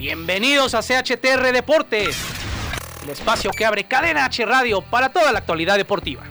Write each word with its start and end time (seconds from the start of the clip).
Bienvenidos 0.00 0.72
a 0.72 0.80
CHTR 0.80 1.52
Deportes, 1.52 2.16
el 3.02 3.10
espacio 3.10 3.50
que 3.50 3.66
abre 3.66 3.84
Cadena 3.84 4.24
H 4.24 4.46
Radio 4.46 4.80
para 4.80 5.12
toda 5.12 5.30
la 5.30 5.40
actualidad 5.40 5.76
deportiva. 5.76 6.29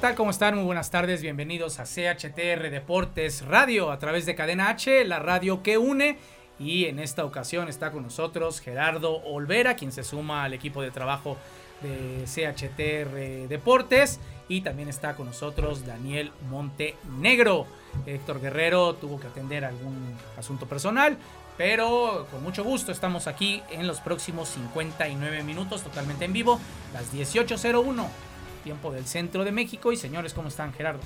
Tal? 0.00 0.14
¿Cómo 0.14 0.30
están? 0.30 0.54
Muy 0.54 0.64
buenas 0.64 0.90
tardes. 0.90 1.20
Bienvenidos 1.20 1.78
a 1.78 1.84
CHTR 1.84 2.70
Deportes 2.70 3.44
Radio 3.44 3.90
a 3.90 3.98
través 3.98 4.24
de 4.24 4.34
Cadena 4.34 4.70
H, 4.70 5.04
la 5.04 5.18
radio 5.18 5.62
que 5.62 5.76
une. 5.76 6.16
Y 6.58 6.86
en 6.86 6.98
esta 6.98 7.22
ocasión 7.26 7.68
está 7.68 7.90
con 7.90 8.04
nosotros 8.04 8.60
Gerardo 8.60 9.22
Olvera, 9.24 9.76
quien 9.76 9.92
se 9.92 10.02
suma 10.02 10.44
al 10.44 10.54
equipo 10.54 10.80
de 10.80 10.90
trabajo 10.90 11.36
de 11.82 12.24
CHTR 12.24 13.46
Deportes. 13.46 14.20
Y 14.48 14.62
también 14.62 14.88
está 14.88 15.16
con 15.16 15.26
nosotros 15.26 15.84
Daniel 15.84 16.32
Montenegro. 16.48 17.66
Héctor 18.06 18.40
Guerrero 18.40 18.94
tuvo 18.94 19.20
que 19.20 19.26
atender 19.26 19.66
algún 19.66 20.16
asunto 20.38 20.66
personal, 20.66 21.18
pero 21.58 22.26
con 22.30 22.42
mucho 22.42 22.64
gusto 22.64 22.90
estamos 22.90 23.26
aquí 23.26 23.62
en 23.70 23.86
los 23.86 24.00
próximos 24.00 24.48
59 24.48 25.42
minutos, 25.42 25.82
totalmente 25.82 26.24
en 26.24 26.32
vivo, 26.32 26.58
las 26.94 27.12
18.01 27.12 28.29
tiempo 28.60 28.90
del 28.92 29.06
centro 29.06 29.44
de 29.44 29.52
México. 29.52 29.92
Y 29.92 29.96
señores, 29.96 30.32
¿cómo 30.34 30.48
están, 30.48 30.72
Gerardo? 30.72 31.00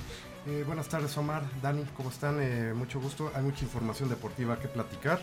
Eh, 0.47 0.63
buenas 0.67 0.87
tardes, 0.87 1.17
Omar, 1.17 1.41
Dani, 1.61 1.83
¿cómo 1.97 2.09
están? 2.09 2.37
Eh, 2.41 2.73
mucho 2.75 2.99
gusto. 2.99 3.31
Hay 3.35 3.41
mucha 3.41 3.63
información 3.63 4.09
deportiva 4.09 4.59
que 4.59 4.67
platicar. 4.67 5.19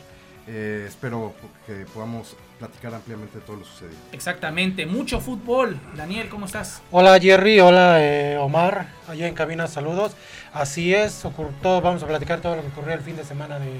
Eh, 0.49 0.87
espero 0.89 1.33
que 1.69 1.87
podamos 1.95 2.37
platicar 2.59 2.93
ampliamente 2.93 3.39
de 3.39 3.45
todo 3.45 3.59
lo 3.59 3.65
sucedido. 3.65 3.97
Exactamente, 4.11 4.87
mucho 4.87 5.21
fútbol. 5.21 5.79
Daniel, 5.95 6.29
¿cómo 6.29 6.47
estás? 6.47 6.83
Hola 6.91 7.21
Jerry, 7.21 7.61
hola 7.61 7.99
eh, 8.05 8.37
Omar, 8.39 8.89
allá 9.07 9.29
en 9.29 9.35
cabina, 9.35 9.69
saludos. 9.69 10.17
Así 10.53 10.93
es, 10.93 11.25
ocur- 11.25 11.53
todo, 11.63 11.81
vamos 11.81 12.03
a 12.03 12.09
platicar 12.09 12.41
todo 12.41 12.57
lo 12.57 12.63
que 12.63 12.69
ocurrió 12.69 12.95
el 12.95 13.03
fin 13.03 13.15
de 13.15 13.23
semana 13.23 13.61
de, 13.61 13.71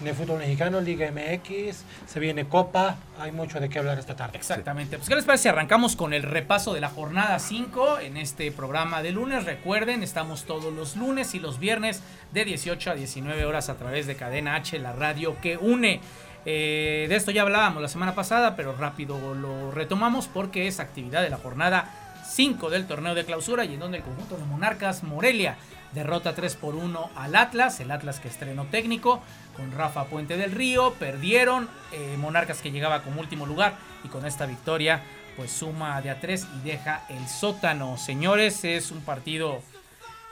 de 0.00 0.14
fútbol 0.14 0.38
mexicano, 0.38 0.80
Liga 0.80 1.10
MX, 1.10 1.84
se 2.06 2.20
viene 2.20 2.46
Copa, 2.46 2.96
hay 3.18 3.32
mucho 3.32 3.60
de 3.60 3.68
qué 3.68 3.78
hablar 3.78 3.98
esta 3.98 4.16
tarde. 4.16 4.38
Exactamente. 4.38 4.96
Pues, 4.96 5.08
¿qué 5.08 5.14
les 5.14 5.24
parece 5.24 5.50
arrancamos 5.50 5.94
con 5.94 6.14
el 6.14 6.22
repaso 6.22 6.72
de 6.72 6.80
la 6.80 6.88
jornada 6.88 7.38
5 7.38 8.00
en 8.00 8.16
este 8.16 8.50
programa 8.50 9.02
de 9.02 9.12
lunes? 9.12 9.44
Recuerden, 9.44 10.02
estamos 10.02 10.44
todos 10.44 10.72
los 10.72 10.96
lunes 10.96 11.34
y 11.34 11.38
los 11.38 11.58
viernes 11.58 12.02
de 12.32 12.44
18 12.44 12.92
a 12.92 12.94
19 12.94 13.44
horas 13.44 13.68
a 13.68 13.76
través 13.76 14.06
de 14.06 14.16
Cadena 14.16 14.54
H, 14.56 14.78
la 14.78 14.92
radio 14.92 15.38
que 15.40 15.56
une. 15.56 16.00
Eh, 16.46 17.06
de 17.08 17.16
esto 17.16 17.30
ya 17.30 17.42
hablábamos 17.42 17.82
la 17.82 17.88
semana 17.88 18.14
pasada, 18.14 18.56
pero 18.56 18.74
rápido 18.74 19.34
lo 19.34 19.70
retomamos 19.70 20.28
porque 20.28 20.66
es 20.66 20.80
actividad 20.80 21.22
de 21.22 21.28
la 21.28 21.36
jornada 21.36 21.90
5 22.26 22.70
del 22.70 22.86
torneo 22.86 23.14
de 23.14 23.24
clausura 23.24 23.64
y 23.64 23.74
en 23.74 23.80
donde 23.80 23.98
el 23.98 24.04
conjunto 24.04 24.36
de 24.36 24.44
Monarcas 24.44 25.02
Morelia 25.02 25.56
derrota 25.92 26.34
3 26.34 26.56
por 26.56 26.74
1 26.74 27.10
al 27.16 27.36
Atlas, 27.36 27.80
el 27.80 27.90
Atlas 27.90 28.20
que 28.20 28.28
estrenó 28.28 28.66
técnico 28.66 29.22
con 29.56 29.72
Rafa 29.72 30.04
Puente 30.04 30.36
del 30.36 30.52
Río, 30.52 30.94
perdieron 30.94 31.68
eh, 31.92 32.16
Monarcas 32.18 32.60
que 32.60 32.70
llegaba 32.70 33.02
como 33.02 33.20
último 33.20 33.46
lugar 33.46 33.76
y 34.04 34.08
con 34.08 34.24
esta 34.26 34.46
victoria 34.46 35.02
pues 35.36 35.50
suma 35.50 36.00
de 36.02 36.10
a 36.10 36.20
3 36.20 36.46
y 36.58 36.68
deja 36.68 37.04
el 37.08 37.26
sótano. 37.28 37.96
Señores, 37.96 38.64
es 38.64 38.90
un 38.90 39.00
partido 39.00 39.62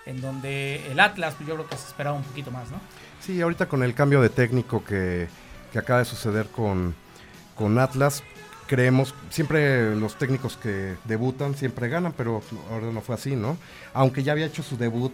en 0.06 0.20
donde 0.20 0.86
el 0.90 1.00
Atlas 1.00 1.36
yo 1.40 1.54
creo 1.54 1.66
que 1.66 1.76
se 1.76 1.86
esperaba 1.86 2.16
un 2.16 2.24
poquito 2.24 2.50
más, 2.50 2.70
¿no? 2.70 2.80
Sí, 3.20 3.40
ahorita 3.40 3.66
con 3.66 3.82
el 3.82 3.94
cambio 3.94 4.20
de 4.20 4.30
técnico 4.30 4.84
que, 4.84 5.28
que 5.72 5.78
acaba 5.78 6.00
de 6.00 6.04
suceder 6.04 6.46
con, 6.46 6.94
con 7.54 7.78
Atlas, 7.78 8.22
creemos, 8.66 9.14
siempre 9.30 9.96
los 9.96 10.16
técnicos 10.16 10.56
que 10.56 10.96
debutan 11.04 11.56
siempre 11.56 11.88
ganan, 11.88 12.12
pero 12.12 12.42
ahora 12.70 12.86
no 12.92 13.00
fue 13.00 13.16
así, 13.16 13.34
¿no? 13.34 13.56
Aunque 13.94 14.22
ya 14.22 14.32
había 14.32 14.46
hecho 14.46 14.62
su 14.62 14.76
debut 14.76 15.12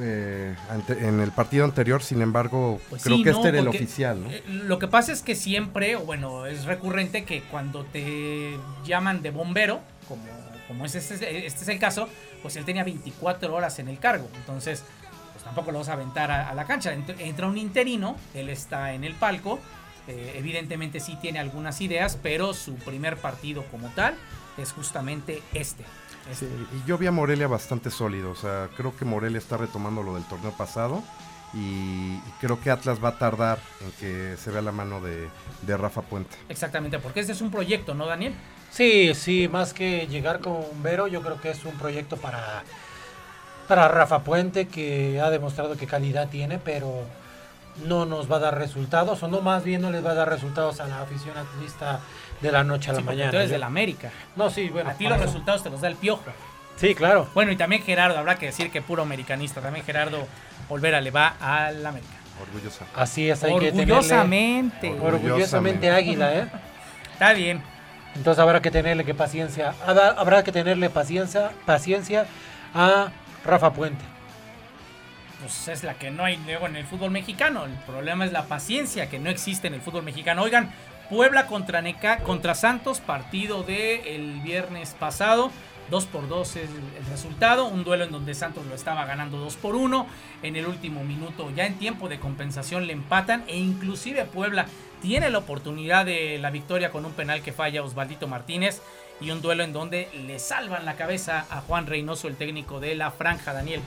eh, 0.00 0.54
ante- 0.70 1.06
en 1.06 1.20
el 1.20 1.30
partido 1.32 1.64
anterior, 1.64 2.02
sin 2.02 2.22
embargo, 2.22 2.80
Pues 2.90 3.02
creo 3.02 3.16
sí, 3.18 3.22
que 3.24 3.30
¿no? 3.30 3.36
este 3.36 3.48
era 3.48 3.58
el 3.58 3.68
oficial, 3.68 4.22
¿no? 4.22 4.30
eh, 4.30 4.42
lo 4.46 4.78
que 4.78 4.88
pasa 4.88 5.12
es 5.12 5.22
que 5.22 5.34
siempre, 5.34 5.96
bueno, 5.96 6.46
es 6.46 6.64
recurrente 6.64 7.24
que 7.24 7.42
cuando 7.42 7.84
te 7.84 8.56
llaman 8.84 9.22
de 9.22 9.30
bombero, 9.30 9.80
como, 10.08 10.22
como 10.68 10.84
es 10.86 10.94
este, 10.94 11.46
este 11.46 11.62
es 11.62 11.68
el 11.68 11.78
caso, 11.78 12.08
pues 12.42 12.56
él 12.56 12.64
tenía 12.64 12.84
24 12.84 13.54
horas 13.54 13.78
en 13.78 13.88
el 13.88 13.98
cargo. 13.98 14.28
Entonces, 14.36 14.82
pues 15.32 15.44
tampoco 15.44 15.72
lo 15.72 15.78
vas 15.80 15.88
a 15.88 15.94
aventar 15.94 16.30
a, 16.30 16.48
a 16.48 16.54
la 16.54 16.64
cancha. 16.64 16.94
Ent- 16.94 17.14
Entra 17.18 17.46
un 17.46 17.58
interino, 17.58 18.16
él 18.34 18.48
está 18.48 18.94
en 18.94 19.04
el 19.04 19.14
palco. 19.14 19.58
eh, 20.08 20.32
evidentemente 20.36 20.98
sí 20.98 21.16
tiene 21.20 21.38
algunas 21.38 21.80
ideas, 21.80 22.18
pero 22.20 22.54
su 22.54 22.74
primer 22.74 23.16
partido 23.18 23.62
como 23.70 23.88
tal 23.90 24.14
es 24.58 24.72
justamente 24.72 25.40
este. 25.54 25.84
Sí, 26.32 26.46
y 26.46 26.88
yo 26.88 26.96
vi 26.98 27.06
a 27.06 27.12
Morelia 27.12 27.48
bastante 27.48 27.90
sólido, 27.90 28.30
o 28.30 28.36
sea, 28.36 28.68
creo 28.76 28.96
que 28.96 29.04
Morelia 29.04 29.38
está 29.38 29.56
retomando 29.56 30.02
lo 30.02 30.14
del 30.14 30.24
torneo 30.24 30.52
pasado 30.52 31.02
y, 31.52 31.58
y 32.14 32.32
creo 32.40 32.60
que 32.60 32.70
Atlas 32.70 33.02
va 33.02 33.10
a 33.10 33.18
tardar 33.18 33.58
en 33.80 33.92
que 33.92 34.36
se 34.36 34.50
vea 34.50 34.62
la 34.62 34.72
mano 34.72 35.00
de, 35.00 35.28
de 35.62 35.76
Rafa 35.76 36.02
Puente. 36.02 36.36
Exactamente, 36.48 36.98
porque 36.98 37.20
este 37.20 37.32
es 37.32 37.40
un 37.40 37.50
proyecto, 37.50 37.94
¿no, 37.94 38.06
Daniel? 38.06 38.34
Sí, 38.70 39.14
sí, 39.14 39.48
más 39.48 39.74
que 39.74 40.06
llegar 40.06 40.40
con 40.40 40.64
Vero, 40.82 41.08
yo 41.08 41.20
creo 41.22 41.40
que 41.40 41.50
es 41.50 41.64
un 41.64 41.76
proyecto 41.76 42.16
para, 42.16 42.62
para 43.68 43.88
Rafa 43.88 44.20
Puente 44.20 44.68
que 44.68 45.20
ha 45.20 45.28
demostrado 45.28 45.76
que 45.76 45.86
calidad 45.86 46.28
tiene, 46.28 46.58
pero 46.58 47.02
no 47.86 48.06
nos 48.06 48.30
va 48.30 48.36
a 48.36 48.40
dar 48.40 48.58
resultados, 48.58 49.22
o 49.22 49.28
no 49.28 49.40
más 49.40 49.64
bien 49.64 49.82
no 49.82 49.90
les 49.90 50.04
va 50.04 50.12
a 50.12 50.14
dar 50.14 50.28
resultados 50.28 50.80
a 50.80 50.86
la 50.86 51.02
afición 51.02 51.36
atlista 51.36 52.00
de 52.42 52.52
la 52.52 52.64
noche 52.64 52.90
a 52.90 52.94
la 52.94 52.98
Sí, 52.98 53.04
mañana. 53.04 53.30
tú 53.30 53.36
eres 53.36 53.48
Yo- 53.48 53.54
de 53.54 53.58
la 53.58 53.66
América. 53.66 54.10
No, 54.36 54.50
sí, 54.50 54.68
bueno. 54.68 54.90
a 54.90 54.94
ti 54.94 55.04
los 55.04 55.16
eso- 55.16 55.26
resultados 55.26 55.62
te 55.62 55.70
los 55.70 55.80
da 55.80 55.88
el 55.88 55.96
piojo. 55.96 56.24
Sí, 56.76 56.94
claro. 56.94 57.28
Bueno, 57.34 57.52
y 57.52 57.56
también 57.56 57.82
Gerardo, 57.82 58.18
habrá 58.18 58.36
que 58.36 58.46
decir 58.46 58.70
que 58.70 58.82
puro 58.82 59.02
americanista. 59.02 59.60
También 59.60 59.84
Gerardo 59.86 60.26
Olvera 60.68 61.00
le 61.00 61.10
va 61.10 61.36
al 61.40 61.84
América. 61.86 62.10
Orgullosa. 62.40 62.84
Así 62.96 63.30
es, 63.30 63.44
hay 63.44 63.52
que 63.58 63.70
tenerle... 63.70 63.92
Orgullosamente. 63.94 64.90
Orgullo- 64.90 65.14
Orgullosamente 65.30 65.90
águila, 65.90 66.34
¿eh? 66.34 66.48
Está 67.12 67.32
bien. 67.34 67.62
Entonces 68.16 68.42
habrá 68.42 68.60
que 68.60 68.70
tenerle 68.70 69.04
que 69.04 69.14
paciencia, 69.14 69.74
habrá, 69.86 70.08
habrá 70.10 70.42
que 70.42 70.50
tenerle 70.52 70.90
paciencia, 70.90 71.52
paciencia 71.66 72.26
a 72.74 73.10
Rafa 73.44 73.72
Puente. 73.72 74.04
Pues 75.40 75.68
es 75.68 75.82
la 75.82 75.94
que 75.94 76.10
no 76.10 76.24
hay 76.24 76.36
luego 76.46 76.66
en 76.66 76.76
el 76.76 76.84
fútbol 76.84 77.10
mexicano. 77.10 77.64
El 77.64 77.72
problema 77.72 78.24
es 78.24 78.32
la 78.32 78.44
paciencia 78.44 79.08
que 79.08 79.18
no 79.18 79.28
existe 79.30 79.66
en 79.68 79.74
el 79.74 79.80
fútbol 79.80 80.02
mexicano. 80.04 80.42
Oigan, 80.42 80.70
Puebla 81.12 81.46
contra, 81.46 81.82
Neca, 81.82 82.20
contra 82.20 82.54
Santos, 82.54 83.00
partido 83.00 83.64
del 83.64 84.40
viernes 84.40 84.96
pasado. 84.98 85.50
2 85.90 86.06
por 86.06 86.26
2 86.26 86.56
es 86.56 86.70
el 86.70 87.06
resultado. 87.10 87.66
Un 87.66 87.84
duelo 87.84 88.04
en 88.04 88.12
donde 88.12 88.32
Santos 88.32 88.64
lo 88.64 88.74
estaba 88.74 89.04
ganando 89.04 89.36
2 89.36 89.56
por 89.56 89.76
1. 89.76 90.06
En 90.42 90.56
el 90.56 90.66
último 90.66 91.04
minuto, 91.04 91.50
ya 91.54 91.66
en 91.66 91.74
tiempo 91.74 92.08
de 92.08 92.18
compensación, 92.18 92.86
le 92.86 92.94
empatan. 92.94 93.44
E 93.46 93.58
inclusive 93.58 94.24
Puebla 94.24 94.64
tiene 95.02 95.28
la 95.28 95.36
oportunidad 95.36 96.06
de 96.06 96.38
la 96.38 96.48
victoria 96.48 96.90
con 96.90 97.04
un 97.04 97.12
penal 97.12 97.42
que 97.42 97.52
falla 97.52 97.82
Osvaldito 97.82 98.26
Martínez. 98.26 98.80
Y 99.20 99.32
un 99.32 99.42
duelo 99.42 99.64
en 99.64 99.74
donde 99.74 100.08
le 100.26 100.38
salvan 100.38 100.86
la 100.86 100.94
cabeza 100.94 101.44
a 101.50 101.60
Juan 101.60 101.86
Reynoso, 101.86 102.26
el 102.26 102.36
técnico 102.36 102.80
de 102.80 102.94
la 102.94 103.10
franja, 103.10 103.52
Daniel. 103.52 103.82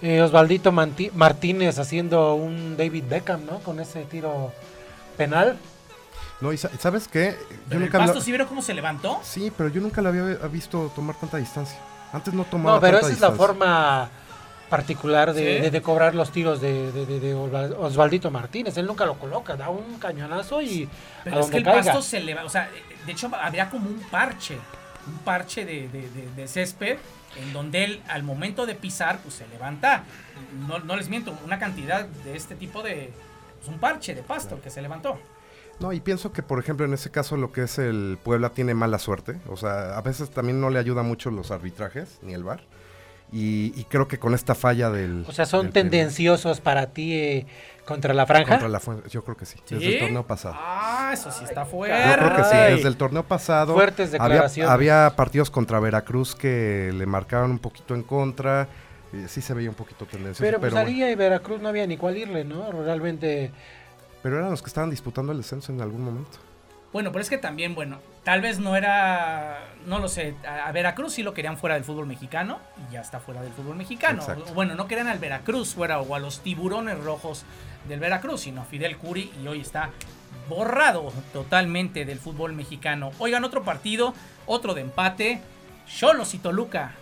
Eh, 0.00 0.22
Osvaldito 0.22 0.72
Martínez 0.72 1.78
haciendo 1.78 2.32
un 2.36 2.78
David 2.78 3.04
Beckham, 3.06 3.44
¿no? 3.44 3.58
Con 3.58 3.80
ese 3.80 4.04
tiro 4.06 4.50
penal. 5.18 5.58
No, 6.40 6.52
y 6.52 6.56
sa- 6.56 6.70
¿sabes 6.78 7.06
qué? 7.08 7.36
Pero 7.68 7.80
el 7.80 7.86
nunca 7.86 7.98
pasto 7.98 8.14
lo- 8.14 8.20
¿sí 8.20 8.30
vieron 8.30 8.46
cómo 8.48 8.62
se 8.62 8.72
levantó? 8.74 9.20
Sí, 9.22 9.52
pero 9.56 9.68
yo 9.68 9.80
nunca 9.80 10.00
la 10.00 10.08
había 10.08 10.22
visto 10.48 10.90
tomar 10.94 11.14
tanta 11.16 11.36
distancia. 11.36 11.78
Antes 12.12 12.32
no 12.34 12.44
tomaba 12.44 12.76
No, 12.76 12.80
pero 12.80 12.98
tanta 13.00 13.06
esa 13.08 13.14
es 13.14 13.20
la 13.20 13.32
forma 13.36 14.10
particular 14.68 15.32
de, 15.32 15.56
¿Sí? 15.56 15.62
de- 15.62 15.70
de 15.70 15.82
cobrar 15.82 16.14
los 16.14 16.30
tiros 16.30 16.60
de, 16.60 16.92
de- 16.92 17.04
de- 17.06 17.20
de 17.20 17.34
Osval- 17.34 17.74
Osvaldito 17.78 18.30
Martínez. 18.30 18.76
Él 18.78 18.86
nunca 18.86 19.04
lo 19.04 19.18
coloca, 19.18 19.56
da 19.56 19.68
un 19.68 19.98
cañonazo 19.98 20.62
y 20.62 20.88
Pero 21.24 21.36
a 21.36 21.40
es 21.40 21.44
donde 21.46 21.50
que 21.52 21.58
el 21.58 21.64
caiga. 21.64 21.82
pasto 21.92 22.02
se 22.02 22.20
levanta. 22.20 22.46
O 22.46 22.50
sea, 22.50 22.70
de 23.04 23.12
hecho, 23.12 23.30
habría 23.40 23.68
como 23.68 23.88
un 23.88 24.00
parche. 24.10 24.58
un 25.06 25.16
parche 25.20 25.64
de, 25.64 25.88
de- 25.88 26.10
de- 26.10 26.28
de 26.36 26.46
césped 26.46 26.98
en 27.36 27.52
donde 27.54 27.84
él 27.84 28.02
al 28.06 28.22
momento 28.22 28.66
de 28.66 28.74
pisar 28.74 29.18
pues 29.20 29.34
se 29.34 29.48
levanta, 29.48 30.04
no, 30.68 30.78
no 30.78 30.94
les 30.94 31.08
miento, 31.08 31.36
una 31.44 31.58
cantidad 31.58 32.04
de 32.04 32.36
este 32.36 32.54
tipo 32.54 32.82
de, 32.82 33.10
pues, 33.58 33.68
un 33.68 33.78
parche 33.80 34.14
de 34.14 34.22
pasto 34.22 34.60
que 34.62 34.68
se 34.68 34.82
levantó. 34.82 35.18
No, 35.80 35.92
y 35.92 36.00
pienso 36.00 36.32
que, 36.32 36.42
por 36.42 36.58
ejemplo, 36.58 36.84
en 36.84 36.92
ese 36.92 37.10
caso 37.10 37.36
lo 37.36 37.52
que 37.52 37.62
es 37.62 37.78
el 37.78 38.18
Puebla 38.22 38.50
tiene 38.50 38.74
mala 38.74 38.98
suerte. 38.98 39.40
O 39.48 39.56
sea, 39.56 39.96
a 39.96 40.02
veces 40.02 40.30
también 40.30 40.60
no 40.60 40.68
le 40.68 40.78
ayuda 40.78 41.02
mucho 41.02 41.30
los 41.30 41.50
arbitrajes, 41.50 42.18
ni 42.22 42.34
el 42.34 42.44
VAR. 42.44 42.60
Y, 43.32 43.72
y 43.76 43.84
creo 43.84 44.08
que 44.08 44.18
con 44.18 44.34
esta 44.34 44.54
falla 44.54 44.90
del... 44.90 45.24
O 45.26 45.32
sea, 45.32 45.46
son 45.46 45.66
del 45.66 45.72
tendenciosos 45.72 46.60
para 46.60 46.88
ti 46.88 47.14
eh, 47.14 47.46
contra 47.86 48.12
la 48.12 48.26
franja. 48.26 48.58
Contra 48.58 48.68
la 48.68 49.08
yo 49.08 49.24
creo 49.24 49.36
que 49.36 49.46
sí, 49.46 49.58
desde 49.70 49.94
el 49.94 50.00
torneo 50.00 50.26
pasado. 50.26 50.56
Ah, 50.58 51.10
eso 51.14 51.30
sí 51.30 51.44
está 51.44 51.64
fuerte. 51.64 51.96
Yo 51.96 52.16
creo 52.16 52.36
que 52.36 52.44
sí, 52.44 52.56
desde 52.56 52.88
el 52.88 52.96
torneo 52.96 53.22
pasado 53.22 53.74
Fuertes 53.74 54.12
declaraciones. 54.12 54.70
había 54.70 55.14
partidos 55.16 55.48
contra 55.48 55.78
Veracruz 55.80 56.34
que 56.34 56.92
le 56.92 57.06
marcaban 57.06 57.52
un 57.52 57.58
poquito 57.60 57.94
en 57.94 58.02
contra, 58.02 58.68
eh, 59.12 59.26
sí 59.28 59.40
se 59.40 59.54
veía 59.54 59.70
un 59.70 59.76
poquito 59.76 60.06
tendencioso, 60.06 60.42
Pero 60.42 60.60
pero, 60.60 60.72
pues 60.72 60.82
Arilla 60.82 61.10
y 61.10 61.14
Veracruz 61.14 61.60
no 61.60 61.68
había 61.68 61.86
ni 61.86 61.96
cuál 61.96 62.16
irle, 62.16 62.44
¿no? 62.44 62.70
Realmente. 62.72 63.52
Pero 64.22 64.38
eran 64.38 64.50
los 64.50 64.62
que 64.62 64.68
estaban 64.68 64.90
disputando 64.90 65.32
el 65.32 65.38
descenso 65.38 65.72
en 65.72 65.80
algún 65.80 66.04
momento. 66.04 66.38
Bueno, 66.92 67.12
pero 67.12 67.22
es 67.22 67.30
que 67.30 67.38
también, 67.38 67.76
bueno, 67.76 67.98
tal 68.24 68.40
vez 68.40 68.58
no 68.58 68.74
era, 68.74 69.60
no 69.86 70.00
lo 70.00 70.08
sé, 70.08 70.34
a 70.44 70.72
Veracruz 70.72 71.14
sí 71.14 71.22
lo 71.22 71.34
querían 71.34 71.56
fuera 71.56 71.76
del 71.76 71.84
fútbol 71.84 72.06
mexicano 72.06 72.58
y 72.88 72.94
ya 72.94 73.00
está 73.00 73.20
fuera 73.20 73.42
del 73.42 73.52
fútbol 73.52 73.76
mexicano. 73.76 74.20
Exacto. 74.20 74.52
Bueno, 74.54 74.74
no 74.74 74.88
querían 74.88 75.06
al 75.06 75.20
Veracruz 75.20 75.74
fuera 75.74 76.00
o 76.00 76.14
a 76.16 76.18
los 76.18 76.40
tiburones 76.40 76.98
rojos 76.98 77.44
del 77.88 78.00
Veracruz, 78.00 78.40
sino 78.40 78.62
a 78.62 78.64
Fidel 78.64 78.96
Curi 78.96 79.32
y 79.40 79.46
hoy 79.46 79.60
está 79.60 79.90
borrado 80.48 81.12
totalmente 81.32 82.04
del 82.04 82.18
fútbol 82.18 82.54
mexicano. 82.54 83.12
Oigan, 83.20 83.44
otro 83.44 83.62
partido, 83.62 84.12
otro 84.46 84.74
de 84.74 84.80
empate, 84.80 85.40
Cholos 85.86 86.34
y 86.34 86.38
Toluca. 86.38 86.92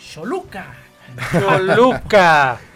Choluca. 0.00 0.74
¡Toluca! 1.32 2.58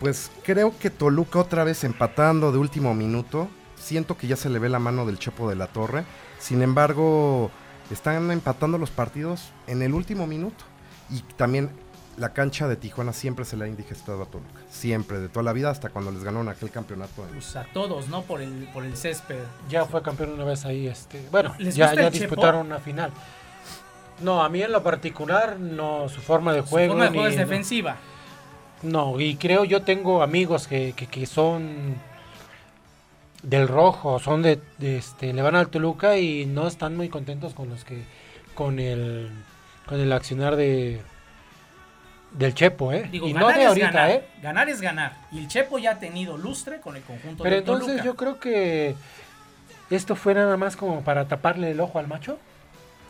Pues 0.00 0.30
creo 0.44 0.76
que 0.78 0.90
Toluca 0.90 1.38
otra 1.38 1.62
vez 1.62 1.84
empatando 1.84 2.50
de 2.52 2.58
último 2.58 2.94
minuto. 2.94 3.48
Siento 3.76 4.16
que 4.16 4.26
ya 4.26 4.36
se 4.36 4.48
le 4.50 4.58
ve 4.58 4.68
la 4.68 4.78
mano 4.78 5.06
del 5.06 5.18
Chepo 5.18 5.48
de 5.48 5.56
la 5.56 5.66
Torre. 5.66 6.04
Sin 6.38 6.62
embargo, 6.62 7.50
están 7.90 8.30
empatando 8.30 8.78
los 8.78 8.90
partidos 8.90 9.50
en 9.66 9.82
el 9.82 9.92
último 9.94 10.26
minuto. 10.26 10.64
Y 11.10 11.20
también 11.36 11.70
la 12.16 12.32
cancha 12.32 12.66
de 12.68 12.76
Tijuana 12.76 13.12
siempre 13.12 13.44
se 13.44 13.56
le 13.56 13.64
ha 13.64 13.68
indigestado 13.68 14.22
a 14.22 14.26
Toluca. 14.26 14.60
Siempre, 14.70 15.18
de 15.18 15.28
toda 15.28 15.42
la 15.42 15.52
vida, 15.52 15.70
hasta 15.70 15.90
cuando 15.90 16.10
les 16.10 16.24
ganaron 16.24 16.48
aquel 16.48 16.70
campeonato. 16.70 17.22
Pues 17.32 17.54
a 17.56 17.64
todos, 17.72 18.08
¿no? 18.08 18.22
Por 18.22 18.40
el, 18.40 18.68
por 18.72 18.84
el 18.84 18.96
césped. 18.96 19.38
Ya 19.68 19.84
fue 19.84 20.02
campeón 20.02 20.32
una 20.32 20.44
vez 20.44 20.64
ahí, 20.64 20.86
este. 20.86 21.22
Bueno, 21.30 21.54
¿Les 21.58 21.74
ya, 21.76 21.92
ya 21.94 22.08
disputaron 22.10 22.66
una 22.66 22.78
final. 22.78 23.12
No, 24.22 24.42
a 24.42 24.48
mí 24.50 24.62
en 24.62 24.72
lo 24.72 24.82
particular, 24.82 25.58
no, 25.58 26.08
su 26.08 26.20
forma 26.20 26.52
de 26.52 26.60
Su 26.60 26.66
juego. 26.68 26.92
forma 26.92 27.04
de 27.04 27.10
juego 27.10 27.24
ni- 27.28 27.32
es 27.34 27.38
defensiva. 27.38 27.92
No, 27.92 28.09
y 29.18 29.36
creo 29.36 29.64
yo 29.64 29.82
tengo 29.82 30.22
amigos 30.22 30.66
que, 30.66 30.92
que, 30.96 31.06
que 31.06 31.26
son 31.26 31.96
del 33.42 33.68
rojo, 33.68 34.18
son 34.18 34.42
de, 34.42 34.60
de, 34.78 34.98
este, 34.98 35.32
le 35.32 35.42
van 35.42 35.54
al 35.56 35.68
Toluca 35.68 36.16
y 36.18 36.46
no 36.46 36.66
están 36.66 36.96
muy 36.96 37.08
contentos 37.08 37.54
con 37.54 37.68
los 37.68 37.84
que, 37.84 38.02
con 38.54 38.78
el, 38.78 39.30
con 39.86 40.00
el 40.00 40.12
accionar 40.12 40.56
de 40.56 41.00
del 42.32 42.54
Chepo, 42.54 42.92
eh. 42.92 43.08
Digo, 43.10 43.26
y 43.26 43.32
no 43.32 43.48
de 43.48 43.64
ahorita, 43.64 43.90
ganar. 43.90 44.10
eh. 44.10 44.24
Ganar 44.40 44.68
es 44.68 44.80
ganar. 44.80 45.16
Y 45.32 45.38
el 45.40 45.48
Chepo 45.48 45.78
ya 45.78 45.92
ha 45.92 45.98
tenido 45.98 46.36
lustre 46.38 46.80
con 46.80 46.94
el 46.96 47.02
conjunto 47.02 47.42
Pero 47.42 47.56
de 47.56 47.58
entonces 47.60 47.86
Toluca. 47.88 48.04
yo 48.04 48.14
creo 48.16 48.38
que 48.38 48.94
esto 49.90 50.14
fue 50.14 50.34
nada 50.34 50.56
más 50.56 50.76
como 50.76 51.02
para 51.02 51.26
taparle 51.26 51.72
el 51.72 51.80
ojo 51.80 51.98
al 51.98 52.06
macho. 52.06 52.38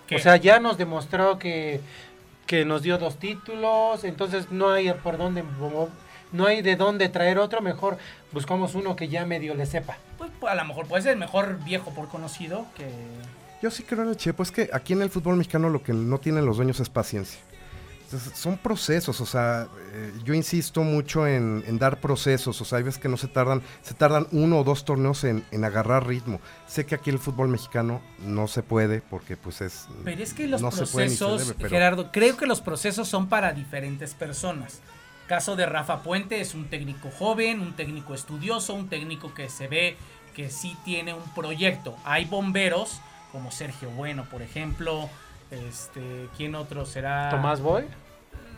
¿Qué? 0.06 0.17
O 0.17 0.19
sea, 0.19 0.37
ya 0.37 0.58
nos 0.58 0.78
demostró 0.78 1.38
que, 1.38 1.81
que 2.50 2.64
nos 2.64 2.82
dio 2.82 2.99
dos 2.99 3.17
títulos, 3.17 4.02
entonces 4.02 4.50
no 4.50 4.73
hay 4.73 4.93
por 5.05 5.17
dónde, 5.17 5.44
no 6.32 6.47
hay 6.47 6.62
de 6.62 6.75
dónde 6.75 7.08
traer 7.08 7.38
otro, 7.38 7.61
mejor 7.61 7.97
buscamos 8.32 8.75
uno 8.75 8.97
que 8.97 9.06
ya 9.06 9.25
medio 9.25 9.55
le 9.55 9.67
sepa. 9.67 9.99
Pues, 10.19 10.32
pues, 10.41 10.52
a 10.52 10.56
lo 10.56 10.64
mejor 10.64 10.88
puede 10.88 11.05
ser 11.05 11.12
el 11.12 11.19
mejor 11.20 11.62
viejo 11.62 11.93
por 11.93 12.08
conocido 12.08 12.67
que... 12.76 12.91
Yo 13.62 13.70
sí 13.70 13.85
creo 13.85 14.02
en 14.02 14.08
el 14.08 14.17
Chepo, 14.17 14.43
es 14.43 14.50
que 14.50 14.69
aquí 14.73 14.94
en 14.94 15.02
el 15.02 15.11
fútbol 15.11 15.37
mexicano 15.37 15.69
lo 15.69 15.85
que 15.85 15.93
no 15.93 16.19
tienen 16.19 16.44
los 16.44 16.56
dueños 16.56 16.81
es 16.81 16.88
paciencia. 16.88 17.38
Entonces, 18.12 18.37
son 18.37 18.59
procesos, 18.59 19.21
o 19.21 19.27
sea, 19.27 19.69
eh, 19.93 20.12
yo 20.25 20.35
insisto 20.35 20.83
mucho 20.83 21.29
en, 21.29 21.62
en 21.69 21.79
dar 21.79 22.01
procesos, 22.01 22.61
o 22.61 22.65
sea, 22.65 22.79
hay 22.79 22.83
veces 22.83 23.01
que 23.01 23.09
no 23.09 23.17
se 23.17 23.29
tardan, 23.29 23.62
se 23.83 23.95
tardan 23.95 24.27
uno 24.33 24.59
o 24.59 24.65
dos 24.65 24.85
torneos 24.85 25.23
en, 25.23 25.45
en 25.53 25.65
agarrar 25.65 26.09
ritmo. 26.09 26.41
Sé 26.67 26.85
que 26.87 26.97
aquí 26.97 27.11
el 27.11 27.21
fútbol 27.21 27.47
mexicano 27.47 28.03
no 28.19 28.49
se 28.49 28.65
puede 28.65 29.01
porque 29.01 29.37
pues 29.37 29.61
es... 29.61 29.87
Pero 30.05 30.21
es 30.25 30.35
que 30.35 30.49
los 30.49 30.61
no 30.61 30.71
procesos, 30.71 31.41
debe, 31.43 31.55
pero- 31.57 31.71
Gerardo, 31.71 32.11
creo 32.11 32.37
que 32.37 32.47
los 32.47 32.61
procesos 32.61 33.07
son 33.07 33.29
para 33.29 33.53
diferentes 33.53 34.15
personas. 34.15 34.81
Caso 35.29 35.55
de 35.55 35.67
Rafa 35.67 36.03
Puente 36.03 36.41
es 36.41 36.55
un 36.56 36.69
técnico 36.69 37.13
joven, 37.17 37.61
un 37.61 37.77
técnico 37.77 38.15
estudioso, 38.15 38.75
un 38.75 38.89
técnico 38.89 39.33
que 39.35 39.49
se 39.49 39.69
ve 39.69 39.97
que 40.35 40.51
sí 40.51 40.77
tiene 40.85 41.15
un 41.15 41.33
proyecto. 41.33 41.95
Hay 42.05 42.25
bomberos 42.25 43.01
como 43.31 43.53
Sergio 43.53 43.89
Bueno, 43.91 44.25
por 44.29 44.43
ejemplo. 44.43 45.09
Este, 45.50 46.29
¿quién 46.37 46.55
otro 46.55 46.87
será? 46.87 47.29
Tomás 47.31 47.61
Boy. 47.61 47.85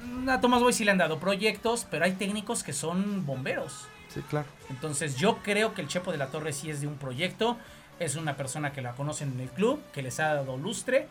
Mm, 0.05 0.29
A 0.29 0.41
Tomás 0.41 0.63
Boy 0.63 0.73
sí 0.73 0.85
le 0.85 0.91
han 0.91 0.99
dado 0.99 1.19
proyectos, 1.19 1.87
pero 1.91 2.05
hay 2.05 2.13
técnicos 2.13 2.63
que 2.63 2.73
son 2.73 3.25
bomberos. 3.25 3.87
Sí, 4.09 4.21
claro. 4.29 4.47
Entonces 4.69 5.17
yo 5.17 5.39
creo 5.43 5.73
que 5.75 5.81
el 5.81 5.89
Chepo 5.89 6.13
de 6.13 6.19
la 6.19 6.27
Torre 6.27 6.53
sí 6.53 6.71
es 6.71 6.81
de 6.83 6.87
un 6.87 6.97
proyecto, 6.97 7.57
es 7.99 8.17
una 8.17 8.37
persona 8.37 8.73
que 8.73 8.83
la 8.83 8.93
conocen 8.93 9.33
en 9.33 9.41
el 9.41 9.49
club, 9.49 9.81
que 9.93 10.03
les 10.03 10.21
ha 10.21 10.35
dado 10.35 10.57
lustre, 10.59 11.07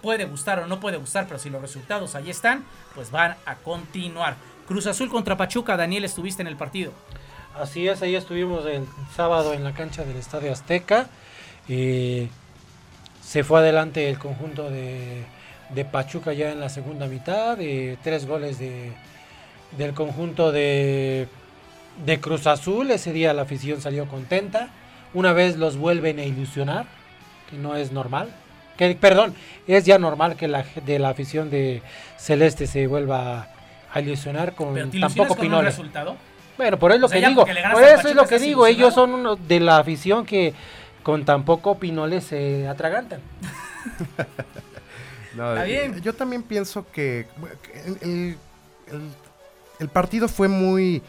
puede 0.00 0.24
gustar 0.24 0.60
o 0.60 0.66
no 0.66 0.80
puede 0.80 0.96
gustar, 0.96 1.26
pero 1.26 1.38
si 1.38 1.50
los 1.50 1.60
resultados 1.60 2.14
ahí 2.14 2.30
están, 2.30 2.64
pues 2.94 3.10
van 3.10 3.36
a 3.44 3.56
continuar. 3.56 4.36
Cruz 4.66 4.86
Azul 4.86 5.10
contra 5.10 5.36
Pachuca, 5.36 5.76
Daniel, 5.76 6.04
estuviste 6.04 6.40
en 6.42 6.48
el 6.48 6.56
partido. 6.56 6.92
Así 7.60 7.88
es, 7.88 8.00
ahí 8.02 8.14
estuvimos 8.14 8.64
el 8.66 8.86
sábado 9.14 9.52
en 9.54 9.64
la 9.64 9.72
cancha 9.74 10.04
del 10.04 10.16
Estadio 10.16 10.52
Azteca. 10.52 11.08
y 11.68 12.28
se 13.26 13.42
fue 13.42 13.58
adelante 13.58 14.08
el 14.08 14.18
conjunto 14.18 14.70
de, 14.70 15.24
de 15.70 15.84
Pachuca 15.84 16.32
ya 16.32 16.52
en 16.52 16.60
la 16.60 16.68
segunda 16.68 17.06
mitad, 17.06 17.56
de 17.56 17.98
tres 18.04 18.24
goles 18.24 18.60
de, 18.60 18.92
del 19.76 19.94
conjunto 19.94 20.52
de, 20.52 21.26
de 22.04 22.20
Cruz 22.20 22.46
Azul. 22.46 22.88
Ese 22.92 23.12
día 23.12 23.34
la 23.34 23.42
afición 23.42 23.80
salió 23.80 24.06
contenta. 24.06 24.68
Una 25.12 25.32
vez 25.32 25.56
los 25.56 25.76
vuelven 25.76 26.20
a 26.20 26.24
ilusionar, 26.24 26.86
que 27.50 27.56
no 27.56 27.74
es 27.74 27.90
normal. 27.90 28.28
Que, 28.76 28.94
perdón, 28.94 29.34
es 29.66 29.84
ya 29.84 29.98
normal 29.98 30.36
que 30.36 30.46
la, 30.46 30.64
de 30.84 31.00
la 31.00 31.08
afición 31.08 31.50
de 31.50 31.82
Celeste 32.18 32.68
se 32.68 32.86
vuelva 32.86 33.48
a 33.92 34.00
ilusionar 34.00 34.54
con 34.54 34.72
Pero 34.72 34.88
te 34.88 34.98
ilusionas 34.98 35.28
tampoco 35.28 35.40
con 35.40 35.52
un 35.52 35.64
resultado. 35.64 36.16
Bueno, 36.56 36.78
por 36.78 36.92
eso 36.92 36.94
es 36.94 37.00
lo 37.00 37.06
O 37.06 37.08
sea, 37.08 37.20
que 37.20 37.28
digo. 37.28 37.44
Por 37.72 37.82
eso 37.82 38.08
es 38.08 38.14
lo 38.14 38.22
que 38.22 38.36
¿estás 38.36 38.42
digo. 38.42 38.66
Ellos 38.68 38.94
son 38.94 39.14
uno 39.14 39.34
de 39.34 39.58
la 39.58 39.78
afición 39.78 40.24
que 40.24 40.54
con 41.06 41.24
tan 41.24 41.44
poco 41.44 41.78
Pinole 41.78 42.20
se 42.20 42.66
atragantan. 42.66 43.20
No, 45.36 45.50
Está 45.52 45.64
bien. 45.64 46.00
Yo 46.00 46.14
también 46.14 46.42
pienso 46.42 46.86
que 46.90 47.28
el- 48.00 48.36
el 49.78 49.88
partido 49.90 50.28
fue 50.28 50.48
muy, 50.48 51.02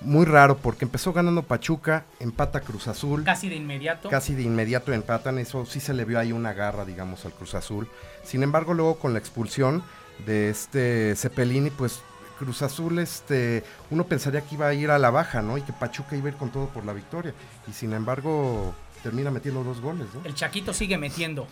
muy 0.00 0.24
raro 0.24 0.56
porque 0.56 0.86
empezó 0.86 1.12
ganando 1.12 1.42
Pachuca, 1.42 2.04
empata 2.18 2.60
Cruz 2.62 2.88
Azul. 2.88 3.22
Casi 3.22 3.50
de 3.50 3.56
inmediato. 3.56 4.08
Casi 4.08 4.34
de 4.34 4.42
inmediato 4.44 4.94
empatan, 4.94 5.38
eso 5.38 5.66
sí 5.66 5.80
se 5.80 5.92
le 5.92 6.06
vio 6.06 6.18
ahí 6.18 6.32
una 6.32 6.54
garra, 6.54 6.86
digamos, 6.86 7.26
al 7.26 7.32
Cruz 7.32 7.54
Azul. 7.54 7.86
Sin 8.24 8.42
embargo, 8.42 8.72
luego 8.72 8.98
con 8.98 9.12
la 9.12 9.18
expulsión 9.18 9.82
de 10.24 10.48
este 10.48 11.14
Cepelini, 11.14 11.68
pues 11.68 12.00
Cruz 12.38 12.62
Azul, 12.62 12.98
este, 12.98 13.62
uno 13.90 14.04
pensaría 14.04 14.40
que 14.40 14.54
iba 14.54 14.68
a 14.68 14.74
ir 14.74 14.90
a 14.90 14.98
la 14.98 15.10
baja, 15.10 15.42
¿no? 15.42 15.58
Y 15.58 15.62
que 15.62 15.74
Pachuca 15.74 16.16
iba 16.16 16.28
a 16.28 16.32
ir 16.32 16.36
con 16.38 16.50
todo 16.50 16.68
por 16.68 16.86
la 16.86 16.94
victoria. 16.94 17.34
Y 17.68 17.72
sin 17.74 17.92
embargo, 17.92 18.74
termina 19.06 19.30
metiendo 19.30 19.62
dos 19.62 19.80
goles, 19.80 20.08
¿no? 20.12 20.20
El 20.24 20.34
Chaquito 20.34 20.74
sigue 20.74 20.98
metiendo. 20.98 21.46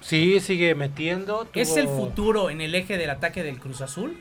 Sí, 0.00 0.40
sigue 0.40 0.74
metiendo. 0.74 1.46
¿Es 1.52 1.76
el 1.76 1.86
futuro 1.86 2.48
en 2.48 2.62
el 2.62 2.74
eje 2.74 2.96
del 2.96 3.10
ataque 3.10 3.42
del 3.42 3.58
Cruz 3.58 3.82
Azul? 3.82 4.16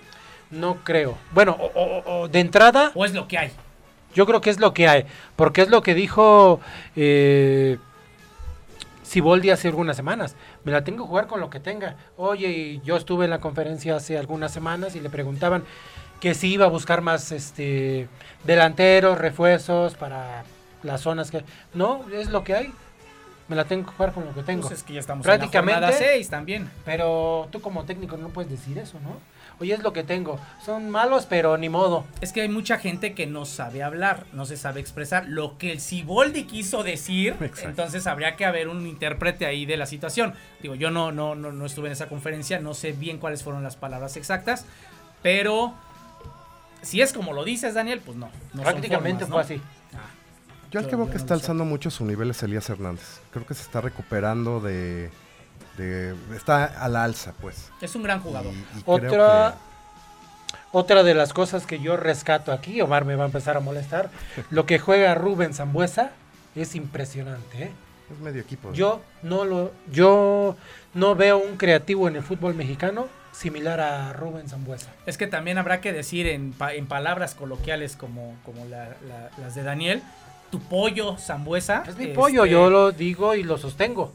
No 0.50 0.84
creo. 0.84 1.18
Bueno, 1.34 1.56
o- 1.58 1.72
o- 1.74 2.20
o 2.24 2.28
de 2.28 2.42
entrada, 2.42 2.92
¿O 2.94 3.06
es 3.06 3.14
lo 3.14 3.26
que 3.30 3.38
hay? 3.38 3.52
yo 4.14 4.26
creo 4.26 4.42
que 4.42 4.50
es 4.50 4.60
lo 4.60 4.74
que 4.74 4.90
hay. 4.90 5.06
Porque 5.38 5.62
es 5.62 5.70
lo 5.70 5.82
que 5.82 5.94
dijo 5.96 6.60
eh, 6.98 7.78
Siboldi 9.04 9.50
hace 9.50 9.70
algunas 9.70 9.96
semanas. 9.96 10.36
Me 10.66 10.74
la 10.74 10.84
tengo 10.84 11.06
que 11.06 11.08
jugar 11.08 11.28
con 11.28 11.40
lo 11.40 11.50
que 11.50 11.62
tenga. 11.62 11.96
Oye, 12.18 12.50
y 12.50 12.82
yo 12.84 12.98
estuve 12.98 13.24
en 13.24 13.32
la 13.32 13.40
conferencia 13.40 13.96
hace 13.96 14.18
algunas 14.18 14.52
semanas 14.52 14.98
y 14.98 15.00
le 15.00 15.10
preguntaban 15.10 15.64
que 16.20 16.34
si 16.34 16.52
iba 16.52 16.66
a 16.66 16.70
buscar 16.70 17.00
más 17.02 17.32
este 17.32 18.10
delanteros, 18.44 19.18
refuerzos 19.18 19.96
para 19.96 20.44
las 20.84 21.02
zonas 21.02 21.32
que... 21.32 21.44
No, 21.74 22.06
es 22.12 22.30
lo 22.30 22.44
que 22.44 22.56
hay. 22.56 22.74
Me 23.48 23.56
la 23.56 23.66
tengo 23.66 23.86
que 23.90 23.96
jugar 23.96 24.14
con 24.14 24.26
lo 24.26 24.34
que 24.34 24.44
tengo. 24.44 24.62
Pues 24.68 24.80
es 24.80 24.84
que 24.84 24.94
ya 24.94 25.00
estamos 25.00 25.26
Prácticamente- 25.26 25.76
en 25.76 25.82
la 25.82 25.88
jornada 25.88 26.14
6 26.14 26.30
también. 26.30 26.72
Pero 26.86 27.48
tú 27.52 27.62
como 27.62 27.84
técnico 27.84 28.18
no 28.18 28.30
puedes 28.30 28.50
decir 28.50 28.78
eso, 28.78 29.00
¿no? 29.02 29.18
oye, 29.62 29.74
es 29.76 29.84
lo 29.84 29.94
que 29.94 30.04
tengo. 30.04 30.40
Son 30.66 30.90
malos, 30.90 31.28
pero 31.28 31.58
ni 31.58 31.70
modo. 31.70 32.06
Es 32.20 32.34
que 32.34 32.42
hay 32.42 32.50
mucha 32.50 32.78
gente 32.80 33.14
que 33.14 33.28
no 33.28 33.46
sabe 33.46 33.84
hablar, 33.84 34.26
no 34.34 34.46
se 34.46 34.58
sabe 34.58 34.82
expresar 34.82 35.28
lo 35.28 35.58
que 35.58 35.72
el 35.72 35.80
Ciboldi 35.80 36.46
quiso 36.46 36.84
decir. 36.84 37.36
Exacto. 37.40 37.70
Entonces 37.70 38.08
habría 38.08 38.36
que 38.36 38.46
haber 38.46 38.68
un 38.68 38.88
intérprete 38.88 39.46
ahí 39.46 39.66
de 39.66 39.78
la 39.78 39.86
situación. 39.86 40.34
Digo, 40.62 40.76
yo 40.76 40.90
no, 40.90 41.12
no, 41.12 41.36
no, 41.36 41.52
no 41.52 41.66
estuve 41.66 41.88
en 41.88 41.94
esa 41.94 42.10
conferencia, 42.10 42.60
no 42.60 42.74
sé 42.74 42.92
bien 42.92 43.20
cuáles 43.20 43.44
fueron 43.44 43.64
las 43.64 43.76
palabras 43.76 44.18
exactas, 44.18 44.66
pero 45.22 45.76
si 46.82 47.02
es 47.02 47.14
como 47.14 47.34
lo 47.34 47.44
dices, 47.44 47.76
Daniel, 47.76 48.02
pues 48.04 48.18
no. 48.18 48.30
no 48.54 48.64
Prácticamente 48.64 49.26
formas, 49.26 49.48
fue 49.48 49.56
así. 49.58 49.64
Yo 50.72 50.80
al 50.80 50.88
que 50.88 50.96
veo 50.96 51.10
que 51.10 51.18
está 51.18 51.34
alzando 51.34 51.66
mucho 51.66 51.92
su 51.92 52.06
nivel 52.06 52.32
es 52.32 52.42
Elías 52.44 52.70
Hernández. 52.70 53.20
Creo 53.32 53.46
que 53.46 53.54
se 53.54 53.62
está 53.64 53.82
recuperando 53.82 54.60
de... 54.62 55.10
de- 55.78 56.16
está 56.36 56.66
a 56.66 56.88
la 56.90 57.04
alza, 57.04 57.34
pues. 57.42 57.70
es 57.82 57.94
un 57.96 58.04
gran 58.04 58.22
jugador. 58.22 58.54
Y- 58.54 58.80
y 58.80 58.82
creo 58.84 59.12
Otra, 59.14 59.56
otra 60.72 61.04
de 61.04 61.14
las 61.14 61.34
cosas 61.34 61.66
que 61.66 61.80
yo 61.80 61.98
rescato 61.98 62.52
aquí, 62.52 62.80
Omar 62.82 63.06
me 63.06 63.16
va 63.16 63.24
a 63.24 63.28
empezar 63.28 63.58
a 63.58 63.60
molestar, 63.60 64.10
lo 64.50 64.66
que 64.66 64.80
juega 64.80 65.14
Rubén 65.16 65.54
Zambuesa 65.54 66.12
es 66.56 66.76
impresionante. 66.76 67.64
¿eh? 67.64 67.72
es 68.12 68.20
medio 68.20 68.42
equipo. 68.42 68.74
Yo 68.74 69.02
no 69.24 69.46
lo, 69.46 69.72
yo 69.92 70.58
no 70.94 71.16
veo 71.16 71.38
un 71.38 71.56
creativo 71.58 72.08
en 72.10 72.18
el 72.18 72.24
fútbol 72.24 72.54
mexicano 72.56 73.08
similar 73.32 73.80
a 73.80 74.12
Rubén 74.14 74.50
Zambuesa. 74.50 74.90
Es 75.06 75.18
que 75.18 75.28
también 75.28 75.58
habrá 75.58 75.80
que 75.80 75.94
decir 75.94 76.28
en, 76.28 76.52
pa- 76.52 76.74
en 76.74 76.88
palabras 76.88 77.36
coloquiales 77.36 77.96
como, 77.96 78.36
como 78.46 78.66
la- 78.66 78.96
la- 79.08 79.30
las 79.42 79.56
de 79.56 79.64
Daniel, 79.64 80.04
tu 80.52 80.60
pollo 80.60 81.18
zambuesa. 81.18 81.84
Es 81.88 81.96
mi 81.98 82.04
este, 82.06 82.16
pollo, 82.16 82.46
yo 82.46 82.70
lo 82.70 82.92
digo 82.92 83.34
y 83.36 83.44
lo 83.44 83.58
sostengo. 83.58 84.14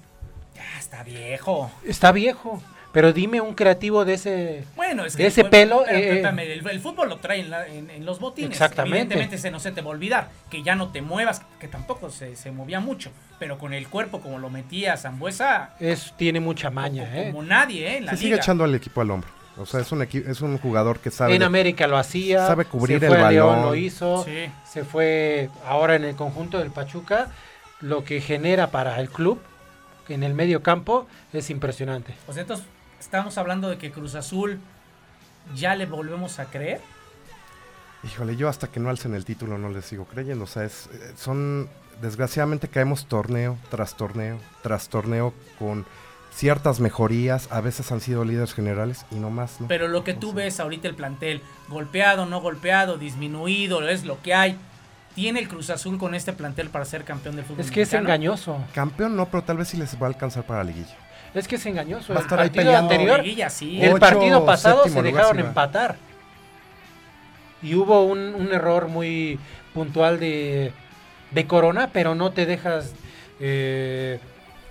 Ya 0.54 0.78
está 0.78 1.02
viejo. 1.02 1.70
Está 1.84 2.12
viejo, 2.12 2.62
pero 2.92 3.12
dime 3.12 3.40
un 3.40 3.54
creativo 3.54 4.04
de 4.04 4.14
ese 4.14 4.64
Bueno, 4.74 5.04
es 5.04 5.16
que 5.16 5.24
De 5.24 5.28
ese 5.28 5.44
pelo, 5.44 5.82
pero, 5.84 5.98
eh, 5.98 6.08
espérame, 6.10 6.38
el, 6.40 6.66
el 6.68 6.80
fútbol 6.80 7.08
lo 7.08 7.16
trae 7.18 7.40
en, 7.40 7.50
la- 7.50 7.66
en- 7.66 7.90
en 7.90 8.04
los 8.06 8.20
botines. 8.20 8.50
Exactamente. 8.52 8.98
Evidentemente 9.14 9.38
se 9.38 9.50
no 9.50 9.60
se 9.60 9.72
te 9.72 9.80
va 9.82 9.88
a 9.88 9.90
olvidar 9.90 10.30
que 10.50 10.62
ya 10.62 10.74
no 10.74 10.88
te 10.92 11.02
muevas, 11.02 11.42
que 11.60 11.68
tampoco 11.68 12.10
se, 12.10 12.36
se 12.36 12.50
movía 12.52 12.80
mucho, 12.80 13.10
pero 13.38 13.58
con 13.58 13.74
el 13.74 13.88
cuerpo 13.88 14.20
como 14.20 14.38
lo 14.38 14.48
metía 14.50 14.96
Zambuesa, 14.96 15.74
es, 15.80 16.14
tiene 16.16 16.40
mucha 16.40 16.70
maña. 16.70 17.04
como, 17.04 17.16
¿eh? 17.16 17.26
como 17.32 17.42
nadie, 17.42 17.86
¿eh? 17.88 17.96
En 17.98 18.06
la 18.06 18.12
Se 18.12 18.18
sigue 18.18 18.36
echando 18.36 18.64
al 18.64 18.74
equipo 18.74 19.00
al 19.02 19.10
hombro. 19.10 19.30
O 19.58 19.64
sea, 19.66 19.80
es 19.80 19.90
un, 19.92 20.02
es 20.02 20.40
un 20.42 20.58
jugador 20.58 20.98
que 20.98 21.10
sabe... 21.10 21.34
En 21.34 21.42
América 21.42 21.86
lo 21.86 21.96
hacía. 21.96 22.46
sabe 22.46 22.66
cubrir 22.66 23.00
se 23.00 23.06
el 23.06 23.12
fue 23.12 23.32
León, 23.32 23.48
balón. 23.48 23.64
lo 23.66 23.74
hizo. 23.74 24.24
Sí. 24.24 24.50
Se 24.70 24.84
fue 24.84 25.48
ahora 25.66 25.94
en 25.96 26.04
el 26.04 26.14
conjunto 26.14 26.58
del 26.58 26.70
Pachuca. 26.70 27.30
Lo 27.80 28.04
que 28.04 28.20
genera 28.20 28.70
para 28.70 29.00
el 29.00 29.08
club 29.08 29.40
en 30.08 30.22
el 30.22 30.34
medio 30.34 30.62
campo 30.62 31.06
es 31.32 31.50
impresionante. 31.50 32.14
Pues 32.26 32.38
entonces 32.38 32.66
estamos 33.00 33.38
hablando 33.38 33.68
de 33.70 33.78
que 33.78 33.90
Cruz 33.90 34.14
Azul 34.14 34.60
ya 35.54 35.74
le 35.74 35.86
volvemos 35.86 36.38
a 36.38 36.46
creer. 36.46 36.80
Híjole, 38.04 38.36
yo 38.36 38.48
hasta 38.48 38.68
que 38.68 38.78
no 38.78 38.90
alcen 38.90 39.14
el 39.14 39.24
título 39.24 39.58
no 39.58 39.70
les 39.70 39.84
sigo 39.86 40.04
creyendo. 40.04 40.44
O 40.44 40.46
sea, 40.46 40.64
es, 40.64 40.88
eh, 40.92 41.12
son... 41.16 41.68
Desgraciadamente 42.00 42.68
caemos 42.68 43.06
torneo 43.06 43.56
tras 43.70 43.96
torneo 43.96 44.38
tras 44.62 44.90
torneo 44.90 45.32
con 45.58 45.86
ciertas 46.36 46.80
mejorías. 46.80 47.48
A 47.50 47.60
veces 47.60 47.90
han 47.90 48.00
sido 48.00 48.24
líderes 48.24 48.54
generales 48.54 49.06
y 49.10 49.16
no 49.16 49.30
más, 49.30 49.60
¿no? 49.60 49.68
Pero 49.68 49.88
lo 49.88 50.04
que 50.04 50.14
tú 50.14 50.30
O 50.30 50.32
sea, 50.34 50.44
ves 50.44 50.60
ahorita 50.60 50.86
el 50.86 50.94
plantel, 50.94 51.40
golpeado, 51.68 52.26
no 52.26 52.40
golpeado, 52.40 52.98
disminuido, 52.98 53.86
es 53.88 54.04
lo 54.04 54.20
que 54.22 54.34
hay. 54.34 54.56
¿Tiene 55.14 55.40
el 55.40 55.48
Cruz 55.48 55.70
Azul 55.70 55.96
con 55.96 56.14
este 56.14 56.34
plantel 56.34 56.68
para 56.68 56.84
ser 56.84 57.04
campeón 57.04 57.36
del 57.36 57.46
fútbol 57.46 57.60
Es 57.60 57.70
que 57.70 57.82
es 57.82 57.94
engañoso. 57.94 58.58
Campeón 58.74 59.16
no, 59.16 59.26
pero 59.26 59.42
tal 59.42 59.56
vez 59.56 59.68
sí 59.68 59.78
les 59.78 59.94
va 60.00 60.06
a 60.06 60.10
alcanzar 60.10 60.44
para 60.44 60.62
la 60.62 60.70
liguilla. 60.70 60.94
Es 61.32 61.48
que 61.48 61.56
es 61.56 61.66
engañoso. 61.66 62.12
Va 62.12 62.20
el 62.20 62.24
estar 62.24 62.38
partido 62.38 62.76
anterior, 62.76 63.22
Liguilla, 63.22 63.50
sí. 63.50 63.82
el 63.82 63.92
Ocho, 63.92 64.00
partido 64.00 64.44
pasado 64.44 64.84
séptimo 64.84 65.00
se 65.02 65.06
dejaron 65.06 65.40
empatar. 65.40 65.96
Y 67.62 67.74
hubo 67.74 68.04
un, 68.04 68.34
un 68.34 68.52
error 68.52 68.88
muy 68.88 69.38
puntual 69.72 70.20
de, 70.20 70.72
de 71.30 71.46
Corona, 71.46 71.90
pero 71.92 72.14
no 72.14 72.30
te 72.32 72.46
dejas 72.46 72.94
eh, 73.40 74.20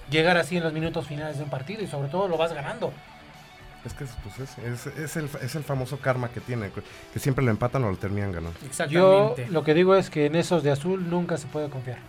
llegar 0.09 0.37
así 0.37 0.57
en 0.57 0.63
los 0.63 0.73
minutos 0.73 1.07
finales 1.07 1.37
de 1.37 1.43
un 1.43 1.49
partido 1.49 1.81
y 1.83 1.87
sobre 1.87 2.09
todo 2.09 2.27
lo 2.27 2.37
vas 2.37 2.53
ganando. 2.53 2.93
Es 3.85 3.93
que 3.93 4.05
pues, 4.23 4.39
es, 4.39 4.57
es- 4.87 4.97
es 4.97 5.15
el, 5.17 5.29
es 5.41 5.53
el 5.55 5.63
famoso 5.63 5.97
karma 5.99 6.29
que 6.29 6.39
tiene, 6.41 6.71
que- 7.13 7.19
siempre 7.19 7.45
lo 7.45 7.51
empatan 7.51 7.83
o 7.83 7.91
lo 7.91 7.97
terminan 7.97 8.31
ganando. 8.31 8.59
Yo 8.59 8.65
Exactamente. 8.67 9.47
lo 9.51 9.63
que 9.63 9.73
digo 9.75 9.95
es 9.95 10.09
que 10.09 10.25
en 10.25 10.35
esos 10.35 10.63
de 10.63 10.71
azul 10.71 11.09
nunca 11.09 11.37
se 11.37 11.45
puede 11.47 11.69
confiar. 11.69 11.99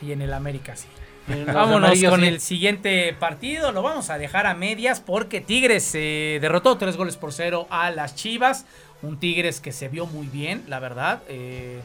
Y 0.00 0.12
en 0.12 0.22
el 0.22 0.32
América 0.32 0.76
sí. 0.76 0.86
Vámonos 1.46 2.00
con 2.02 2.20
sí. 2.20 2.26
el 2.26 2.40
siguiente 2.40 3.12
partido. 3.18 3.70
Lo 3.72 3.82
vamos 3.82 4.10
a 4.10 4.18
dejar 4.18 4.46
a 4.46 4.54
medias 4.54 5.00
porque 5.00 5.40
Tigres 5.40 5.90
eh, 5.94 6.38
derrotó 6.40 6.78
tres 6.78 6.96
goles 6.96 7.16
por 7.16 7.32
cero 7.32 7.66
a 7.70 7.90
las 7.90 8.14
Chivas. 8.16 8.66
Un 9.02 9.18
Tigres 9.18 9.60
que 9.60 9.72
se 9.72 9.88
vio 9.88 10.06
muy 10.06 10.26
bien, 10.26 10.62
la 10.68 10.78
verdad. 10.80 11.22
Eh, 11.28 11.80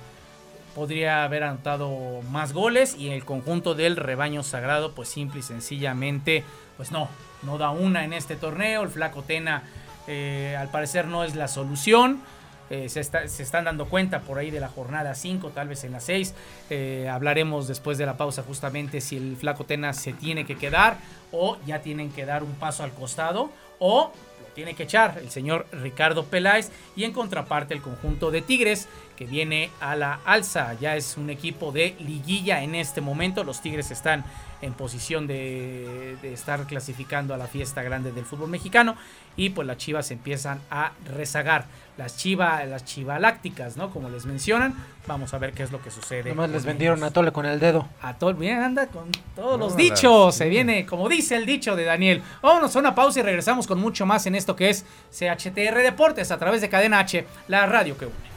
podría 0.82 1.24
haber 1.24 1.42
anotado 1.44 2.22
más 2.30 2.54
goles 2.54 2.96
y 2.96 3.10
el 3.10 3.26
conjunto 3.26 3.74
del 3.74 3.96
rebaño 3.96 4.44
sagrado, 4.44 4.92
pues 4.94 5.10
simple 5.10 5.40
y 5.40 5.42
sencillamente, 5.44 6.44
pues 6.78 6.92
no, 6.92 7.10
no 7.42 7.58
da 7.58 7.72
una 7.72 8.06
en 8.06 8.14
este 8.14 8.36
torneo. 8.36 8.84
El 8.84 8.90
flaco 8.90 9.24
Tena, 9.24 9.64
eh, 10.06 10.56
al 10.56 10.70
parecer, 10.70 11.08
no 11.08 11.24
es 11.24 11.34
la 11.36 11.48
solución. 11.48 12.22
Eh, 12.70 12.90
se, 12.90 13.00
está- 13.00 13.28
se 13.28 13.42
están 13.42 13.64
dando 13.66 13.88
cuenta 13.90 14.20
por 14.20 14.38
ahí 14.38 14.52
de 14.52 14.60
la 14.60 14.68
jornada 14.68 15.16
5, 15.16 15.50
tal 15.50 15.68
vez 15.68 15.84
en 15.84 15.94
la 15.94 16.00
6. 16.00 16.36
Eh, 16.70 17.10
hablaremos 17.12 17.68
después 17.68 17.98
de 17.98 18.06
la 18.06 18.16
pausa 18.16 18.44
justamente 18.44 19.02
si 19.02 19.18
el 19.18 19.36
flaco 19.36 19.64
Tena 19.64 19.94
se 19.94 20.14
tiene 20.14 20.46
que 20.46 20.58
quedar 20.58 20.98
o 21.32 21.58
ya 21.66 21.80
tienen 21.82 22.12
que 22.12 22.24
dar 22.28 22.44
un 22.44 22.54
paso 22.54 22.84
al 22.84 22.92
costado 22.92 23.50
o 23.80 24.12
lo 24.42 24.48
tiene 24.54 24.76
que 24.76 24.84
echar 24.84 25.18
el 25.18 25.30
señor 25.32 25.66
Ricardo 25.72 26.26
Peláez 26.26 26.70
y 26.96 27.04
en 27.06 27.14
contraparte 27.14 27.74
el 27.74 27.82
conjunto 27.82 28.32
de 28.32 28.42
Tigres 28.42 28.88
que 29.18 29.26
viene 29.26 29.70
a 29.82 29.96
la 29.96 30.20
alza. 30.24 30.76
Ya 30.80 30.96
es 30.96 31.18
un 31.18 31.30
equipo 31.30 31.72
de 31.72 31.96
liguilla 32.00 32.62
en 32.64 32.76
este 32.76 33.02
momento. 33.02 33.44
Los 33.44 33.62
Tigres 33.62 33.92
están 33.92 34.24
en 34.62 34.74
posición 34.74 35.28
de, 35.28 36.18
de 36.22 36.34
estar 36.34 36.66
clasificando 36.66 37.34
a 37.34 37.38
la 37.38 37.48
fiesta 37.48 37.84
grande 37.84 38.12
del 38.12 38.26
fútbol 38.26 38.50
mexicano 38.50 38.96
y 39.36 39.52
pues 39.52 39.68
las 39.68 39.78
Chivas 39.78 40.10
empiezan 40.12 40.60
a 40.72 40.92
rezagar. 41.14 41.66
Las 41.96 42.18
Chivas, 42.18 42.68
las 42.68 42.86
Chivalácticas, 42.86 43.78
¿no? 43.78 43.90
Como 43.92 44.10
les 44.10 44.26
mencionan. 44.26 44.76
Vamos 45.08 45.34
a 45.34 45.38
ver 45.38 45.54
qué 45.54 45.64
es 45.64 45.72
lo 45.72 45.82
que 45.82 45.90
sucede. 45.90 46.30
Nomás 46.30 46.50
les 46.50 46.66
vendieron 46.66 47.04
a. 47.04 47.12
Tole 47.12 47.32
con 47.32 47.46
el 47.46 47.60
dedo. 47.60 47.88
A 48.02 48.16
todo, 48.16 48.34
bien, 48.34 48.60
anda 48.60 48.88
con 48.88 49.12
todos 49.36 49.58
No, 49.58 49.66
los 49.66 49.78
dichos. 49.78 50.36
Se 50.36 50.50
viene, 50.50 50.86
como 50.86 51.08
dice 51.08 51.36
el 51.36 51.46
dicho 51.46 51.76
de 51.76 51.86
Daniel. 51.86 52.22
Vámonos 52.42 52.76
a 52.76 52.80
una 52.80 52.94
pausa 52.94 53.20
y 53.20 53.24
regresamos 53.24 53.66
con 53.68 53.80
mucho 53.80 54.06
más 54.06 54.26
en 54.26 54.36
esto 54.36 54.56
que 54.56 54.70
es 54.70 54.86
CHTR 55.12 55.78
Deportes 55.82 56.32
a 56.32 56.38
través 56.38 56.62
de 56.62 56.70
Cadena 56.70 57.00
H, 57.00 57.26
la 57.48 57.66
radio 57.66 57.98
que 57.98 58.06
une. 58.06 58.37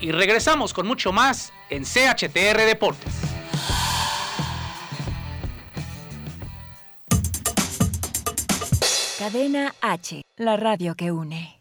Y 0.00 0.12
regresamos 0.12 0.72
con 0.72 0.86
mucho 0.86 1.12
más 1.12 1.52
en 1.68 1.82
CHTR 1.84 2.64
Deportes. 2.64 3.12
Cadena 9.18 9.74
H, 9.80 10.22
la 10.36 10.56
radio 10.56 10.94
que 10.94 11.10
une. 11.10 11.57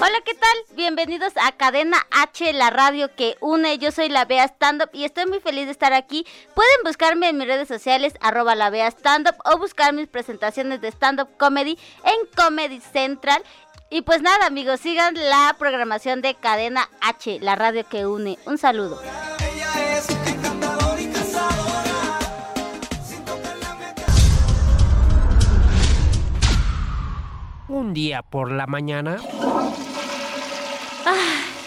Hola, 0.00 0.20
¿qué 0.24 0.32
tal? 0.34 0.76
Bienvenidos 0.76 1.32
a 1.42 1.50
Cadena 1.50 2.06
H, 2.12 2.52
la 2.52 2.70
radio 2.70 3.12
que 3.16 3.36
une. 3.40 3.78
Yo 3.78 3.90
soy 3.90 4.08
la 4.08 4.24
Bea 4.26 4.44
Stand 4.44 4.82
Up 4.84 4.90
y 4.92 5.04
estoy 5.04 5.26
muy 5.26 5.40
feliz 5.40 5.66
de 5.66 5.72
estar 5.72 5.92
aquí. 5.92 6.24
Pueden 6.54 6.84
buscarme 6.84 7.28
en 7.28 7.36
mis 7.36 7.48
redes 7.48 7.66
sociales, 7.66 8.14
arroba 8.20 8.54
la 8.54 8.70
Bea 8.70 8.86
Stand 8.86 9.28
Up, 9.28 9.34
o 9.44 9.58
buscar 9.58 9.92
mis 9.92 10.06
presentaciones 10.06 10.80
de 10.80 10.92
stand 10.92 11.20
up 11.20 11.28
comedy 11.36 11.76
en 12.04 12.14
Comedy 12.36 12.80
Central. 12.80 13.42
Y 13.90 14.02
pues 14.02 14.22
nada, 14.22 14.46
amigos, 14.46 14.78
sigan 14.78 15.14
la 15.14 15.56
programación 15.58 16.22
de 16.22 16.34
Cadena 16.36 16.88
H, 17.00 17.40
la 17.40 17.56
radio 17.56 17.84
que 17.88 18.06
une. 18.06 18.38
Un 18.46 18.56
saludo. 18.56 19.02
Un 27.68 27.92
día 27.92 28.22
por 28.22 28.50
la 28.50 28.66
mañana, 28.66 29.18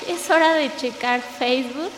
Es 0.07 0.29
hora 0.29 0.53
de 0.55 0.75
checar 0.75 1.21
Facebook, 1.21 1.91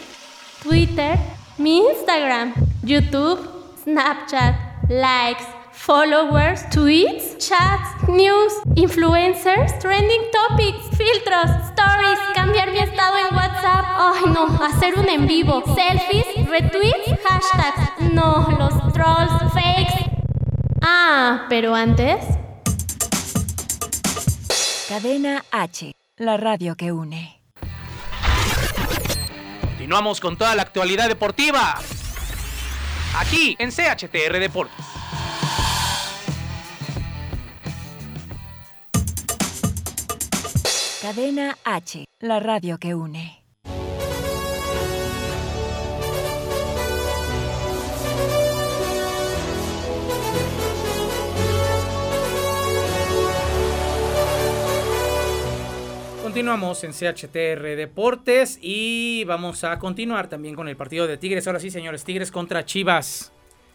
Twitter, 0.61 1.17
mi 1.57 1.79
Instagram, 1.79 2.53
YouTube, 2.83 3.39
Snapchat, 3.83 4.55
likes, 4.89 5.45
followers, 5.71 6.63
tweets, 6.69 7.37
chats, 7.37 8.07
news, 8.07 8.53
influencers, 8.75 9.77
trending 9.79 10.21
topics, 10.31 10.97
filtros, 10.97 11.49
stories, 11.71 12.19
cambiar 12.33 12.71
mi 12.71 12.79
estado 12.79 13.17
en 13.17 13.35
WhatsApp. 13.35 13.85
Ay, 13.97 14.23
no, 14.33 14.45
hacer 14.63 14.97
un 14.97 15.09
en 15.09 15.27
vivo, 15.27 15.63
selfies, 15.75 16.25
retweets, 16.47 17.19
hashtags. 17.23 18.13
No, 18.13 18.47
los 18.57 18.93
trolls, 18.93 19.53
fakes. 19.53 20.09
Ah, 20.81 21.45
pero 21.49 21.75
antes... 21.75 22.23
Cadena 24.87 25.43
H, 25.51 25.95
la 26.17 26.37
radio 26.37 26.75
que 26.75 26.91
une. 26.91 27.41
Continuamos 29.61 30.19
con 30.19 30.37
toda 30.37 30.55
la 30.55 30.61
actualidad 30.61 31.07
deportiva. 31.07 31.75
Aquí 33.17 33.55
en 33.59 33.71
CHTR 33.71 34.39
Deportes. 34.39 34.85
Cadena 41.01 41.57
H, 41.65 42.05
la 42.19 42.39
radio 42.39 42.77
que 42.77 42.95
une. 42.95 43.42
Continuamos 56.33 56.83
en 56.83 56.93
CHTR 56.93 57.75
Deportes 57.77 58.57
y 58.59 59.23
vamos 59.25 59.63
a 59.63 59.77
continuar 59.77 60.29
también 60.29 60.55
con 60.55 60.67
el 60.67 60.75
partido 60.75 61.05
de 61.05 61.15
Tigres. 61.15 61.45
Ahora 61.45 61.59
sí, 61.59 61.69
señores, 61.69 62.03
Tigres 62.03 62.31
contra 62.31 62.65
Chivas. 62.65 63.31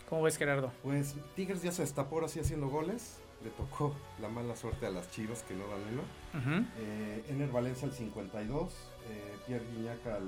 ¿Cómo 0.09 0.23
ves, 0.23 0.37
Gerardo? 0.37 0.73
Pues 0.83 1.15
Tigres 1.37 1.63
ya 1.63 1.71
se 1.71 1.83
destapó 1.83 2.17
ahora 2.17 2.27
sí 2.27 2.41
haciendo 2.41 2.67
goles. 2.67 3.21
Le 3.45 3.51
tocó 3.51 3.95
la 4.21 4.29
mala 4.29 4.57
suerte 4.57 4.87
a 4.87 4.91
las 4.91 5.09
Chivas 5.13 5.45
que 5.45 5.55
no 5.55 5.69
dan 5.69 5.83
uno. 5.93 6.03
Ujú. 6.35 6.67
Eh, 6.81 7.27
Ener 7.29 7.49
Valencia 7.49 7.87
al 7.87 7.95
52, 7.95 8.73
eh, 9.09 9.37
Pierre 9.47 9.65
Guignac 9.77 10.05
al 10.09 10.25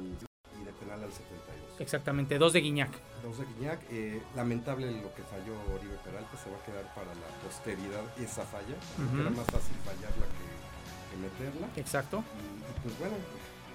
y 0.61 0.65
de 0.65 0.73
penal 0.75 1.03
al 1.03 1.13
72. 1.13 1.81
Exactamente, 1.81 2.39
dos 2.39 2.53
de 2.53 2.61
Guiñac. 2.61 2.91
Dos 3.25 3.39
de 3.39 3.47
Guignac, 3.47 3.81
eh, 3.91 4.23
lamentable 4.37 4.87
lo 4.87 5.13
que 5.15 5.23
falló 5.25 5.55
Oribe 5.75 5.97
Peralta, 6.05 6.37
se 6.39 6.49
va 6.49 6.59
a 6.59 6.65
quedar 6.65 6.95
para 6.95 7.13
la 7.13 7.27
posteridad 7.43 8.05
esa 8.23 8.45
falla, 8.45 8.77
era 9.19 9.31
más 9.31 9.47
fácil 9.47 9.75
fallarla 9.85 10.27
que, 10.27 10.60
que 11.11 11.17
meterla. 11.17 11.67
Exacto. 11.77 12.23
Y, 12.39 12.71
y 12.71 12.81
pues 12.83 12.99
bueno, 12.99 13.17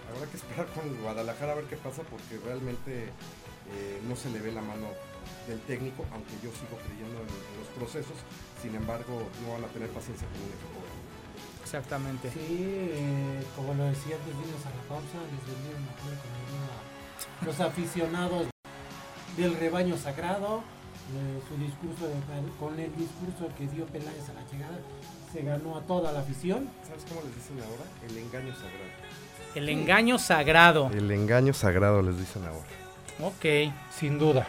habrá 0.10 0.26
que 0.32 0.38
esperar 0.38 0.66
con 0.74 0.96
Guadalajara 1.02 1.52
a 1.52 1.56
ver 1.56 1.66
qué 1.66 1.76
pasa, 1.78 2.02
porque 2.04 2.40
realmente 2.44 3.10
eh, 3.74 4.02
no 4.08 4.16
se 4.16 4.30
le 4.30 4.40
ve 4.40 4.52
la 4.52 4.62
mano 4.62 4.88
del 5.48 5.60
técnico, 5.62 6.06
aunque 6.14 6.34
yo 6.42 6.50
sigo 6.54 6.78
creyendo 6.86 7.18
en, 7.22 7.28
en 7.30 7.56
los 7.60 7.70
procesos, 7.78 8.18
sin 8.62 8.76
embargo 8.76 9.28
no 9.44 9.54
van 9.54 9.64
a 9.66 9.68
tener 9.68 9.90
paciencia 9.90 10.28
con 10.28 10.38
un 10.42 10.50
equipo. 10.54 10.80
Exactamente. 11.64 12.30
Sí, 12.32 12.40
eh, 12.40 13.44
como 13.56 13.74
lo 13.74 13.86
decía 13.86 14.16
antes, 14.16 14.34
vimos 14.38 14.62
a 14.66 14.70
la 14.70 14.84
pausa, 14.88 15.18
les 15.34 15.42
vendieron 15.50 15.82
alguna- 15.82 17.46
los 17.46 17.60
aficionados 17.60 18.48
del 19.36 19.56
rebaño 19.58 19.98
sagrado, 19.98 20.62
eh, 21.14 21.42
su 21.50 21.58
discurso 21.58 22.08
de- 22.08 22.50
con 22.60 22.80
el 22.80 22.96
discurso 22.96 23.50
que 23.58 23.68
dio 23.68 23.86
Peláez 23.88 24.30
a 24.30 24.34
la 24.34 24.46
llegada, 24.52 24.78
se 25.36 25.42
ganó 25.42 25.78
a 25.78 25.82
toda 25.82 26.14
la 26.14 26.22
afición. 26.22 26.70
¿Sabes 26.88 27.04
cómo 27.10 27.22
les 27.22 27.36
dicen 27.36 27.58
ahora? 27.60 27.84
El 28.08 28.18
engaño 28.18 28.54
sagrado. 28.56 28.86
El 29.54 29.70
engaño 29.70 30.18
sagrado. 30.18 30.92
El 30.94 31.12
engaño 31.12 31.54
sagrado 31.54 32.02
les 32.02 32.18
dicen 32.18 32.46
ahora. 32.46 32.66
Ok. 33.22 33.74
Sin 33.92 34.18
duda. 34.18 34.48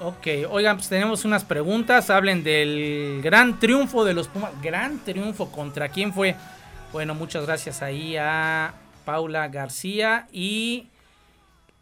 Ok, 0.00 0.28
oigan, 0.48 0.76
pues 0.76 0.88
tenemos 0.88 1.24
unas 1.24 1.42
preguntas. 1.42 2.08
Hablen 2.08 2.44
del 2.44 3.20
gran 3.20 3.58
triunfo 3.58 4.04
de 4.04 4.14
los 4.14 4.28
Pumas. 4.28 4.52
Gran 4.62 5.00
triunfo. 5.00 5.50
¿Contra 5.50 5.88
quién 5.88 6.14
fue? 6.14 6.36
Bueno, 6.92 7.16
muchas 7.16 7.44
gracias 7.44 7.82
ahí 7.82 8.16
a 8.16 8.74
Paula 9.04 9.48
García 9.48 10.28
y 10.30 10.86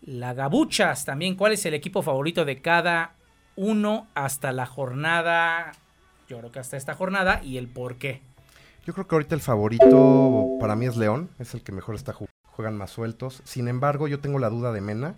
la 0.00 0.32
Gabuchas 0.32 1.04
también. 1.04 1.34
¿Cuál 1.34 1.52
es 1.52 1.66
el 1.66 1.74
equipo 1.74 2.00
favorito 2.00 2.46
de 2.46 2.62
cada 2.62 3.12
uno 3.54 4.06
hasta 4.14 4.50
la 4.52 4.64
jornada? 4.64 5.72
Yo 6.26 6.38
creo 6.38 6.50
que 6.50 6.58
hasta 6.58 6.78
esta 6.78 6.94
jornada 6.94 7.42
y 7.44 7.58
el 7.58 7.68
por 7.68 7.96
qué. 7.96 8.22
Yo 8.86 8.94
creo 8.94 9.06
que 9.08 9.14
ahorita 9.16 9.34
el 9.34 9.40
favorito 9.40 10.46
para 10.60 10.76
mí 10.76 10.86
es 10.86 10.96
León, 10.96 11.28
es 11.38 11.54
el 11.54 11.62
que 11.62 11.72
mejor 11.72 11.94
está 11.96 12.12
jugando. 12.12 12.32
Juegan 12.52 12.76
más 12.76 12.90
sueltos. 12.90 13.42
Sin 13.44 13.68
embargo, 13.68 14.08
yo 14.08 14.20
tengo 14.20 14.38
la 14.38 14.48
duda 14.48 14.72
de 14.72 14.80
Mena, 14.80 15.16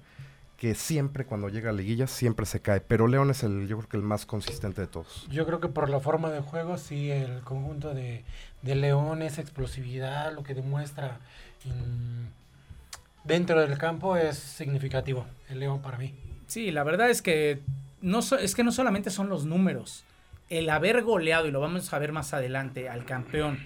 que 0.57 0.75
siempre 0.75 1.25
cuando 1.25 1.49
llega 1.49 1.71
a 1.71 1.73
liguillas 1.73 2.11
siempre 2.11 2.47
se 2.47 2.61
cae. 2.61 2.81
Pero 2.81 3.07
León 3.07 3.31
es 3.31 3.43
el, 3.45 3.69
yo 3.69 3.77
creo 3.79 3.89
que 3.89 3.97
el 3.99 4.03
más 4.03 4.27
consistente 4.27 4.81
de 4.81 4.87
todos. 4.89 5.27
Yo 5.31 5.47
creo 5.47 5.61
que 5.61 5.69
por 5.69 5.89
la 5.91 6.01
forma 6.01 6.31
de 6.31 6.41
juego, 6.41 6.79
sí, 6.79 7.11
el 7.11 7.41
conjunto 7.43 7.95
de, 7.95 8.25
de 8.63 8.75
León, 8.75 9.23
esa 9.23 9.41
explosividad, 9.43 10.33
lo 10.33 10.43
que 10.43 10.55
demuestra 10.55 11.19
en- 11.65 12.31
dentro 13.25 13.61
del 13.61 13.79
campo 13.79 14.17
es 14.17 14.37
significativo. 14.39 15.27
El 15.49 15.61
León 15.61 15.81
para 15.83 15.99
mí. 15.99 16.15
Sí, 16.49 16.71
la 16.73 16.83
verdad 16.83 17.11
es 17.11 17.21
que 17.23 17.61
no 18.01 18.23
so- 18.23 18.39
es 18.39 18.55
que 18.55 18.65
no 18.65 18.73
solamente 18.73 19.11
son 19.11 19.29
los 19.29 19.45
números. 19.45 20.05
El 20.49 20.71
haber 20.71 21.03
goleado, 21.03 21.47
y 21.47 21.51
lo 21.51 21.61
vamos 21.61 21.93
a 21.93 21.99
ver 21.99 22.13
más 22.13 22.33
adelante, 22.33 22.89
al 22.89 23.05
campeón, 23.05 23.59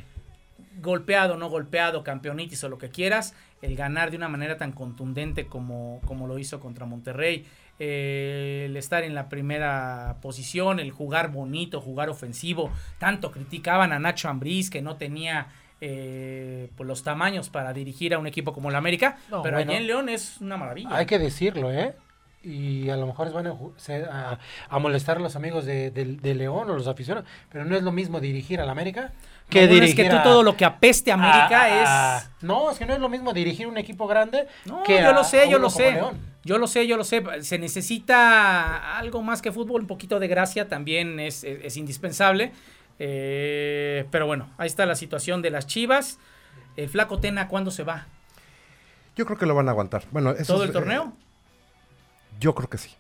golpeado, 0.81 1.37
no 1.37 1.49
golpeado, 1.49 2.03
campeonitis 2.03 2.65
o 2.65 2.69
lo 2.69 2.79
que 2.79 2.89
quieras, 2.91 3.35
el 3.61 3.77
ganar 3.77 4.11
de 4.11 4.17
una 4.17 4.29
manera 4.29 4.57
tan 4.57 4.73
contundente 4.73 5.47
como, 5.47 6.01
como 6.07 6.27
lo 6.27 6.39
hizo 6.39 6.59
contra 6.61 6.87
Monterrey, 6.87 7.47
eh, 7.79 8.65
el 8.67 8.77
estar 8.77 9.05
en 9.05 9.15
la 9.15 9.29
primera 9.29 10.17
posición, 10.21 10.81
el 10.81 10.91
jugar 10.91 11.31
bonito, 11.31 11.81
jugar 11.81 12.09
ofensivo, 12.09 12.71
tanto 12.99 13.31
criticaban 13.31 13.93
a 13.93 13.99
Nacho 13.99 14.29
Ambriz 14.29 14.69
que 14.71 14.83
no 14.83 14.97
tenía 14.97 15.49
eh, 15.81 16.69
pues, 16.77 16.87
los 16.87 17.03
tamaños 17.03 17.49
para 17.49 17.73
dirigir 17.73 18.15
a 18.15 18.19
un 18.19 18.27
equipo 18.27 18.53
como 18.53 18.71
el 18.71 18.77
América, 18.77 19.19
No, 19.31 19.43
pero 19.43 19.57
bueno. 19.57 19.71
allá 19.71 19.81
en 19.81 19.87
León 19.87 20.09
es 20.09 20.41
una 20.41 20.57
maravilla. 20.57 20.97
Hay 20.97 21.07
que 21.07 21.19
decirlo, 21.19 21.73
¿eh? 21.73 21.95
Y 22.45 22.91
a 22.91 22.97
lo 22.97 23.07
mejor 23.07 23.33
van 23.33 23.47
a, 23.47 23.53
a- 24.11 24.39
a 24.69 24.79
molestar 24.81 25.19
a 25.19 25.21
los 25.21 25.37
amigos 25.37 25.65
de, 25.65 25.91
de- 25.93 26.17
de 26.17 26.35
León 26.35 26.69
o 26.71 26.75
los 26.75 26.89
aficionados, 26.89 27.29
pero 27.51 27.65
no 27.65 27.77
es 27.77 27.83
lo 27.85 27.93
mismo 27.93 28.19
dirigir 28.21 28.61
al 28.61 28.69
América 28.69 29.13
que 29.49 29.61
No, 29.61 29.67
bueno, 29.69 29.75
dirigir 29.85 30.01
es 30.07 30.09
que 30.09 30.11
tú 30.11 30.21
a- 30.21 30.23
todo 30.25 30.43
lo 30.43 30.57
que 30.57 30.65
apeste 30.65 31.13
a 31.13 31.15
América 31.15 31.63
a- 31.63 32.19
es... 32.19 32.31
No, 32.43 32.71
es 32.73 32.79
que 32.79 32.87
no 32.87 32.95
es 32.95 32.99
lo 33.01 33.09
mismo 33.09 33.33
dirigir 33.33 33.67
un 33.69 33.79
equipo 33.79 34.07
grande 34.09 34.49
No, 34.65 34.83
que 34.83 35.01
yo 35.01 35.11
a- 35.11 35.13
lo 35.13 35.23
sé, 35.25 35.49
yo 35.49 35.59
lo 35.59 35.71
sé. 35.71 35.93
León. 35.93 36.33
Yo 36.45 36.59
lo 36.59 36.67
sé, 36.67 36.89
yo 36.89 36.97
lo 36.97 37.05
sé. 37.05 37.23
Se 37.43 37.57
necesita 37.59 38.99
algo 38.99 39.23
más 39.23 39.41
que 39.41 39.53
fútbol, 39.53 39.83
un 39.83 39.87
poquito 39.87 40.19
de 40.19 40.27
gracia 40.27 40.69
también 40.69 41.21
es, 41.21 41.45
es- 41.45 41.65
es 41.65 41.77
indispensable. 41.77 42.51
Eh, 42.99 44.07
pero 44.11 44.27
bueno, 44.27 44.49
ahí 44.59 44.67
está 44.67 44.87
la 44.87 44.97
situación 44.97 45.43
de 45.43 45.51
las 45.51 45.67
Chivas. 45.67 46.19
El 46.77 46.89
flaco 46.89 47.19
Tena, 47.21 47.47
¿cuándo 47.49 47.71
se 47.71 47.85
va? 47.85 48.07
Yo 49.15 49.27
creo 49.27 49.39
que 49.39 49.47
lo 49.47 49.55
van 49.55 49.69
a 49.69 49.73
aguantar. 49.73 50.05
Bueno, 50.11 50.31
eso 50.33 50.55
¿Todo 50.55 50.63
es, 50.65 50.69
el 50.71 50.73
torneo? 50.73 51.13
eh, 51.17 51.23
yo 52.43 52.55
creo 52.55 52.69
que 52.69 52.79
sí. 52.79 52.91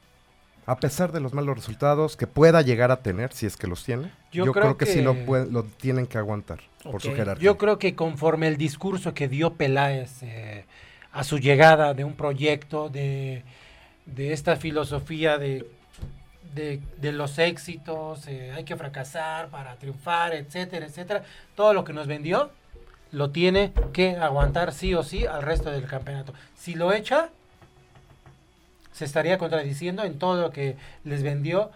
A 0.64 0.76
pesar 0.78 1.11
de 1.11 1.18
los 1.18 1.35
malos 1.35 1.57
resultados 1.57 2.16
que 2.16 2.28
pueda 2.28 2.62
llegar 2.62 2.92
a 2.92 3.02
tener, 3.02 3.33
si 3.33 3.46
es 3.46 3.57
que 3.57 3.66
los 3.66 3.83
tiene, 3.85 4.12
Yo 4.31 4.44
yo, 4.46 4.52
creo 4.52 4.62
creo, 4.62 4.76
que, 4.78 4.87
sí 4.87 5.02
lo, 5.02 5.14
puede- 5.26 5.50
lo 5.50 5.64
tienen 5.64 6.07
que 6.07 6.18
aguantar 6.18 6.61
por 6.85 7.02
su 7.02 7.12
jerarquía. 7.12 7.44
Yo 7.44 7.59
creo 7.59 7.78
que 7.81 7.96
conforme 7.96 8.46
el 8.46 8.57
discurso 8.57 9.12
que 9.12 9.26
dio 9.26 9.55
Peláez 9.55 10.22
eh, 10.22 10.64
a 11.12 11.24
su 11.24 11.38
llegada 11.38 11.94
de 11.94 12.05
un 12.05 12.14
proyecto, 12.14 12.88
de, 12.88 13.42
de 14.07 14.33
esta 14.33 14.55
filosofía 14.55 15.37
de, 15.37 15.66
de, 16.55 16.81
de 16.98 17.11
los 17.12 17.40
éxitos, 17.40 18.28
eh, 18.28 18.52
hay 18.55 18.62
que 18.62 18.76
fracasar 18.76 19.48
para 19.48 19.74
triunfar, 19.74 20.33
etcétera, 20.33 20.87
etcétera, 20.87 21.24
todo 21.57 21.74
lo 21.74 21.83
que 21.83 21.92
nos 21.92 22.07
vendió 22.07 22.50
lo 23.11 23.31
tiene 23.31 23.72
que 23.92 24.16
aguantar 24.16 24.72
sí 24.72 24.94
o 24.94 25.02
sí 25.02 25.26
al 25.26 25.42
resto 25.42 25.70
del 25.72 25.87
campeonato. 25.87 26.33
Si 26.57 26.74
lo 26.74 26.92
echa, 26.92 27.31
se 29.03 29.07
estaría 29.07 29.37
contradiciendo 29.37 30.05
en 30.05 30.17
todo 30.17 30.41
lo 30.41 30.53
que 30.53 30.77
les 31.03 31.25
vendió 31.25 31.73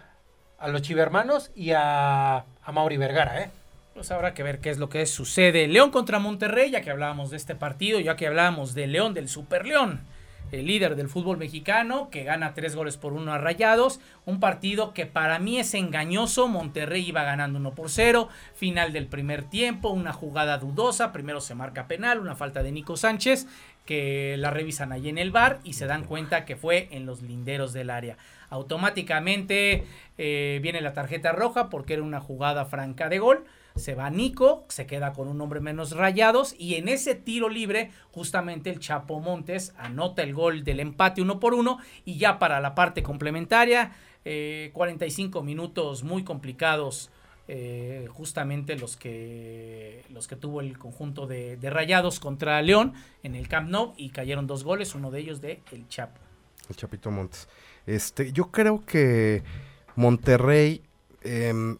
a 0.57 0.69
los 0.69 0.81
chivermanos 0.81 1.51
y 1.57 1.71
a, 1.71 2.37
a 2.37 2.71
Mauri 2.71 2.95
Vergara, 2.95 3.41
¿eh? 3.41 3.49
Pues 3.93 4.11
habrá 4.11 4.33
que 4.33 4.43
ver 4.43 4.59
qué 4.59 4.69
es 4.69 4.77
lo 4.77 4.87
que 4.87 5.05
sucede. 5.05 5.67
León 5.67 5.91
contra 5.91 6.19
Monterrey, 6.19 6.71
ya 6.71 6.79
que 6.79 6.89
hablábamos 6.89 7.29
de 7.29 7.35
este 7.35 7.53
partido, 7.53 7.99
ya 7.99 8.15
que 8.15 8.27
hablábamos 8.27 8.75
de 8.75 8.87
León, 8.87 9.13
del 9.13 9.27
Super 9.27 9.65
León, 9.65 9.99
el 10.53 10.67
líder 10.67 10.95
del 10.95 11.09
fútbol 11.09 11.35
mexicano, 11.37 12.09
que 12.09 12.23
gana 12.23 12.53
tres 12.53 12.77
goles 12.77 12.95
por 12.95 13.11
uno 13.11 13.33
a 13.33 13.37
Rayados. 13.37 13.99
Un 14.25 14.39
partido 14.39 14.93
que 14.93 15.05
para 15.05 15.37
mí 15.39 15.59
es 15.59 15.73
engañoso. 15.73 16.47
Monterrey 16.47 17.05
iba 17.05 17.23
ganando 17.23 17.59
1 17.59 17.75
por 17.75 17.89
0. 17.89 18.29
Final 18.55 18.93
del 18.93 19.07
primer 19.07 19.43
tiempo, 19.43 19.89
una 19.89 20.13
jugada 20.13 20.57
dudosa. 20.59 21.11
Primero 21.11 21.41
se 21.41 21.55
marca 21.55 21.87
penal, 21.89 22.19
una 22.19 22.35
falta 22.35 22.63
de 22.63 22.71
Nico 22.71 22.95
Sánchez, 22.95 23.47
que 23.87 24.35
la 24.37 24.51
revisan 24.51 24.91
ahí 24.91 25.09
en 25.09 25.17
el 25.17 25.31
bar 25.31 25.59
y 25.63 25.73
se 25.73 25.87
dan 25.87 26.03
cuenta 26.03 26.45
que 26.45 26.55
fue 26.55 26.89
en 26.91 27.07
los 27.07 27.23
linderos 27.23 27.73
del 27.73 27.89
área. 27.89 28.17
Automáticamente 28.49 29.85
eh, 30.17 30.59
viene 30.61 30.81
la 30.81 30.93
tarjeta 30.93 31.31
roja 31.31 31.69
porque 31.69 31.93
era 31.93 32.03
una 32.03 32.19
jugada 32.19 32.65
franca 32.65 33.09
de 33.09 33.17
gol. 33.17 33.45
Se 33.75 33.95
va 33.95 34.09
Nico, 34.09 34.65
se 34.69 34.85
queda 34.85 35.13
con 35.13 35.27
un 35.27 35.39
hombre 35.39 35.59
menos 35.59 35.95
rayados 35.95 36.53
y 36.57 36.75
en 36.75 36.87
ese 36.87 37.15
tiro 37.15 37.47
libre 37.47 37.91
justamente 38.11 38.69
el 38.69 38.79
Chapo 38.79 39.19
Montes 39.19 39.73
anota 39.77 40.21
el 40.21 40.33
gol 40.33 40.63
del 40.63 40.79
empate 40.79 41.21
uno 41.21 41.39
por 41.39 41.53
uno 41.53 41.79
y 42.03 42.17
ya 42.17 42.39
para 42.39 42.59
la 42.59 42.75
parte 42.75 43.03
complementaria, 43.03 43.93
eh, 44.25 44.71
45 44.73 45.43
minutos 45.43 46.03
muy 46.03 46.23
complicados. 46.23 47.09
Eh, 47.49 48.07
justamente 48.11 48.75
los 48.75 48.97
que 48.97 50.03
los 50.09 50.27
que 50.27 50.35
tuvo 50.35 50.59
el 50.59 50.77
conjunto 50.77 51.27
de, 51.27 51.57
Rayados 51.61 52.19
contra 52.19 52.61
León 52.61 52.93
en 53.23 53.35
el 53.35 53.47
Camp 53.47 53.69
Nou 53.69 53.93
y 53.95 54.09
cayeron 54.09 54.47
dos 54.47 54.63
goles, 54.63 54.95
uno 54.95 55.11
de 55.11 55.19
ellos 55.21 55.39
de 55.39 55.61
El 55.71 55.87
Chapo. 55.87 56.19
El 56.69 56.75
Chapito 56.75 57.09
Montes. 57.09 57.47
Este, 57.85 58.33
yo 58.33 58.51
creo 58.51 58.85
que 58.85 59.43
Monterrey 59.95 60.81
em, 61.21 61.77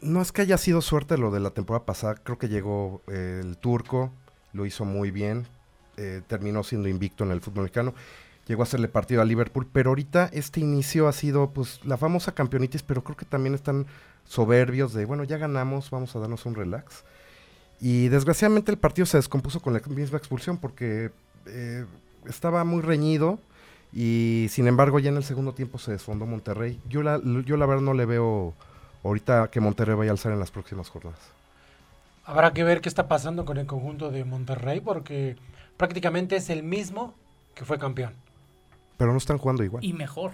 no 0.00 0.22
es 0.22 0.32
que 0.32 0.42
haya 0.42 0.56
sido 0.56 0.80
suerte 0.80 1.18
lo 1.18 1.30
de 1.30 1.40
la 1.40 1.50
temporada 1.50 1.84
pasada, 1.84 2.14
creo 2.14 2.38
que 2.38 2.48
llegó 2.48 3.02
eh, 3.08 3.40
el 3.42 3.58
turco, 3.58 4.10
lo 4.54 4.64
hizo 4.64 4.86
muy 4.86 5.10
bien, 5.10 5.46
eh, 5.98 6.22
terminó 6.26 6.62
siendo 6.62 6.88
invicto 6.88 7.24
en 7.24 7.30
el 7.30 7.42
fútbol 7.42 7.64
mexicano, 7.64 7.94
llegó 8.46 8.62
a 8.62 8.64
hacerle 8.64 8.88
partido 8.88 9.20
a 9.20 9.26
Liverpool, 9.26 9.68
pero 9.70 9.90
ahorita 9.90 10.30
este 10.32 10.60
inicio 10.60 11.08
ha 11.08 11.12
sido 11.12 11.50
pues 11.50 11.84
la 11.84 11.98
famosa 11.98 12.32
campeonitis, 12.32 12.82
pero 12.82 13.04
creo 13.04 13.16
que 13.16 13.26
también 13.26 13.54
están 13.54 13.86
soberbios 14.28 14.92
de, 14.92 15.04
bueno, 15.04 15.24
ya 15.24 15.38
ganamos, 15.38 15.90
vamos 15.90 16.14
a 16.16 16.18
darnos 16.18 16.46
un 16.46 16.54
relax. 16.54 17.04
Y 17.80 18.08
desgraciadamente 18.08 18.70
el 18.70 18.78
partido 18.78 19.06
se 19.06 19.18
descompuso 19.18 19.60
con 19.60 19.72
la 19.72 19.80
misma 19.88 20.18
expulsión 20.18 20.58
porque 20.58 21.10
eh, 21.46 21.84
estaba 22.26 22.64
muy 22.64 22.82
reñido 22.82 23.38
y 23.92 24.46
sin 24.50 24.66
embargo 24.66 24.98
ya 24.98 25.10
en 25.10 25.16
el 25.16 25.24
segundo 25.24 25.52
tiempo 25.52 25.78
se 25.78 25.92
desfondó 25.92 26.26
Monterrey. 26.26 26.80
Yo 26.88 27.02
la, 27.02 27.20
yo 27.44 27.56
la 27.56 27.66
verdad 27.66 27.82
no 27.82 27.94
le 27.94 28.06
veo 28.06 28.54
ahorita 29.04 29.48
que 29.50 29.60
Monterrey 29.60 29.94
vaya 29.94 30.10
a 30.10 30.12
alzar 30.12 30.32
en 30.32 30.40
las 30.40 30.50
próximas 30.50 30.88
jornadas. 30.88 31.20
Habrá 32.24 32.52
que 32.52 32.64
ver 32.64 32.80
qué 32.80 32.88
está 32.88 33.08
pasando 33.08 33.44
con 33.44 33.58
el 33.58 33.66
conjunto 33.66 34.10
de 34.10 34.24
Monterrey 34.24 34.80
porque 34.80 35.36
prácticamente 35.76 36.36
es 36.36 36.50
el 36.50 36.62
mismo 36.62 37.14
que 37.54 37.64
fue 37.64 37.78
campeón. 37.78 38.14
Pero 38.96 39.12
no 39.12 39.18
están 39.18 39.38
jugando 39.38 39.62
igual. 39.62 39.84
Y 39.84 39.92
mejor. 39.92 40.32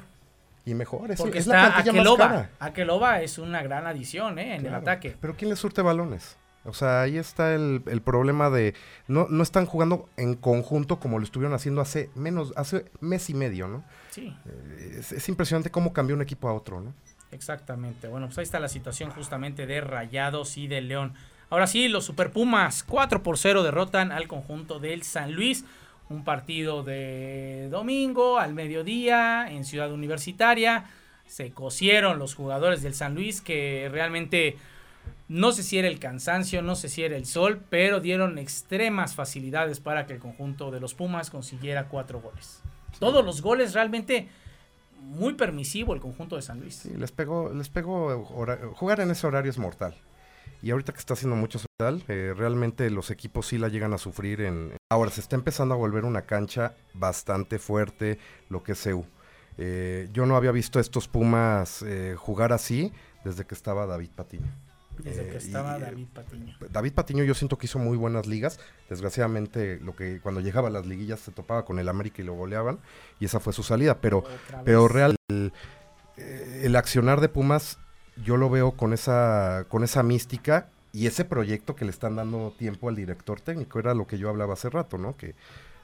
Y 0.64 0.75
mejor, 0.75 1.11
es, 1.11 1.18
Porque 1.18 1.38
es 1.38 1.46
la 1.46 1.68
está 1.68 1.83
cara. 1.83 1.90
Akeloba. 1.90 2.48
Akeloba 2.61 3.20
es 3.20 3.38
una 3.38 3.62
gran 3.62 3.87
adición 3.87 4.38
¿eh? 4.38 4.57
en 4.57 4.66
el 4.66 4.75
ataque. 4.75 5.16
Pero 5.20 5.37
¿quién 5.37 5.51
le 5.51 5.57
surte 5.57 5.83
balones? 5.83 6.37
O 6.64 6.72
sea, 6.72 7.01
ahí 7.03 7.16
está 7.18 7.55
el, 7.55 7.83
el 7.87 8.03
problema 8.03 8.48
de 8.48 8.75
no, 9.09 9.27
no 9.29 9.42
están 9.42 9.66
jugando 9.66 10.09
en 10.16 10.35
conjunto 10.37 11.01
como 11.01 11.18
lo 11.18 11.25
estuvieron 11.25 11.55
haciendo 11.55 11.81
hace 11.81 12.09
menos, 12.14 12.53
hace 12.57 12.85
mes 13.01 13.29
y 13.31 13.35
medio, 13.35 13.66
¿no? 13.66 13.83
Sí, 14.11 14.33
Eh, 14.46 14.96
Es, 15.01 15.11
es 15.11 15.29
impresionante 15.29 15.70
cómo 15.72 15.92
cambió 15.92 16.14
un 16.14 16.22
equipo 16.22 16.48
a 16.48 16.53
otro, 16.55 16.81
¿no? 16.81 16.94
exactamente. 17.33 18.09
Bueno, 18.09 18.27
pues 18.27 18.38
ahí 18.38 18.44
está 18.44 18.61
la 18.61 18.68
situación 18.68 19.11
justamente 19.11 19.66
de 19.66 19.81
Rayados 19.81 20.57
y 20.59 20.66
de 20.68 20.83
León. 20.83 21.14
Ahora 21.51 21.66
sí, 21.66 21.88
los 21.88 22.05
Super 22.05 22.31
Pumas 22.31 22.83
4 22.85 23.22
por 23.22 23.38
0 23.38 23.62
derrotan 23.62 24.12
al 24.12 24.29
conjunto 24.29 24.79
del 24.79 25.03
San 25.03 25.33
Luis. 25.33 25.64
Un 26.12 26.25
partido 26.25 26.83
de 26.83 27.68
domingo 27.70 28.38
al 28.38 28.55
mediodía 28.55 29.51
en 29.51 29.64
Ciudad 29.64 29.90
Universitaria. 29.90 30.85
Se 31.27 31.51
cosieron 31.51 32.18
los 32.18 32.35
jugadores 32.35 32.83
del 32.83 32.94
San 32.94 33.14
Luis 33.14 33.40
que 33.40 33.88
realmente 33.90 34.57
no 35.29 35.53
sé 35.53 35.62
si 35.62 35.79
era 35.79 35.88
el 35.88 35.98
cansancio, 35.98 36.61
no 36.61 36.75
sé 36.77 36.90
si 36.90 37.03
era 37.03 37.16
el 37.16 37.25
sol, 37.25 37.62
pero 37.70 38.01
dieron 38.01 38.37
extremas 38.38 39.14
facilidades 39.14 39.81
para 39.81 40.07
que 40.07 40.12
el 40.12 40.18
conjunto 40.18 40.70
de 40.70 40.81
los 40.81 40.92
Pumas 40.92 41.31
consiguiera 41.31 41.88
cuatro 41.88 42.20
goles. 42.20 42.61
Todos 42.98 43.25
los 43.25 43.40
goles 43.40 43.72
realmente 43.72 44.29
muy 45.01 45.33
permisivo 45.33 45.94
el 45.94 46.01
conjunto 46.01 46.37
de 46.37 46.42
San 46.42 46.61
Luis. 46.61 46.75
Sí, 46.75 46.92
les 46.96 47.12
pegó, 47.12 47.51
les 47.53 47.70
pegó 47.70 48.22
jugar 48.75 49.01
en 49.01 49.11
ese 49.11 49.27
horario 49.27 49.51
es 49.51 49.59
mortal. 49.59 49.94
Y 50.62 50.70
ahorita 50.70 50.92
que 50.92 50.98
está 51.01 51.14
haciendo 51.14 51.35
mucho 51.37 51.59
social, 51.59 52.05
eh, 52.09 52.35
realmente 52.37 52.88
los 52.90 53.11
equipos 53.11 53.46
sí 53.48 53.59
la 53.59 53.68
llegan 53.68 53.92
a 53.92 53.98
sufrir 53.98 54.42
en... 54.42 54.72
Ahora 54.90 55.11
se 55.11 55.20
está 55.20 55.35
empezando 55.37 55.75
a 55.75 55.77
volver 55.77 56.05
una 56.05 56.22
cancha 56.22 56.75
bastante 56.94 57.59
fuerte, 57.59 58.18
lo 58.48 58.62
que 58.62 58.72
es 58.72 58.81
CEU. 58.83 59.05
Eh, 59.59 60.09
yo 60.12 60.25
no 60.25 60.37
había 60.37 60.53
visto 60.53 60.79
a 60.79 60.83
estos 60.83 61.09
Pumas 61.09 61.83
eh, 61.83 62.14
jugar 62.16 62.53
así 62.53 62.92
desde 63.25 63.44
que 63.44 63.55
estaba 63.55 63.87
David 63.87 64.11
Patiño. 64.14 64.46
Desde 64.98 65.22
Eh, 65.22 65.29
que 65.31 65.35
y- 65.35 65.46
estaba 65.46 65.79
David 65.79 66.07
Patiño. 66.14 66.57
David 66.70 66.92
Patiño 66.92 67.25
yo 67.25 67.35
siento 67.35 67.59
que 67.59 67.66
hizo 67.66 67.79
muy 67.81 67.96
buenas 67.96 68.27
ligas. 68.27 68.61
Desgraciadamente, 68.88 69.81
lo 69.81 69.96
que 69.96 70.20
cuando 70.20 70.40
llegaba 70.40 70.68
a 70.68 70.70
las 70.70 70.87
liguillas 70.87 71.18
se 71.20 71.33
topaba 71.33 71.64
con 71.64 71.79
el 71.81 71.88
América 71.88 72.22
y 72.22 72.25
lo 72.25 72.35
goleaban. 72.35 72.79
Y 73.18 73.25
esa 73.25 73.40
fue 73.40 73.53
su 73.53 73.62
salida. 73.64 74.01
Pero, 74.01 74.22
pero 74.64 74.87
real, 74.87 75.16
el, 75.29 75.53
eh, 76.18 76.62
el 76.64 76.77
accionar 76.77 77.20
de 77.20 77.29
Pumas, 77.29 77.79
yo 78.16 78.37
lo 78.37 78.51
veo 78.51 78.72
con 78.72 78.92
esa, 78.92 79.64
con 79.68 79.85
esa 79.85 80.03
mística 80.03 80.68
y 80.92 81.07
ese 81.07 81.25
proyecto 81.25 81.75
que 81.75 81.85
le 81.85 81.90
están 81.90 82.16
dando 82.16 82.53
tiempo 82.59 82.88
al 82.88 82.96
director 82.96 83.40
técnico. 83.40 83.79
Era 83.79 83.94
lo 83.94 84.07
que 84.07 84.18
yo 84.18 84.29
hablaba 84.29 84.53
hace 84.55 84.68
rato, 84.70 84.98
¿no? 84.98 85.16
Que 85.16 85.35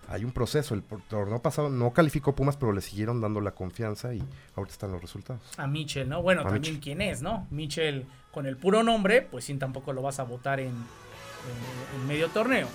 hay 0.08 0.24
un 0.24 0.32
proceso. 0.32 0.74
El 0.74 0.82
torneo 0.82 1.40
pasado 1.40 1.68
no 1.70 1.92
calificó 1.92 2.34
Pumas, 2.34 2.56
pero 2.56 2.72
le 2.72 2.80
siguieron 2.82 3.20
dando 3.20 3.40
la 3.40 3.52
confianza 3.52 4.12
y 4.14 4.22
ahorita 4.56 4.72
están 4.72 4.92
los 4.92 5.00
resultados. 5.00 5.40
A 5.56 5.66
Michel, 5.66 6.08
¿no? 6.08 6.22
Bueno, 6.22 6.42
A 6.42 6.44
también 6.44 6.74
Mitchell. 6.74 6.80
quién 6.80 7.00
es, 7.02 7.22
¿no? 7.22 7.46
Michel 7.50 8.06
con 8.32 8.46
el 8.46 8.56
puro 8.56 8.82
nombre, 8.82 9.22
pues 9.22 9.44
sí, 9.46 9.54
tampoco 9.54 9.92
lo 9.94 10.02
vas 10.02 10.20
a 10.20 10.24
votar 10.24 10.60
en, 10.60 10.68
en- 10.68 12.00
en 12.00 12.06
medio 12.06 12.28
torneo, 12.28 12.66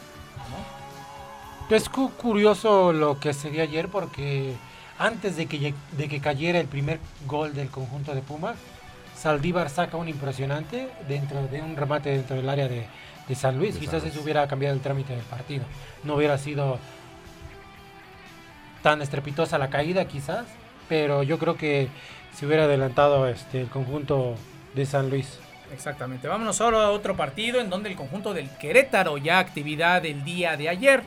¿no? 1.69 1.75
Es 1.75 1.89
cu- 1.89 2.11
curioso 2.11 2.91
lo 2.93 3.19
que 3.19 3.33
se 3.33 3.49
dio 3.49 3.63
ayer 3.63 3.87
porque 3.87 4.53
antes 4.99 5.37
de 5.37 5.45
que, 5.47 5.73
de 5.97 6.07
que 6.09 6.19
cayera 6.21 6.59
el 6.59 6.67
primer 6.67 6.99
gol 7.27 7.53
del 7.53 7.69
conjunto 7.69 8.13
de 8.13 8.21
Pumas, 8.21 8.57
Saldívar 9.23 9.69
saca 9.69 9.95
un 9.95 10.09
impresionante 10.09 10.89
dentro 11.07 11.47
de 11.47 11.61
un 11.61 11.77
remate 11.77 12.09
dentro 12.09 12.35
del 12.35 12.49
área 12.49 12.67
de, 12.67 12.85
de 13.25 13.35
San 13.35 13.57
Luis. 13.57 13.73
De 13.73 13.79
San 13.79 13.79
Quizás 13.79 14.01
Luis. 14.01 14.13
eso 14.13 14.21
hubiera 14.21 14.45
cambiado 14.49 14.75
el 14.75 14.81
trámite 14.81 15.15
del 15.15 15.23
partido. 15.23 15.63
No 16.03 16.15
hubiera 16.15 16.37
sido 16.37 16.77
tan 18.81 19.01
estrepitosa 19.01 19.57
la 19.57 19.69
caída 19.69 20.03
quizás, 20.09 20.45
pero 20.89 21.23
yo 21.23 21.39
creo 21.39 21.55
que 21.55 21.87
se 22.33 22.45
hubiera 22.45 22.65
adelantado 22.65 23.25
este, 23.29 23.61
el 23.61 23.69
conjunto 23.69 24.35
de 24.75 24.85
San 24.85 25.09
Luis. 25.09 25.39
Exactamente. 25.71 26.27
Vámonos 26.27 26.59
ahora 26.59 26.83
a 26.83 26.91
otro 26.91 27.15
partido 27.15 27.61
en 27.61 27.69
donde 27.69 27.89
el 27.89 27.95
conjunto 27.95 28.33
del 28.33 28.49
Querétaro 28.57 29.17
ya 29.17 29.39
actividad 29.39 30.05
el 30.05 30.25
día 30.25 30.57
de 30.57 30.67
ayer. 30.67 31.01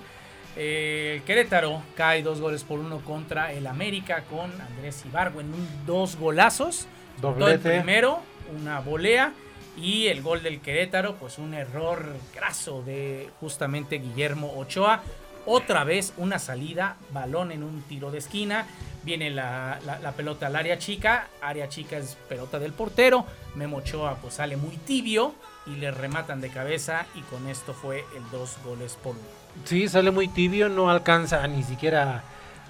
El 0.56 1.22
Querétaro 1.22 1.82
cae 1.94 2.22
dos 2.22 2.40
goles 2.40 2.64
por 2.64 2.78
uno 2.78 3.00
contra 3.00 3.52
el 3.52 3.66
América 3.66 4.24
con 4.30 4.50
Andrés 4.60 5.04
Ibargo 5.04 5.40
en 5.40 5.52
un, 5.52 5.68
dos 5.86 6.16
golazos. 6.16 6.86
Todo 7.20 7.32
el 7.32 7.38
Doblete. 7.38 7.70
primero, 7.78 8.20
una 8.58 8.80
volea. 8.80 9.32
Y 9.76 10.06
el 10.06 10.22
gol 10.22 10.42
del 10.42 10.60
Querétaro, 10.60 11.16
pues 11.16 11.36
un 11.38 11.52
error 11.52 12.06
graso 12.34 12.82
de 12.82 13.28
justamente 13.40 13.98
Guillermo 13.98 14.54
Ochoa. 14.56 15.02
Otra 15.44 15.84
vez 15.84 16.14
una 16.16 16.38
salida, 16.38 16.96
balón 17.12 17.52
en 17.52 17.62
un 17.62 17.82
tiro 17.82 18.10
de 18.10 18.18
esquina. 18.18 18.66
Viene 19.04 19.30
la, 19.30 19.78
la- 19.84 19.98
la 19.98 20.12
pelota 20.12 20.46
al 20.46 20.56
área 20.56 20.78
chica. 20.78 21.28
Área 21.42 21.68
chica 21.68 21.98
es 21.98 22.16
pelota 22.28 22.58
del 22.58 22.72
portero. 22.72 23.26
Memo 23.54 23.76
Ochoa 23.76 24.16
pues 24.16 24.34
sale 24.34 24.56
muy 24.56 24.76
tibio 24.78 25.34
y 25.66 25.76
le 25.76 25.90
rematan 25.90 26.40
de 26.40 26.48
cabeza. 26.48 27.04
Y 27.14 27.20
con 27.20 27.46
esto 27.46 27.74
fue 27.74 27.98
el 28.16 28.28
dos 28.32 28.56
goles 28.64 28.96
por 29.02 29.12
uno. 29.12 29.45
Sí, 29.64 29.88
sale 29.88 30.10
muy 30.10 30.28
tibio, 30.28 30.68
no 30.68 30.90
alcanza 30.90 31.46
ni 31.48 31.62
siquiera 31.62 32.22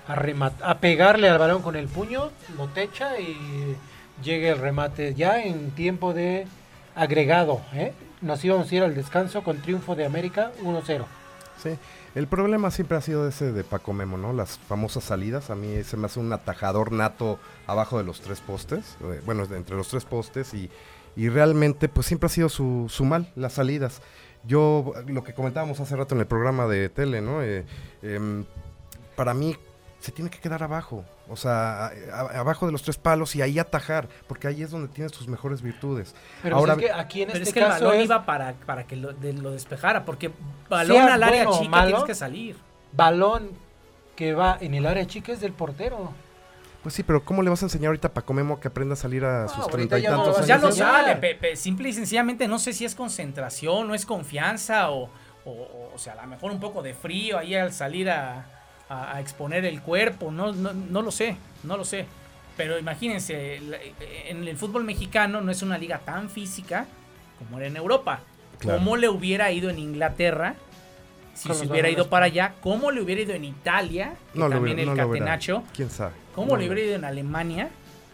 a, 0.08 0.14
remat- 0.16 0.62
a 0.62 0.78
pegarle 0.78 1.28
al 1.28 1.38
balón 1.38 1.62
con 1.62 1.76
el 1.76 1.88
puño, 1.88 2.30
lo 2.56 2.68
techa 2.68 3.18
y 3.20 3.76
llega 4.22 4.50
el 4.50 4.58
remate 4.58 5.14
ya 5.14 5.42
en 5.42 5.72
tiempo 5.72 6.14
de 6.14 6.46
agregado. 6.94 7.60
¿eh? 7.74 7.92
Nos 8.22 8.42
íbamos 8.44 8.70
a 8.70 8.74
ir 8.74 8.82
al 8.82 8.94
descanso 8.94 9.42
con 9.42 9.60
triunfo 9.60 9.94
de 9.94 10.06
América 10.06 10.52
1-0. 10.62 11.04
Sí, 11.62 11.70
el 12.14 12.26
problema 12.26 12.70
siempre 12.70 12.96
ha 12.96 13.00
sido 13.00 13.28
ese 13.28 13.52
de 13.52 13.64
Paco 13.64 13.92
Memo, 13.92 14.16
¿no? 14.16 14.32
Las 14.32 14.58
famosas 14.58 15.04
salidas. 15.04 15.50
A 15.50 15.54
mí 15.54 15.82
se 15.84 15.96
me 15.96 16.06
hace 16.06 16.20
un 16.20 16.32
atajador 16.32 16.92
nato 16.92 17.38
abajo 17.66 17.98
de 17.98 18.04
los 18.04 18.20
tres 18.20 18.40
postes, 18.40 18.96
eh, 19.02 19.20
bueno, 19.26 19.44
entre 19.44 19.76
los 19.76 19.88
tres 19.88 20.04
postes 20.04 20.52
y, 20.54 20.70
y 21.16 21.28
realmente 21.30 21.88
pues 21.88 22.06
siempre 22.06 22.26
ha 22.26 22.30
sido 22.30 22.48
su, 22.48 22.86
su 22.88 23.04
mal, 23.04 23.30
las 23.36 23.54
salidas. 23.54 24.00
Yo, 24.46 24.92
lo 25.06 25.24
que 25.24 25.34
comentábamos 25.34 25.80
hace 25.80 25.96
rato 25.96 26.14
en 26.14 26.20
el 26.20 26.26
programa 26.26 26.66
de 26.66 26.88
tele, 26.88 27.20
¿no? 27.20 27.42
Eh, 27.42 27.64
em, 28.02 28.44
para 29.16 29.34
mí 29.34 29.56
se 29.98 30.12
tiene 30.12 30.30
que 30.30 30.38
quedar 30.38 30.62
abajo, 30.62 31.04
o 31.28 31.36
sea, 31.36 31.86
a- 31.86 31.90
a- 32.12 32.38
abajo 32.40 32.66
de 32.66 32.72
los 32.72 32.82
tres 32.82 32.96
palos 32.96 33.34
y 33.34 33.42
ahí 33.42 33.58
atajar, 33.58 34.08
porque 34.28 34.46
ahí 34.46 34.62
es 34.62 34.70
donde 34.70 34.88
tienes 34.88 35.10
tus 35.12 35.26
mejores 35.26 35.62
virtudes. 35.62 36.14
Pero 36.42 36.56
Ahora, 36.56 36.74
es 36.74 36.78
que 36.78 36.92
aquí 36.92 37.22
en 37.22 37.28
Pero 37.28 37.38
este 37.38 37.48
es 37.50 37.54
que 37.54 37.60
el 37.60 37.66
caso 37.66 37.84
balón 37.86 37.98
es 38.00 38.04
iba 38.04 38.24
para, 38.26 38.52
para 38.66 38.84
que 38.86 38.94
lo, 38.96 39.12
de- 39.14 39.32
lo 39.32 39.50
despejara. 39.50 40.04
Porque 40.04 40.30
balón 40.68 41.00
al 41.02 41.22
área 41.22 41.44
bueno 41.44 41.58
chica 41.58 41.70
malo, 41.70 41.86
tienes 41.88 42.04
que 42.04 42.14
salir. 42.14 42.56
balón 42.92 43.50
que 44.14 44.32
va 44.34 44.56
en 44.60 44.74
el 44.74 44.86
área 44.86 45.06
chica 45.06 45.32
es 45.32 45.40
del 45.40 45.52
portero. 45.52 46.12
Pues 46.86 46.94
sí, 46.94 47.02
pero 47.02 47.24
¿cómo 47.24 47.42
le 47.42 47.50
vas 47.50 47.60
a 47.62 47.66
enseñar 47.66 47.88
ahorita 47.88 48.06
a 48.06 48.14
Paco 48.14 48.32
Memo 48.32 48.60
que 48.60 48.68
aprenda 48.68 48.92
a 48.92 48.96
salir 48.96 49.24
a 49.24 49.48
sus 49.48 49.56
ahorita 49.58 49.72
treinta 49.72 49.98
y 49.98 50.02
ya 50.02 50.10
no 50.12 50.16
tantos 50.18 50.34
Pues 50.36 50.40
vas 50.42 50.46
ya 50.48 50.54
años? 50.54 50.78
lo 50.78 50.84
sale, 50.84 51.16
pe- 51.16 51.34
pe- 51.34 51.56
simple 51.56 51.88
y 51.88 51.92
sencillamente 51.92 52.46
no 52.46 52.60
sé 52.60 52.72
si 52.72 52.84
es 52.84 52.94
concentración, 52.94 53.88
no 53.88 53.94
es 53.96 54.06
confianza 54.06 54.90
o, 54.90 55.10
o, 55.44 55.50
o- 55.50 55.90
o 55.92 55.98
sea, 55.98 56.12
a 56.12 56.22
lo 56.22 56.28
mejor 56.28 56.52
un 56.52 56.60
poco 56.60 56.82
de 56.84 56.94
frío 56.94 57.38
ahí 57.38 57.56
al 57.56 57.72
salir 57.72 58.08
a, 58.08 58.44
a- 58.88 59.16
a 59.16 59.20
exponer 59.20 59.64
el 59.64 59.82
cuerpo, 59.82 60.30
no, 60.30 60.52
no, 60.52 60.72
no 60.72 61.02
lo 61.02 61.10
sé, 61.10 61.36
no 61.64 61.76
lo 61.76 61.84
sé. 61.84 62.06
Pero 62.56 62.78
imagínense, 62.78 63.56
en 64.28 64.46
el 64.46 64.56
fútbol 64.56 64.84
mexicano 64.84 65.40
no 65.40 65.50
es 65.50 65.62
una 65.62 65.78
liga 65.78 65.98
tan 66.04 66.30
física 66.30 66.86
como 67.40 67.58
era 67.58 67.66
en 67.66 67.76
Europa. 67.76 68.20
Claro. 68.60 68.78
¿Cómo 68.78 68.96
le 68.96 69.08
hubiera 69.08 69.50
ido 69.50 69.70
en 69.70 69.80
Inglaterra 69.80 70.54
si 71.34 71.48
Con 71.48 71.58
se 71.58 71.66
hubiera 71.66 71.88
ido 71.90 72.08
para 72.08 72.26
allá? 72.26 72.54
¿Cómo 72.62 72.92
le 72.92 73.02
hubiera 73.02 73.22
ido 73.22 73.34
en 73.34 73.44
Italia? 73.44 74.14
Que 74.32 74.38
No 74.38 74.48
le 74.48 74.54
también 74.54 74.76
hubiera- 74.76 74.92
el 74.92 74.96
no 74.98 75.08
Catenacho. 75.08 75.64
¿Quién 75.74 75.90
sabe? 75.90 76.12
¿Cómo 76.36 76.52
No 76.52 76.56
le 76.58 76.66
hubiera 76.70 76.86
ido 76.86 76.94
en 76.94 77.04
Alemania? 77.04 77.70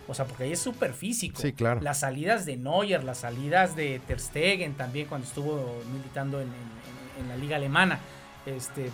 O 0.09 0.15
sea, 0.15 0.25
porque 0.25 0.45
ahí 0.45 0.53
es 0.53 0.59
súper 0.61 0.95
físico. 0.95 1.41
Sí, 1.41 1.53
claro. 1.53 1.81
Las 1.83 2.01
salidas 2.01 2.47
de 2.47 2.57
Neuer, 2.57 3.05
las 3.05 3.19
salidas 3.19 3.77
de 3.77 4.01
Ter 4.07 4.19
Stegen 4.21 4.75
también 4.75 5.07
cuando 5.07 5.27
estuvo 5.27 5.81
militando 5.93 6.41
en, 6.41 6.49
en- 6.49 7.23
en 7.23 7.29
la 7.29 7.37
liga 7.37 7.57
alemana. 7.57 8.01
Este, 8.47 8.91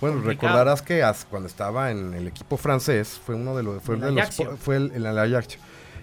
Bueno, 0.00 0.16
complicado. 0.16 0.48
recordarás 0.48 0.82
que 0.82 1.02
cuando 1.30 1.48
estaba 1.48 1.90
en 1.92 2.12
el 2.14 2.26
equipo 2.28 2.56
francés 2.56 3.20
fue 3.24 3.34
uno 3.36 3.56
de 3.56 3.62
los 3.62 3.82
fue 3.82 3.94
El 3.94 4.00
de 4.02 4.10
los 4.10 4.20
Ajaxio. 4.22 4.56
fue 4.58 4.76
el, 4.76 4.92
el 4.92 5.06
Ajaxio. 5.06 5.60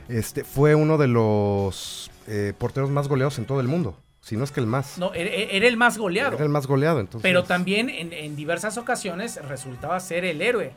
Este 0.10 0.44
fue 0.46 0.74
uno 0.74 0.98
de 0.98 1.08
los 1.08 2.10
eh, 2.28 2.54
porteros 2.58 2.90
más 2.90 3.08
goleados 3.08 3.38
en 3.40 3.46
todo 3.46 3.60
el 3.60 3.68
mundo. 3.68 4.00
Si 4.22 4.36
no 4.38 4.44
es 4.44 4.52
que 4.52 4.60
el 4.60 4.68
más. 4.68 4.98
No, 4.98 5.14
era, 5.14 5.30
era 5.30 5.68
el 5.68 5.78
más 5.78 5.98
goleado. 5.98 6.34
Era 6.36 6.44
el 6.44 6.50
más 6.50 6.66
goleado, 6.68 7.00
entonces. 7.00 7.22
Pero 7.22 7.44
también 7.44 7.90
en, 7.90 8.12
en 8.12 8.36
diversas 8.36 8.78
ocasiones 8.78 9.42
resultaba 9.48 10.00
ser 10.00 10.26
el 10.26 10.42
héroe. 10.42 10.72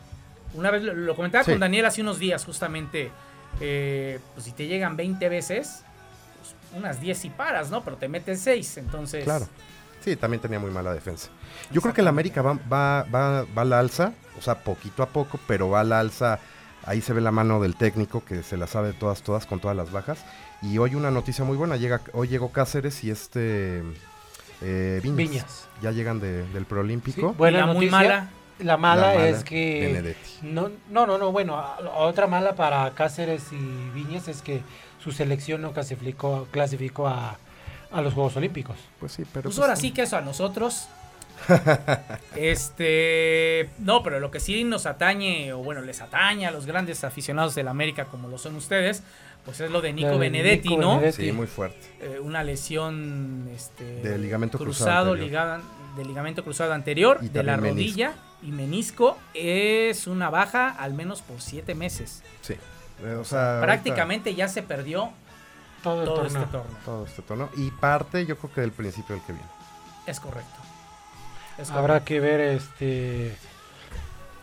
Una 0.55 0.71
vez 0.71 0.83
lo, 0.83 0.95
lo 0.95 1.15
comentaba 1.17 1.45
Sí. 1.45 1.51
con 1.53 1.61
Daniel 1.61 1.87
hace 1.87 2.01
unos 2.03 2.19
días, 2.19 2.45
justamente. 2.45 3.11
eh, 3.61 4.21
pues 4.35 4.45
si 4.47 4.53
te 4.53 4.67
llegan 4.69 4.97
20 4.97 5.29
veces, 5.29 5.83
pues 6.41 6.55
unas 6.79 7.01
10 7.01 7.25
y 7.25 7.31
paras, 7.31 7.69
¿no? 7.71 7.83
Pero 7.83 7.97
te 7.97 8.09
meten 8.09 8.39
6. 8.39 8.77
Entonces. 8.79 9.25
Claro. 9.25 9.49
Sí, 10.05 10.17
también 10.17 10.41
tenía 10.41 10.59
muy 10.59 10.71
mala 10.71 10.95
defensa. 10.95 11.29
Yo 11.71 11.81
creo 11.83 11.93
que 11.93 12.01
el 12.01 12.09
América 12.09 12.43
va, 12.43 12.55
va, 12.73 13.03
va, 13.13 13.45
va 13.57 13.63
a 13.63 13.65
la 13.65 13.79
alza, 13.81 14.13
o 14.39 14.41
sea, 14.43 14.61
poquito 14.61 15.03
a 15.03 15.07
poco, 15.09 15.39
pero 15.47 15.69
va 15.69 15.81
a 15.81 15.85
la 15.85 15.99
alza. 16.01 16.39
Ahí 16.87 17.03
se 17.03 17.13
ve 17.13 17.21
la 17.21 17.31
mano 17.33 17.61
del 17.61 17.77
técnico 17.77 18.25
que 18.25 18.43
se 18.43 18.57
la 18.57 18.67
sabe 18.67 18.93
todas, 18.95 19.23
todas, 19.23 19.45
con 19.47 19.61
todas 19.61 19.77
las 19.77 19.91
bajas. 19.93 20.25
Y 20.63 20.79
hoy 20.79 20.95
una 20.95 21.11
noticia 21.11 21.45
muy 21.45 21.57
buena, 21.59 21.77
llega, 21.77 22.01
hoy 22.15 22.29
llegó 22.29 22.51
Cáceres 22.53 23.05
y 23.05 23.11
este 23.11 23.83
eh, 24.63 25.01
Viñas. 25.03 25.17
Viñas. 25.17 25.69
Ya 25.83 25.91
llegan 25.91 26.21
de- 26.21 26.47
del 26.49 26.65
preolímpico. 26.67 27.33
Y 27.33 27.37
Buena 27.39 27.59
la 27.61 27.67
muy 27.67 27.87
noticia. 27.87 27.99
mala. 27.99 28.29
La 28.63 28.77
mala, 28.77 29.09
La 29.13 29.15
mala, 29.19 29.29
es 29.29 29.45
que. 29.45 29.87
Benedetti. 29.87 30.31
No, 30.43 30.71
no, 30.91 31.07
no, 31.07 31.19
no, 31.19 31.33
bueno, 31.33 31.57
a- 31.57 31.77
a 31.77 31.99
otra 32.01 32.27
mala 32.27 32.55
para 32.55 32.91
Cáceres 32.93 33.45
y 33.53 33.91
Viñas 33.95 34.29
es 34.29 34.43
que 34.43 34.61
su 35.03 35.13
selección 35.13 35.63
no 35.63 35.73
clasificó, 35.73 36.47
clasificó 36.51 37.09
a, 37.09 37.39
a 37.91 38.01
los 38.03 38.15
Juegos 38.15 38.37
Olímpicos. 38.37 38.77
Pues 38.99 39.13
sí, 39.13 39.23
pero. 39.33 39.45
Pues 39.45 39.57
pues, 39.57 39.59
ahora 39.63 39.77
sí 39.77 39.93
que 39.93 40.03
eso 40.03 40.17
a 40.17 40.21
nosotros. 40.21 40.89
este. 42.37 43.71
No, 43.79 44.03
pero 44.03 44.21
lo 44.21 44.31
que 44.31 44.41
sí 44.41 44.65
nos 44.65 44.87
atañe, 44.87 45.53
o 45.53 45.59
bueno, 45.59 45.81
les 45.81 46.01
atañe 46.01 46.47
a 46.47 46.51
los 46.51 46.67
grandes 46.67 47.05
aficionados 47.05 47.55
del 47.55 47.69
América, 47.69 48.05
como 48.07 48.29
lo 48.29 48.39
son 48.39 48.57
ustedes, 48.57 49.03
pues 49.45 49.61
es 49.61 49.71
lo 49.71 49.81
de 49.81 49.93
Nico 49.93 50.09
La 50.09 50.13
de 50.15 50.19
Benedetti, 50.19 50.69
Nico 50.71 50.81
¿no? 50.83 50.95
Benedetti. 50.97 51.25
Sí, 51.27 51.33
muy 51.33 51.47
fuerte. 51.47 51.79
Eh, 52.01 52.19
una 52.21 52.45
lesión 52.45 53.49
este, 53.55 53.85
De 54.03 54.19
ligamento 54.19 54.59
cruzado 54.59 55.13
anterior. 55.13 55.19
ligada- 55.29 55.61
de 55.97 56.05
ligamento 56.05 56.45
cruzado 56.45 56.73
anterior, 56.73 57.19
Y 57.21 57.29
de 57.31 57.43
la 57.43 57.57
rodilla 57.57 58.13
y 58.43 58.53
menisco. 58.53 59.19
Es 59.35 60.07
una 60.07 60.31
baja 60.31 60.69
al 60.71 60.95
menos 60.95 61.23
por 61.23 61.41
siete 61.41 61.75
meses. 61.75 62.23
Sí. 62.43 62.55
Eh, 63.05 63.15
o 63.15 63.25
sea, 63.25 63.55
ahorita 63.61 63.67
Prácticamente 63.67 64.35
ya 64.35 64.49
se 64.49 64.63
perdió 64.63 65.11
Todo 65.83 66.05
torneo. 66.05 66.27
este 66.27 66.39
torneo. 66.53 66.77
Todo 66.85 67.07
este 67.07 67.23
tono. 67.23 67.49
Y 67.57 67.71
parte, 67.71 68.27
yo 68.27 68.37
creo 68.37 68.53
que 68.53 68.61
del 68.61 68.73
principio 68.73 69.15
del 69.17 69.25
que 69.25 69.33
viene. 69.33 69.49
Es 70.07 70.21
correcto. 70.21 70.55
Es 71.59 71.71
Habrá 71.71 72.05
que 72.05 72.21
ver 72.21 72.41
este. 72.41 73.37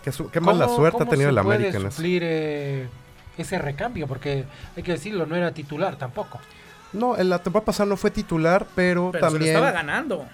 Qué, 0.03 0.12
su- 0.12 0.29
qué 0.29 0.39
mala 0.39 0.67
suerte 0.69 1.03
ha 1.03 1.05
tenido 1.05 1.29
el 1.29 1.36
puede 1.41 1.55
América 1.57 1.77
en 1.79 1.88
eso. 1.88 1.95
suplir 1.95 2.21
eh, 2.25 2.88
ese 3.38 3.57
recambio, 3.60 4.07
porque 4.07 4.45
hay 4.75 4.83
que 4.83 4.93
decirlo, 4.93 5.25
no 5.25 5.36
era 5.36 5.51
titular 5.51 5.95
tampoco. 5.97 6.39
No, 6.93 7.17
en 7.17 7.29
la 7.29 7.39
temporada 7.43 7.65
pasada 7.65 7.89
no 7.89 7.97
fue 7.97 8.12
titular, 8.12 8.65
pero, 8.75 9.12
Pero 9.12 9.25
se 9.25 9.31
lo 9.33 9.38
también. 9.38 9.55
estaba 9.55 9.71
ganando. 9.71 10.25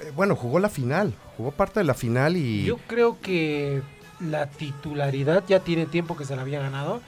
Eh, 0.00 0.12
bueno, 0.14 0.34
jugó 0.36 0.58
la 0.58 0.68
final. 0.68 1.14
Jugó 1.36 1.50
parte 1.52 1.80
de 1.80 1.84
la 1.84 1.94
final 1.94 2.36
y. 2.36 2.64
Yo 2.64 2.76
creo 2.86 3.20
que 3.20 3.82
la 4.20 4.46
titularidad 4.48 5.44
ya 5.46 5.60
tiene 5.60 5.86
tiempo 5.86 6.16
que 6.16 6.24
se 6.24 6.34
la 6.36 6.42
había 6.42 6.60
ganado. 6.60 7.00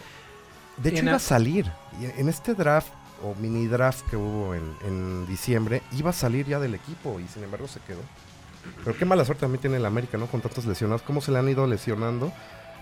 de 0.76 0.90
hecho, 0.90 0.98
en 1.00 1.06
iba 1.08 1.16
a- 1.16 1.20
salir. 1.20 1.70
En 2.16 2.28
este 2.28 2.54
draft 2.54 2.88
o 3.22 3.34
mini 3.34 3.66
draft 3.66 4.08
que 4.08 4.16
hubo 4.16 4.54
en, 4.54 4.62
en 4.86 5.26
diciembre, 5.26 5.82
iba 5.92 6.10
a 6.10 6.12
salir 6.14 6.46
ya 6.46 6.58
del 6.58 6.74
equipo 6.74 7.20
y 7.20 7.26
sin 7.28 7.42
embargo 7.44 7.68
se 7.68 7.80
quedó. 7.80 8.00
Pero 8.84 8.96
qué 8.96 9.04
mala 9.04 9.24
suerte 9.24 9.40
también 9.42 9.60
tiene 9.60 9.76
el 9.78 9.86
América, 9.86 10.16
¿no? 10.18 10.26
Con 10.26 10.40
tantos 10.40 10.64
lesionados. 10.66 11.02
¿Cómo 11.02 11.20
se 11.20 11.32
le 11.32 11.38
han 11.38 11.48
ido 11.48 11.66
lesionando? 11.66 12.32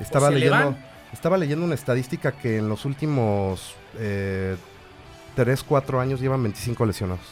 Estaba 0.01 0.31
leyendo. 0.31 0.77
Estaba 1.13 1.39
leyendo 1.39 1.65
una 1.65 1.75
estadística 1.75 2.33
que 2.33 2.59
en 2.59 2.69
los 2.69 2.85
últimos 2.85 3.75
eh, 3.99 4.57
3, 5.37 5.63
4 5.65 6.01
años 6.01 6.21
llevan 6.21 6.43
25 6.43 6.85
lesionados. 6.85 7.25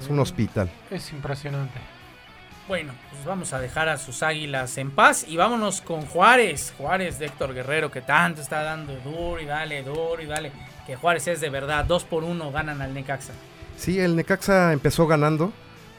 Es 0.00 0.08
un 0.08 0.18
hospital. 0.20 0.70
Es 0.90 1.10
impresionante. 1.12 1.78
Bueno, 2.68 2.92
pues 3.12 3.24
vamos 3.24 3.52
a 3.52 3.60
dejar 3.60 3.88
a 3.88 3.96
sus 3.96 4.22
águilas 4.24 4.76
en 4.78 4.90
paz 4.90 5.24
y 5.28 5.36
vámonos 5.36 5.80
con 5.80 6.02
Juárez. 6.06 6.74
Juárez 6.76 7.18
de 7.18 7.26
Héctor 7.26 7.54
Guerrero 7.54 7.90
que 7.92 8.00
tanto 8.02 8.40
está 8.42 8.62
dando 8.62 8.94
duro 8.96 9.40
y 9.40 9.44
dale, 9.46 9.82
duro 9.84 10.20
y 10.20 10.26
dale. 10.26 10.50
Que 10.84 10.96
Juárez 10.96 11.28
es 11.28 11.40
de 11.40 11.48
verdad, 11.48 11.84
dos 11.84 12.02
por 12.04 12.24
uno 12.24 12.50
ganan 12.50 12.82
al 12.82 12.92
Necaxa. 12.92 13.32
Sí, 13.76 14.00
el 14.00 14.16
Necaxa 14.16 14.72
empezó 14.72 15.06
ganando, 15.06 15.52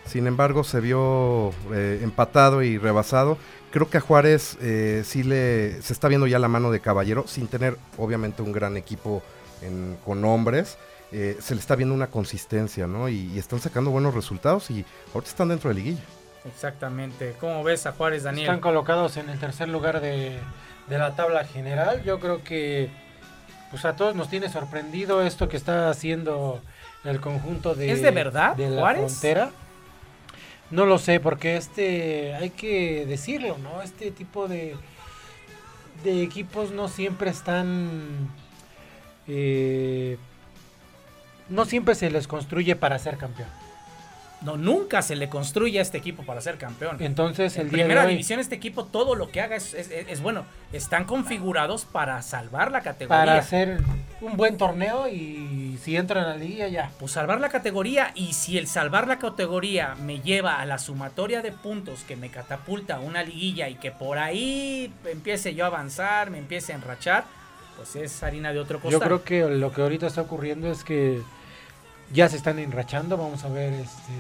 sin 0.06 0.28
embargo 0.28 0.64
se 0.66 0.82
vio 0.82 1.52
eh, 1.74 2.00
empatado 2.04 2.62
y 2.64 2.78
rebasado. 2.78 3.38
Creo 3.72 3.90
que 3.90 3.98
a 4.00 4.02
Juárez 4.02 4.58
eh, 4.62 5.04
sí 5.06 5.24
le 5.24 5.82
se 5.82 5.94
está 5.94 6.08
viendo 6.10 6.28
ya 6.28 6.40
la 6.40 6.48
mano 6.50 6.70
de 6.72 6.82
Caballero, 6.82 7.26
sin 7.28 7.48
tener 7.48 7.78
obviamente 7.98 8.42
un 8.42 8.52
gran 8.52 8.76
equipo 8.76 9.24
en- 9.62 9.98
con 10.04 10.24
hombres. 10.26 10.78
Eh, 11.12 11.38
se 11.40 11.56
le 11.56 11.62
está 11.62 11.76
viendo 11.76 11.94
una 11.96 12.08
consistencia, 12.08 12.88
¿no? 12.88 13.10
Y, 13.10 13.32
y 13.34 13.40
están 13.40 13.60
sacando 13.60 13.92
buenos 13.92 14.14
resultados 14.14 14.70
y 14.72 14.86
ahorita 15.14 15.30
están 15.30 15.50
dentro 15.50 15.70
de 15.70 15.76
liguilla. 15.76 16.02
Exactamente. 16.46 17.36
¿Cómo 17.40 17.64
ves 17.64 17.86
a 17.86 17.92
Juárez, 17.92 18.24
Daniel? 18.24 18.46
Están 18.46 18.60
colocados 18.62 19.18
en 19.18 19.30
el 19.30 19.40
tercer 19.40 19.68
lugar 19.70 20.00
de, 20.02 20.38
de 20.88 20.98
la 20.98 21.16
tabla 21.16 21.44
general. 21.46 22.04
Yo 22.04 22.20
creo 22.20 22.44
que 22.44 22.90
pues 23.70 23.84
a 23.84 23.96
todos 23.98 24.16
nos 24.16 24.30
tiene 24.30 24.48
sorprendido 24.50 25.22
esto 25.24 25.50
que 25.50 25.58
está 25.58 25.90
haciendo 25.90 26.62
el 27.04 27.20
conjunto 27.20 27.76
de 27.76 27.92
¿Es 27.92 28.02
de 28.02 28.12
verdad, 28.12 28.56
de 28.56 28.70
la 28.70 28.80
Juárez? 28.82 29.02
frontera. 29.12 29.52
No 30.72 30.86
lo 30.86 30.98
sé, 31.00 31.20
porque 31.20 31.58
este 31.58 32.34
hay 32.36 32.50
que 32.50 33.06
decirlo, 33.06 33.58
¿no? 33.58 33.82
Este 33.82 34.12
tipo 34.12 34.48
de 34.48 34.76
de 36.04 36.22
equipos 36.22 36.72
no 36.72 36.88
siempre 36.88 37.30
están 37.30 38.30
eh, 39.28 40.18
no 41.50 41.66
siempre 41.66 41.96
se 41.96 42.10
les 42.10 42.28
construye 42.28 42.76
para 42.76 42.98
ser 43.00 43.18
campeón. 43.18 43.50
No, 44.40 44.56
nunca 44.56 45.02
se 45.02 45.16
le 45.16 45.30
construye 45.30 45.80
a 45.80 45.82
este 45.82 45.98
equipo 45.98 46.22
para 46.22 46.42
ser 46.42 46.60
campeón. 46.60 46.98
Entonces 47.00 47.56
En 47.56 47.62
el 47.64 47.70
día 47.72 47.86
primera 47.86 48.02
de 48.02 48.08
hoy, 48.08 48.14
división 48.14 48.40
este 48.40 48.54
equipo 48.54 48.86
todo 48.86 49.16
lo 49.16 49.32
que 49.32 49.42
haga 49.42 49.56
es, 49.56 49.74
es- 49.74 49.90
es 49.90 50.22
bueno. 50.22 50.46
Están 50.72 51.06
configurados 51.06 51.86
para 51.86 52.22
salvar 52.22 52.72
la 52.72 52.82
categoría. 52.82 53.18
para 53.26 53.38
hacer 53.40 53.80
un 54.22 54.38
buen 54.38 54.58
torneo 54.58 55.08
y 55.08 55.80
si 55.82 55.96
entran 55.98 56.24
a 56.26 56.28
la 56.30 56.38
liga 56.38 56.68
ya. 56.68 56.92
Pues 57.00 57.14
salvar 57.14 57.40
la 57.42 57.50
categoría 57.50 58.12
y 58.14 58.34
si 58.34 58.60
el 58.60 58.68
salvar 58.68 59.08
la 59.08 59.18
categoría 59.18 59.96
me 59.96 60.20
lleva 60.22 60.62
a 60.62 60.66
la 60.68 60.78
sumatoria 60.78 61.42
de 61.42 61.52
puntos 61.52 62.04
que 62.04 62.16
me 62.16 62.30
catapulta 62.30 62.98
a 62.98 63.00
una 63.00 63.24
liguilla 63.24 63.70
y 63.70 63.76
que 63.76 63.90
por 63.92 64.20
ahí 64.20 64.94
empiece 65.06 65.56
yo 65.56 65.64
a 65.64 65.68
avanzar, 65.68 66.30
me 66.30 66.38
empiece 66.38 66.74
a 66.74 66.76
enrachar, 66.76 67.24
pues 67.76 67.96
es 67.96 68.22
harina 68.22 68.54
de 68.54 68.60
otro 68.60 68.80
costal. 68.80 68.92
Yo 68.92 69.04
creo 69.04 69.24
que 69.24 69.50
lo 69.50 69.72
que 69.72 69.82
ahorita 69.82 70.06
está 70.06 70.22
ocurriendo 70.22 70.72
es 70.72 70.84
que 70.84 71.22
ya 72.12 72.30
se 72.30 72.38
están 72.38 72.60
enrachando. 72.60 73.18
Vamos 73.18 73.44
a 73.44 73.50
ver 73.50 73.74
este 73.74 74.14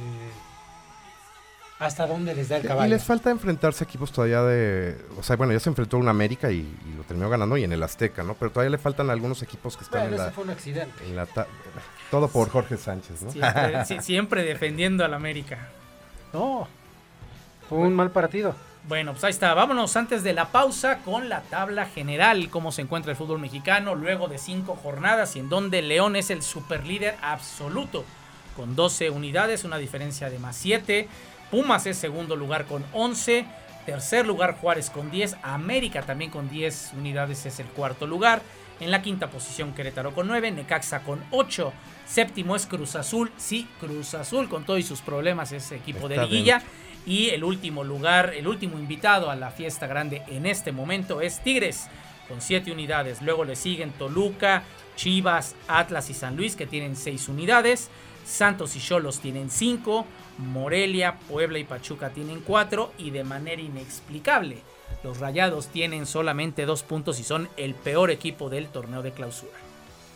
hasta 1.79 2.07
dónde 2.07 2.33
les 2.33 2.49
da 2.49 2.57
el 2.57 2.65
Y 2.65 2.67
caballo. 2.67 2.89
les 2.89 3.03
falta 3.03 3.29
enfrentarse 3.29 3.83
a 3.83 3.85
equipos 3.85 4.11
todavía 4.11 4.41
de... 4.41 4.97
O 5.19 5.21
sea, 5.21 5.35
bueno, 5.35 5.53
ya 5.53 5.59
se 5.59 5.69
enfrentó 5.69 5.97
a 5.97 5.99
un 5.99 6.07
América 6.09 6.49
y, 6.51 6.55
y 6.61 6.93
lo 6.97 7.03
terminó 7.03 7.29
ganando 7.29 7.55
y 7.55 7.63
en 7.65 7.71
el 7.71 7.83
Azteca, 7.83 8.23
¿no? 8.23 8.33
Pero 8.33 8.49
todavía 8.51 8.71
le 8.71 8.79
faltan 8.79 9.11
algunos 9.11 9.43
equipos 9.43 9.77
que 9.77 9.83
están 9.83 10.01
Bueno, 10.01 10.15
en 10.17 10.23
la... 10.23 10.31
fue 10.31 10.43
un 10.43 10.49
accidente. 10.49 11.05
en 11.05 11.15
la 11.15 11.27
ta- 11.27 11.45
todo 12.09 12.29
por 12.29 12.49
Jorge 12.49 12.77
Sánchez, 12.77 13.21
¿no? 13.21 13.29
Siempre, 13.31 13.85
sí, 13.85 13.97
siempre 14.01 14.43
defendiendo 14.43 15.05
al 15.05 15.13
América. 15.13 15.67
No, 16.33 16.67
fue 17.69 17.77
un 17.77 17.93
mal 17.93 18.09
partido. 18.09 18.55
Bueno, 18.87 19.11
pues 19.11 19.23
ahí 19.25 19.31
está. 19.31 19.53
Vámonos 19.53 19.97
antes 19.97 20.23
de 20.23 20.31
la 20.33 20.49
pausa 20.49 20.99
con 20.99 21.27
la 21.27 21.41
tabla 21.41 21.87
general, 21.87 22.49
cómo 22.49 22.71
se 22.71 22.83
encuentra 22.83 23.11
el 23.11 23.17
fútbol 23.17 23.39
mexicano 23.39 23.95
luego 23.95 24.29
de 24.29 24.37
cinco 24.37 24.79
jornadas 24.81 25.35
y 25.35 25.39
en 25.39 25.49
donde 25.49 25.81
León 25.81 26.15
es 26.15 26.29
el 26.29 26.41
superlíder 26.41 27.17
absoluto 27.21 28.05
con 28.55 28.77
12 28.77 29.09
unidades, 29.09 29.65
una 29.65 29.77
diferencia 29.77 30.29
de 30.29 30.39
más 30.39 30.55
7. 30.55 31.09
Pumas 31.51 31.85
es 31.85 31.97
segundo 31.97 32.37
lugar 32.37 32.65
con 32.65 32.85
11. 32.93 33.45
Tercer 33.85 34.25
lugar 34.25 34.57
Juárez 34.57 34.89
con 34.89 35.11
10. 35.11 35.35
América 35.43 36.01
también 36.03 36.31
con 36.31 36.49
10 36.49 36.93
unidades 36.97 37.45
es 37.45 37.59
el 37.59 37.67
cuarto 37.67 38.07
lugar. 38.07 38.41
En 38.79 38.91
la 38.91 39.01
quinta 39.01 39.29
posición 39.29 39.73
Querétaro 39.73 40.13
con 40.13 40.27
9. 40.27 40.51
Necaxa 40.51 41.01
con 41.01 41.21
8. 41.31 41.73
Séptimo 42.05 42.55
es 42.55 42.65
Cruz 42.65 42.95
Azul. 42.95 43.33
Sí, 43.35 43.67
Cruz 43.81 44.13
Azul 44.13 44.47
con 44.47 44.65
todos 44.65 44.85
sus 44.85 45.01
problemas 45.01 45.51
es 45.51 45.73
equipo 45.73 46.07
de 46.07 46.17
liguilla. 46.17 46.61
Y 47.07 47.29
el 47.29 47.45
último 47.45 47.85
lugar, 47.85 48.33
el 48.35 48.49
último 48.49 48.77
invitado 48.77 49.31
a 49.31 49.37
la 49.37 49.49
fiesta 49.49 49.87
grande 49.87 50.23
en 50.27 50.45
este 50.45 50.73
momento 50.73 51.21
es 51.21 51.41
Tigres 51.41 51.87
con 52.27 52.41
7 52.41 52.69
unidades. 52.69 53.21
Luego 53.21 53.45
le 53.45 53.55
siguen 53.55 53.91
Toluca, 53.91 54.63
Chivas, 54.97 55.55
Atlas 55.69 56.09
y 56.09 56.13
San 56.13 56.35
Luis 56.35 56.57
que 56.57 56.67
tienen 56.67 56.97
6 56.97 57.29
unidades. 57.29 57.89
Santos 58.25 58.75
y 58.75 58.81
Cholos 58.81 59.21
tienen 59.21 59.49
5. 59.49 60.05
Morelia, 60.39 61.15
Puebla 61.29 61.59
y 61.59 61.63
Pachuca 61.63 62.09
tienen 62.09 62.41
4. 62.41 62.91
Y 62.97 63.11
de 63.11 63.23
manera 63.23 63.61
inexplicable, 63.61 64.57
los 65.01 65.19
Rayados 65.19 65.67
tienen 65.67 66.05
solamente 66.05 66.65
2 66.65 66.83
puntos 66.83 67.21
y 67.21 67.23
son 67.23 67.47
el 67.55 67.73
peor 67.73 68.11
equipo 68.11 68.49
del 68.49 68.67
torneo 68.67 69.01
de 69.01 69.13
clausura. 69.13 69.66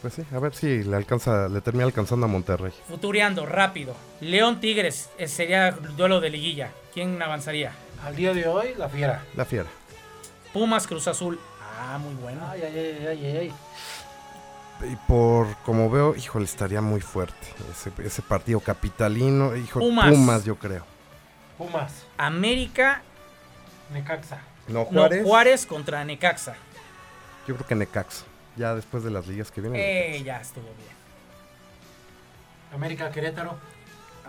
Pues 0.02 0.16
sí, 0.16 0.24
a 0.34 0.40
ver 0.40 0.56
si 0.56 0.84
le 0.84 0.96
alcanza, 0.96 1.48
le 1.48 1.62
termina 1.62 1.86
alcanzando 1.86 2.26
a 2.26 2.30
Monterrey. 2.30 2.74
Futureando 2.88 3.46
rápido. 3.46 3.96
León 4.20 4.60
Tigres 4.60 5.10
eh, 5.18 5.28
sería 5.28 5.72
duelo 5.72 6.20
de 6.20 6.30
liguilla. 6.32 6.72
¿Quién 6.94 7.22
avanzaría? 7.22 7.72
Al 8.04 8.16
día 8.16 8.34
de 8.34 8.48
hoy, 8.48 8.74
la 8.78 8.90
fiera. 8.90 9.24
La 9.36 9.46
fiera. 9.46 9.70
Pumas 10.54 10.88
Cruz 10.88 11.08
Azul. 11.08 11.40
Ah, 11.80 12.00
muy 12.00 12.16
bueno. 12.16 12.42
Ay, 12.50 12.62
ay, 12.64 12.78
ay, 12.78 13.08
ay, 13.08 13.38
ay. 13.38 13.54
y 14.92 14.96
por 15.08 15.56
como 15.58 15.90
veo, 15.92 16.16
híjole, 16.16 16.46
estaría 16.46 16.82
muy 16.82 17.02
fuerte 17.02 17.48
ese, 17.72 17.92
ese 18.04 18.22
partido 18.24 18.60
capitalino, 18.60 19.56
híjole, 19.56 19.86
Pumas. 19.86 20.10
Pumas. 20.10 20.46
yo 20.46 20.56
creo. 20.56 20.84
Pumas, 21.60 21.94
América, 22.18 23.04
Necaxa. 23.94 24.42
No, 24.68 24.80
no, 24.80 24.86
Juárez, 24.86 25.24
Juárez 25.24 25.66
contra 25.68 26.04
Necaxa. 26.04 26.56
yo 27.48 27.56
creo 27.56 27.68
que 27.68 27.76
Necaxa, 27.76 28.26
ya 28.56 28.76
después 28.76 29.04
de 29.04 29.12
las 29.12 29.28
ligas 29.28 29.52
que 29.52 29.62
vienen. 29.62 29.80
Eh, 29.82 30.22
ya 30.24 30.42
estuvo 30.42 30.64
bien. 30.66 31.02
América 32.74 33.10
Querétaro. 33.12 33.56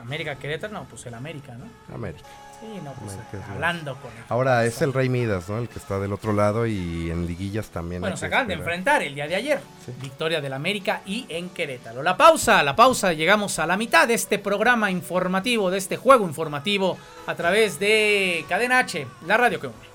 América 0.01 0.35
Querétaro, 0.37 0.73
no, 0.73 0.85
pues 0.85 1.07
el 1.07 1.15
América, 1.15 1.55
¿no? 1.55 1.95
América. 1.95 2.25
Sí, 2.61 2.67
no, 2.83 2.93
pues 2.95 3.13
América 3.15 3.29
es 3.33 3.39
la- 3.49 3.55
hablando 3.55 3.97
con 3.97 4.11
él. 4.11 4.19
Ahora 4.29 4.65
es 4.65 4.83
el 4.83 4.93
Rey 4.93 5.09
Midas, 5.09 5.49
¿no? 5.49 5.59
El 5.59 5.69
que 5.69 5.79
está 5.79 5.99
del 6.01 6.13
otro 6.13 6.33
lado 6.33 6.67
y 6.67 7.11
en 7.11 7.27
liguillas 7.27 7.69
también. 7.71 8.01
Bueno, 8.01 8.17
se 8.17 8.27
acaban 8.27 8.49
de 8.49 8.55
enfrentar 8.55 9.03
el 9.03 9.15
día 9.15 9.29
de 9.29 9.37
ayer. 9.37 9.61
Sí. 9.85 9.93
Victoria 10.01 10.41
del 10.41 10.53
América 10.53 11.03
y 11.07 11.27
en 11.29 11.51
Querétaro. 11.51 12.03
La 12.03 12.17
pausa, 12.17 12.63
la 12.65 12.75
pausa. 12.75 13.13
Llegamos 13.13 13.59
a 13.61 13.67
la 13.67 13.77
mitad 13.77 14.09
de 14.09 14.15
este 14.15 14.39
programa 14.41 14.91
informativo, 14.91 15.71
de 15.71 15.79
este 15.79 15.97
juego 15.97 16.27
informativo 16.27 16.99
a 17.27 17.35
través 17.37 17.79
de 17.79 18.45
Cadena 18.49 18.79
H, 18.81 19.07
la 19.27 19.37
radio 19.37 19.61
que 19.61 19.67
une. 19.69 19.92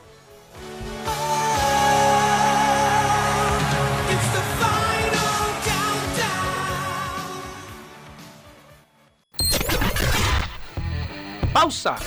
Pausa. 11.68 11.98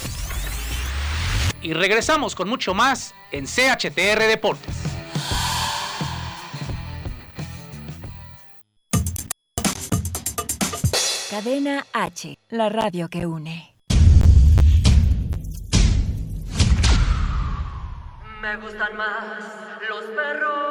Y 1.60 1.74
regresamos 1.74 2.34
con 2.34 2.48
mucho 2.48 2.72
más 2.72 3.14
en 3.30 3.44
CHTR 3.44 4.26
Deportes. 4.26 4.74
Cadena 11.28 11.84
H, 11.92 12.38
la 12.48 12.70
radio 12.70 13.10
que 13.10 13.26
une. 13.26 13.76
Me 18.40 18.56
gustan 18.56 18.96
más 18.96 19.24
los 19.90 20.04
perros. 20.16 20.70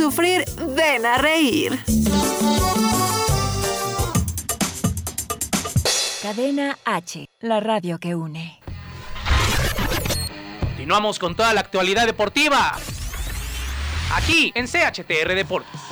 ven 0.09 1.05
a 1.05 1.17
reír. 1.17 1.79
Cadena 6.21 6.77
H, 6.85 7.27
la 7.39 7.59
radio 7.59 7.99
que 7.99 8.15
une. 8.15 8.59
Continuamos 10.61 11.19
con 11.19 11.35
toda 11.35 11.53
la 11.53 11.61
actualidad 11.61 12.05
deportiva. 12.07 12.77
Aquí 14.15 14.51
en 14.55 14.65
CHTR 14.65 15.35
Deportes. 15.35 15.90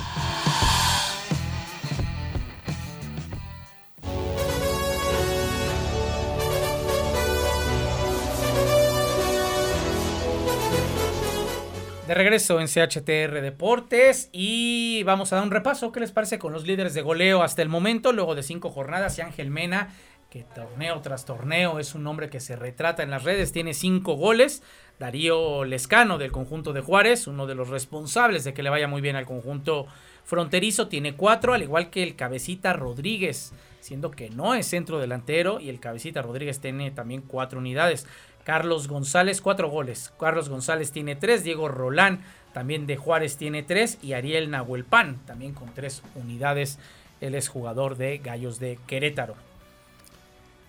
De 12.10 12.16
regreso 12.16 12.58
en 12.58 12.66
CHTR 12.66 13.40
Deportes 13.40 14.30
y 14.32 15.04
vamos 15.04 15.32
a 15.32 15.36
dar 15.36 15.44
un 15.44 15.52
repaso. 15.52 15.92
¿Qué 15.92 16.00
les 16.00 16.10
parece 16.10 16.40
con 16.40 16.52
los 16.52 16.66
líderes 16.66 16.92
de 16.92 17.02
goleo 17.02 17.44
hasta 17.44 17.62
el 17.62 17.68
momento? 17.68 18.12
Luego 18.12 18.34
de 18.34 18.42
cinco 18.42 18.68
jornadas 18.70 19.16
y 19.16 19.20
Ángel 19.20 19.48
Mena, 19.48 19.94
que 20.28 20.42
torneo 20.42 21.00
tras 21.02 21.24
torneo 21.24 21.78
es 21.78 21.94
un 21.94 22.04
hombre 22.08 22.28
que 22.28 22.40
se 22.40 22.56
retrata 22.56 23.04
en 23.04 23.10
las 23.10 23.22
redes, 23.22 23.52
tiene 23.52 23.74
cinco 23.74 24.14
goles. 24.14 24.64
Darío 24.98 25.64
Lescano 25.64 26.18
del 26.18 26.32
conjunto 26.32 26.72
de 26.72 26.80
Juárez, 26.80 27.28
uno 27.28 27.46
de 27.46 27.54
los 27.54 27.68
responsables 27.68 28.42
de 28.42 28.54
que 28.54 28.64
le 28.64 28.70
vaya 28.70 28.88
muy 28.88 29.00
bien 29.00 29.14
al 29.14 29.24
conjunto 29.24 29.86
fronterizo, 30.24 30.88
tiene 30.88 31.14
cuatro, 31.14 31.54
al 31.54 31.62
igual 31.62 31.90
que 31.90 32.02
el 32.02 32.16
Cabecita 32.16 32.72
Rodríguez, 32.72 33.52
siendo 33.78 34.10
que 34.10 34.30
no 34.30 34.56
es 34.56 34.66
centro 34.66 34.98
delantero 34.98 35.60
y 35.60 35.68
el 35.68 35.78
Cabecita 35.78 36.22
Rodríguez 36.22 36.60
tiene 36.60 36.90
también 36.90 37.22
cuatro 37.22 37.60
unidades. 37.60 38.04
Carlos 38.44 38.88
González, 38.88 39.40
cuatro 39.40 39.68
goles. 39.68 40.12
Carlos 40.18 40.48
González 40.48 40.92
tiene 40.92 41.16
tres. 41.16 41.44
Diego 41.44 41.68
Rolán, 41.68 42.20
también 42.52 42.86
de 42.86 42.96
Juárez, 42.96 43.36
tiene 43.36 43.62
tres. 43.62 43.98
Y 44.02 44.14
Ariel 44.14 44.50
Nahuelpan, 44.50 45.18
también 45.26 45.52
con 45.54 45.72
tres 45.74 46.02
unidades. 46.14 46.78
Él 47.20 47.34
es 47.34 47.48
jugador 47.48 47.96
de 47.96 48.18
Gallos 48.18 48.58
de 48.58 48.78
Querétaro. 48.86 49.34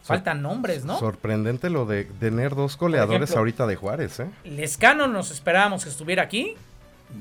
Faltan 0.04 0.42
nombres, 0.42 0.84
¿no? 0.84 0.98
Sorprendente 0.98 1.70
lo 1.70 1.86
de 1.86 2.06
tener 2.06 2.56
dos 2.56 2.78
goleadores 2.78 3.30
ejemplo, 3.30 3.40
ahorita 3.40 3.68
de 3.68 3.76
Juárez, 3.76 4.20
¿eh? 4.20 4.30
Lescano 4.44 5.08
nos 5.08 5.30
esperábamos 5.32 5.84
que 5.84 5.90
estuviera 5.90 6.24
aquí. 6.24 6.56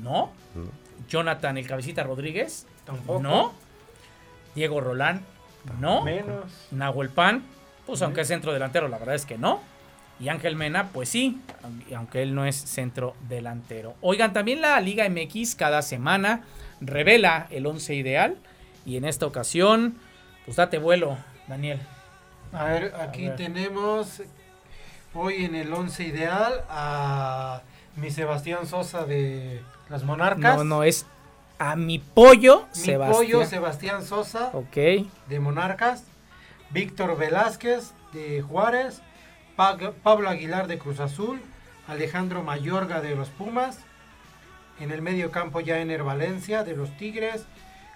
No. 0.01 0.31
No. 0.55 0.69
Jonathan, 1.07 1.57
el 1.57 1.67
Cabecita 1.67 2.03
Rodríguez. 2.03 2.65
Tampoco. 2.85 3.21
No. 3.21 3.53
Diego 4.55 4.81
Rolán. 4.81 5.21
No. 5.79 6.03
Menos. 6.03 6.45
Nahuelpan, 6.71 7.43
pues 7.85 8.01
aunque 8.01 8.21
es 8.21 8.27
centro 8.27 8.51
delantero, 8.51 8.87
la 8.87 8.97
verdad 8.97 9.15
es 9.15 9.25
que 9.25 9.37
no. 9.37 9.61
Y 10.21 10.29
Ángel 10.29 10.55
Mena, 10.55 10.89
pues 10.89 11.09
sí, 11.09 11.41
aunque 11.95 12.21
él 12.21 12.35
no 12.35 12.45
es 12.45 12.55
centro 12.55 13.15
delantero. 13.27 13.95
Oigan, 14.01 14.33
también 14.33 14.61
la 14.61 14.79
Liga 14.79 15.09
MX 15.09 15.55
cada 15.55 15.81
semana 15.81 16.43
revela 16.79 17.47
el 17.49 17.65
11 17.65 17.95
ideal. 17.95 18.37
Y 18.85 18.97
en 18.97 19.05
esta 19.05 19.25
ocasión, 19.25 19.95
pues 20.45 20.57
date 20.57 20.77
vuelo, 20.77 21.17
Daniel. 21.47 21.79
A 22.53 22.65
ver, 22.65 22.93
aquí 22.99 23.27
ver. 23.27 23.35
tenemos 23.35 24.21
hoy 25.13 25.45
en 25.45 25.55
el 25.55 25.73
11 25.73 26.03
ideal 26.03 26.63
a 26.69 27.61
mi 27.95 28.11
Sebastián 28.11 28.67
Sosa 28.67 29.05
de 29.05 29.61
las 29.89 30.03
Monarcas. 30.03 30.57
No, 30.57 30.63
no, 30.63 30.83
es 30.83 31.05
a 31.57 31.75
mi 31.75 31.99
pollo, 31.99 32.67
mi 32.75 32.81
Sebastián. 32.81 33.11
pollo 33.11 33.45
Sebastián 33.45 34.05
Sosa 34.05 34.51
Ok. 34.53 34.75
de 35.27 35.39
Monarcas. 35.39 36.03
Víctor 36.71 37.17
Velázquez 37.17 37.91
de 38.13 38.41
Juárez. 38.41 39.01
Pablo 39.55 40.29
Aguilar 40.29 40.67
de 40.67 40.77
Cruz 40.77 40.99
Azul. 40.99 41.39
Alejandro 41.87 42.43
Mayorga 42.43 43.01
de 43.01 43.15
los 43.15 43.29
Pumas. 43.29 43.79
En 44.79 44.91
el 44.91 45.01
medio 45.01 45.31
campo 45.31 45.61
Jainer 45.65 46.03
Valencia 46.03 46.63
de 46.63 46.75
los 46.75 46.95
Tigres. 46.97 47.45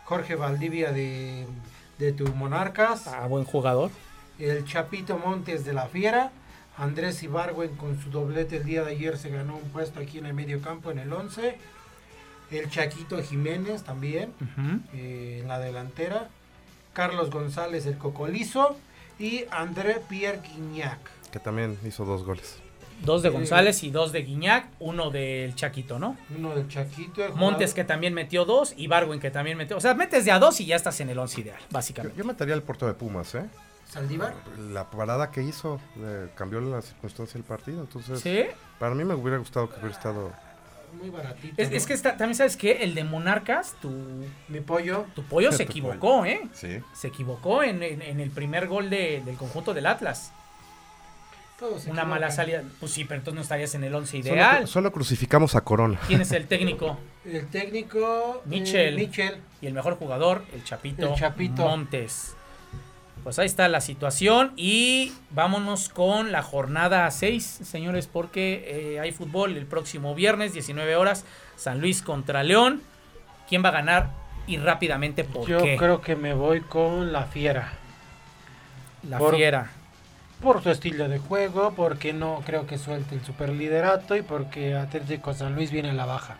Jorge 0.03 0.35
Valdivia 0.35 0.91
de, 0.91 1.47
de 1.97 2.11
tu 2.11 2.27
Monarcas. 2.35 3.07
Ah, 3.07 3.27
buen 3.27 3.43
jugador. 3.43 3.89
El 4.37 4.65
Chapito 4.65 5.17
Montes 5.17 5.65
de 5.65 5.73
la 5.73 5.87
Fiera. 5.87 6.31
Andrés 6.77 7.23
Ibargüen 7.23 7.75
con 7.75 7.99
su 8.01 8.09
doblete 8.09 8.57
el 8.57 8.65
día 8.65 8.83
de 8.83 8.91
ayer 8.91 9.17
se 9.17 9.29
ganó 9.29 9.55
un 9.55 9.69
puesto 9.69 10.01
aquí 10.01 10.17
en 10.17 10.25
el 10.25 10.33
medio 10.33 10.61
campo 10.61 10.91
en 10.91 10.99
el 10.99 11.11
11. 11.11 11.57
El 12.51 12.69
Chaquito 12.69 13.21
Jiménez 13.23 13.83
también 13.83 14.33
eh, 14.93 15.39
en 15.41 15.47
la 15.47 15.59
delantera. 15.59 16.29
Carlos 16.93 17.29
González 17.29 17.85
el 17.85 17.97
Cocolizo. 17.97 18.77
Y 19.17 19.45
André 19.49 20.01
Pierre 20.09 20.41
Guignac. 20.41 20.99
Que 21.35 21.39
también 21.41 21.77
hizo 21.85 22.05
dos 22.05 22.23
goles. 22.23 22.55
Dos 23.03 23.21
de 23.21 23.27
Sí. 23.29 23.35
González 23.35 23.83
y 23.83 23.91
dos 23.91 24.13
de 24.13 24.21
Guiñac, 24.21 24.69
uno 24.79 25.09
del 25.09 25.53
Chaquito, 25.53 25.99
¿no? 25.99 26.15
Uno 26.33 26.55
del 26.55 26.69
Chaquito. 26.69 27.25
el 27.25 27.33
Montes 27.33 27.73
que 27.73 27.83
también 27.83 28.13
metió 28.13 28.45
dos 28.45 28.73
y 28.77 28.87
Barwin 28.87 29.19
que 29.19 29.31
también 29.31 29.57
metió. 29.57 29.75
O 29.75 29.81
sea, 29.81 29.93
metes 29.95 30.23
de 30.23 30.31
a 30.31 30.39
dos 30.39 30.61
y 30.61 30.65
ya 30.65 30.77
estás 30.77 30.97
en 31.01 31.09
el 31.09 31.19
once 31.19 31.41
ideal, 31.41 31.59
básicamente. 31.71 32.17
yo 32.17 32.23
metería 32.23 32.53
el 32.55 32.61
puerto 32.63 32.87
de 32.87 32.93
Pumas, 32.93 33.35
¿eh? 33.35 33.43
Saldívar. 33.89 34.33
La 34.71 34.89
parada 34.89 35.29
que 35.29 35.43
hizo 35.43 35.81
eh, 35.97 36.29
cambió 36.35 36.61
la 36.61 36.81
circunstancia 36.81 37.33
del 37.33 37.43
partido. 37.43 37.81
Entonces, 37.81 38.21
¿Sí? 38.21 38.45
para 38.79 38.95
mí 38.95 39.03
me 39.03 39.13
hubiera 39.13 39.39
gustado 39.39 39.67
que 39.69 39.75
hubiera 39.75 39.91
estado. 39.93 40.31
Muy 40.97 41.09
baratito. 41.09 41.53
Es, 41.61 41.71
¿no? 41.71 41.75
es 41.75 41.85
que 41.85 41.93
está- 41.95 42.15
también 42.15 42.35
sabes 42.35 42.55
que 42.55 42.81
el 42.81 42.95
de 42.95 43.03
Monarcas, 43.03 43.75
tu, 43.81 43.91
Mi 44.47 44.61
pollo. 44.61 45.05
tu 45.13 45.23
pollo 45.23 45.51
se 45.51 45.65
Tu 45.65 45.71
equivocó, 45.73 46.23
¿eh? 46.25 46.47
Sí. 46.53 46.79
Se 46.93 47.09
equivocó 47.09 47.61
en, 47.61 47.83
en- 47.83 48.01
en 48.01 48.21
el 48.21 48.31
primer 48.31 48.67
gol 48.69 48.89
de- 48.89 49.21
del 49.25 49.35
conjunto 49.35 49.73
del 49.73 49.85
Atlas. 49.87 50.31
Todos 51.59 51.85
Una 51.85 52.03
mala 52.03 52.31
salida. 52.31 52.63
Pues 52.81 52.91
sí, 52.91 53.05
pero 53.05 53.19
entonces 53.19 53.35
no 53.35 53.41
estarías 53.41 53.73
en 53.75 53.83
el 53.85 53.95
11 53.95 54.21
Solo, 54.23 54.35
ideal. 54.35 54.67
solo 54.67 54.91
crucificamos 54.91 55.55
a 55.55 55.61
Corona. 55.61 55.97
¿Quién 56.07 56.21
es 56.21 56.31
el 56.31 56.47
técnico? 56.47 56.97
El 57.25 57.47
técnico. 57.47 58.43
eh, 58.45 58.49
Michel. 58.49 58.95
Michel. 58.97 59.37
Y 59.59 59.65
el 59.65 59.73
mejor 59.73 59.95
jugador, 59.97 60.43
el 60.53 60.63
Chapito, 60.63 61.09
El 61.13 61.15
Chapito. 61.19 61.63
Montes. 61.63 62.35
Pues 63.23 63.39
ahí 63.39 63.47
está 63.47 63.67
la 63.67 63.81
situación 63.81 64.53
y 64.55 65.11
vámonos 65.31 65.89
con 65.89 66.31
la 66.31 66.43
jornada 66.43 67.09
6, 67.09 67.43
señores, 67.63 68.05
porque 68.05 68.93
eh, 68.95 68.99
hay 68.99 69.11
fútbol 69.11 69.57
el 69.57 69.65
próximo 69.65 70.13
viernes, 70.13 70.53
19 70.53 70.95
horas, 70.95 71.25
San 71.55 71.79
Luis 71.81 72.03
contra 72.03 72.43
León. 72.43 72.83
¿Quién 73.49 73.63
va 73.65 73.69
a 73.69 73.71
ganar? 73.71 74.11
Y 74.45 74.57
rápidamente, 74.57 75.23
¿por 75.23 75.47
Yo 75.47 75.57
qué? 75.63 75.77
creo 75.77 76.01
que 76.01 76.15
me 76.15 76.35
voy 76.35 76.61
con 76.61 77.11
la 77.11 77.23
fiera. 77.23 77.73
la 79.09 79.17
por- 79.17 79.35
fiera. 79.35 79.71
Por 80.41 80.61
su 80.61 80.69
estilo 80.69 81.07
de 81.07 81.19
juego, 81.19 81.73
porque 81.75 82.13
no 82.13 82.41
creo 82.45 82.67
que 82.67 82.77
suelte 82.77 83.15
el 83.15 83.23
superliderato 83.23 84.15
y 84.15 84.21
porque 84.21 84.75
Atlético 84.75 85.33
San 85.33 85.55
Luis 85.55 85.71
viene 85.71 85.89
a 85.89 85.93
la 85.93 86.05
baja. 86.05 86.37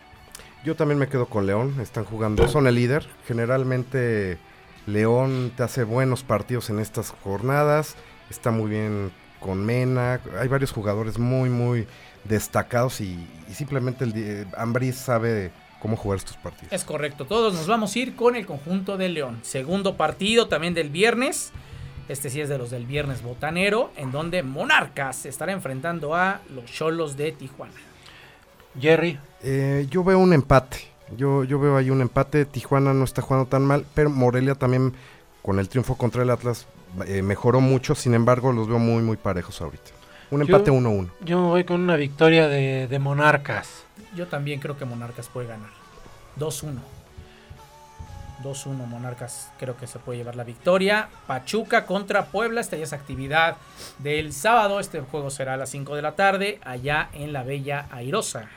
Yo 0.64 0.74
también 0.74 0.98
me 0.98 1.08
quedo 1.08 1.26
con 1.26 1.46
León. 1.46 1.76
Están 1.80 2.04
jugando, 2.04 2.48
son 2.48 2.66
el 2.66 2.74
líder. 2.74 3.06
Generalmente 3.26 4.38
León 4.86 5.52
te 5.56 5.62
hace 5.62 5.84
buenos 5.84 6.22
partidos 6.22 6.70
en 6.70 6.78
estas 6.78 7.10
jornadas. 7.22 7.96
Está 8.30 8.50
muy 8.50 8.70
bien 8.70 9.12
con 9.40 9.64
Mena. 9.64 10.20
Hay 10.40 10.48
varios 10.48 10.72
jugadores 10.72 11.18
muy, 11.18 11.50
muy 11.50 11.86
destacados 12.24 13.00
y, 13.00 13.28
y 13.48 13.54
simplemente 13.54 14.04
el 14.04 14.46
Ambriz 14.56 14.96
sabe 14.96 15.52
cómo 15.80 15.96
jugar 15.96 16.18
estos 16.18 16.36
partidos. 16.36 16.72
Es 16.72 16.84
correcto, 16.84 17.26
todos 17.26 17.54
nos 17.54 17.66
vamos 17.66 17.94
a 17.94 17.98
ir 17.98 18.16
con 18.16 18.34
el 18.34 18.46
conjunto 18.46 18.96
de 18.96 19.08
León. 19.08 19.38
Segundo 19.42 19.96
partido 19.96 20.48
también 20.48 20.74
del 20.74 20.90
viernes. 20.90 21.52
Este 22.08 22.30
sí 22.30 22.40
es 22.40 22.48
de 22.48 22.58
los 22.58 22.70
del 22.70 22.86
viernes 22.86 23.22
botanero, 23.22 23.90
en 23.96 24.12
donde 24.12 24.42
Monarcas 24.42 25.16
se 25.16 25.28
estará 25.28 25.52
enfrentando 25.52 26.14
a 26.14 26.40
los 26.54 26.66
Cholos 26.66 27.16
de 27.16 27.32
Tijuana. 27.32 27.74
Jerry. 28.80 29.18
Eh, 29.42 29.86
yo 29.90 30.04
veo 30.04 30.18
un 30.18 30.32
empate. 30.32 30.78
Yo, 31.16 31.44
yo 31.44 31.58
veo 31.58 31.76
ahí 31.76 31.90
un 31.90 32.00
empate. 32.00 32.44
Tijuana 32.44 32.92
no 32.92 33.04
está 33.04 33.22
jugando 33.22 33.48
tan 33.48 33.64
mal, 33.64 33.84
pero 33.94 34.10
Morelia 34.10 34.54
también 34.54 34.94
con 35.42 35.58
el 35.58 35.68
triunfo 35.68 35.96
contra 35.96 36.22
el 36.22 36.30
Atlas 36.30 36.66
eh, 37.06 37.22
mejoró 37.22 37.60
mucho. 37.60 37.94
Sin 37.94 38.14
embargo, 38.14 38.52
los 38.52 38.68
veo 38.68 38.78
muy, 38.78 39.02
muy 39.02 39.16
parejos 39.16 39.60
ahorita. 39.60 39.90
Un 40.30 40.42
empate 40.42 40.70
1-1. 40.70 41.08
Yo 41.24 41.40
me 41.40 41.46
voy 41.46 41.64
con 41.64 41.80
una 41.80 41.96
victoria 41.96 42.48
de, 42.48 42.86
de 42.88 42.98
Monarcas. 42.98 43.84
Yo 44.14 44.26
también 44.26 44.60
creo 44.60 44.76
que 44.76 44.84
Monarcas 44.84 45.28
puede 45.28 45.48
ganar. 45.48 45.70
2-1. 46.38 46.78
2-1 48.42 48.86
Monarcas 48.86 49.50
creo 49.58 49.76
que 49.76 49.86
se 49.86 49.98
puede 49.98 50.18
llevar 50.18 50.36
la 50.36 50.44
victoria. 50.44 51.08
Pachuca 51.26 51.86
contra 51.86 52.26
Puebla, 52.26 52.60
esta 52.60 52.76
ya 52.76 52.84
es 52.84 52.92
actividad 52.92 53.56
del 53.98 54.32
sábado. 54.32 54.80
Este 54.80 55.00
juego 55.00 55.30
será 55.30 55.54
a 55.54 55.56
las 55.56 55.70
5 55.70 55.96
de 55.96 56.02
la 56.02 56.12
tarde 56.12 56.60
allá 56.64 57.08
en 57.12 57.32
la 57.32 57.42
Bella 57.42 57.86
Airosa. 57.90 58.48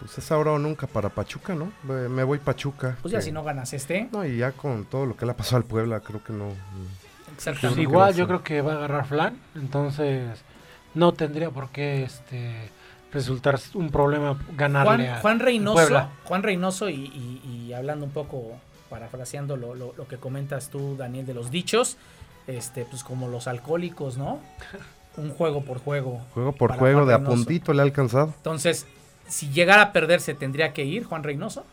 Pues 0.00 0.18
es 0.18 0.30
ahora 0.32 0.52
o 0.52 0.58
nunca 0.58 0.86
para 0.86 1.08
Pachuca, 1.08 1.54
¿no? 1.54 1.72
Me 1.84 2.24
voy 2.24 2.38
Pachuca. 2.38 2.96
Pues 3.00 3.12
ya 3.12 3.18
que- 3.18 3.24
si 3.24 3.32
no 3.32 3.42
ganas 3.44 3.72
este, 3.72 4.08
No, 4.12 4.24
y 4.24 4.36
ya 4.38 4.52
con 4.52 4.84
todo 4.84 5.06
lo 5.06 5.16
que 5.16 5.24
le 5.24 5.32
ha 5.32 5.36
pasado 5.36 5.56
al 5.58 5.64
Puebla, 5.64 6.00
creo 6.00 6.22
que 6.22 6.32
no. 6.32 6.46
Pues 6.48 7.36
exactamente. 7.38 7.76
que 7.76 7.82
igual 7.82 8.14
yo 8.14 8.26
creo 8.26 8.42
que 8.42 8.60
va 8.60 8.72
a 8.72 8.76
agarrar 8.76 9.06
flan, 9.06 9.38
entonces 9.54 10.42
no 10.94 11.12
tendría 11.12 11.50
por 11.50 11.70
qué 11.70 12.04
este 12.04 12.70
resultar 13.12 13.58
un 13.74 13.90
problema 13.90 14.36
ganarle 14.56 15.06
Juan, 15.06 15.16
a 15.16 15.20
Juan 15.20 15.38
Reynoso, 15.40 15.74
Puebla. 15.74 16.10
Juan 16.24 16.42
Reynoso 16.42 16.88
y, 16.90 16.94
y- 16.94 17.66
y 17.68 17.72
hablando 17.72 18.04
un 18.04 18.10
poco, 18.12 18.56
parafraseando 18.94 19.56
lo, 19.56 19.74
lo- 19.74 19.92
lo 19.96 20.06
que 20.06 20.18
comentas 20.18 20.68
tú, 20.70 20.96
Daniel, 20.96 21.26
de 21.26 21.34
los 21.34 21.50
dichos, 21.50 21.96
este, 22.46 22.84
pues 22.84 23.02
como 23.02 23.26
los 23.28 23.48
alcohólicos, 23.48 24.16
¿no? 24.16 24.38
Un 25.16 25.30
juego 25.30 25.64
por 25.64 25.78
juego. 25.78 26.20
Juego 26.32 26.52
por 26.52 26.76
juego, 26.78 26.98
Juan 27.04 27.08
de 27.08 27.14
a 27.14 27.24
puntito 27.24 27.72
le 27.72 27.80
ha 27.80 27.82
alcanzado. 27.84 28.32
Entonces, 28.36 28.86
si 29.26 29.48
llegara 29.50 29.82
a 29.82 29.92
perderse, 29.92 30.34
¿tendría 30.34 30.72
que 30.72 30.84
ir 30.84 31.02
Juan 31.04 31.24
Reynoso? 31.24 31.64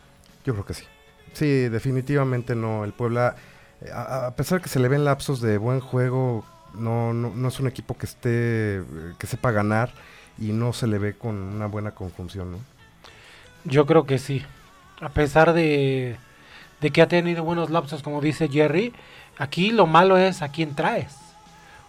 Yo 0.44 0.52
creo 0.54 0.64
que 0.66 0.74
sí. 0.74 0.84
Sí, 1.32 1.68
definitivamente 1.68 2.56
no. 2.56 2.84
El 2.84 2.92
Puebla, 2.92 3.36
eh, 3.82 3.90
a, 3.94 4.26
a 4.26 4.34
pesar 4.34 4.60
que 4.60 4.68
se 4.68 4.80
le 4.80 4.88
ven 4.88 5.04
lapsos 5.04 5.40
de 5.40 5.58
buen 5.58 5.78
juego, 5.78 6.44
no, 6.74 7.12
no, 7.12 7.30
no 7.30 7.48
es 7.48 7.60
un 7.60 7.68
equipo 7.68 7.96
que 7.96 8.06
esté, 8.06 8.78
eh, 8.78 8.82
que 9.18 9.26
sepa 9.28 9.52
ganar 9.52 9.92
y 10.38 10.52
no 10.52 10.72
se 10.72 10.88
le 10.88 10.98
ve 10.98 11.14
con 11.14 11.36
una 11.36 11.66
buena 11.66 11.92
conjunción, 11.92 12.50
¿no? 12.52 12.58
Yo 13.64 13.86
creo 13.86 14.06
que 14.06 14.18
sí. 14.18 14.42
A 15.00 15.08
pesar 15.10 15.52
de, 15.52 16.16
de 16.82 16.90
que 16.90 17.00
ha 17.00 17.08
tenido 17.08 17.44
buenos 17.44 17.70
lapsos, 17.70 18.02
como 18.02 18.20
dice 18.20 18.48
Jerry, 18.48 18.92
aquí 19.38 19.70
lo 19.70 19.86
malo 19.86 20.16
es 20.18 20.42
a 20.42 20.48
quién 20.50 20.74
traes. 20.74 21.16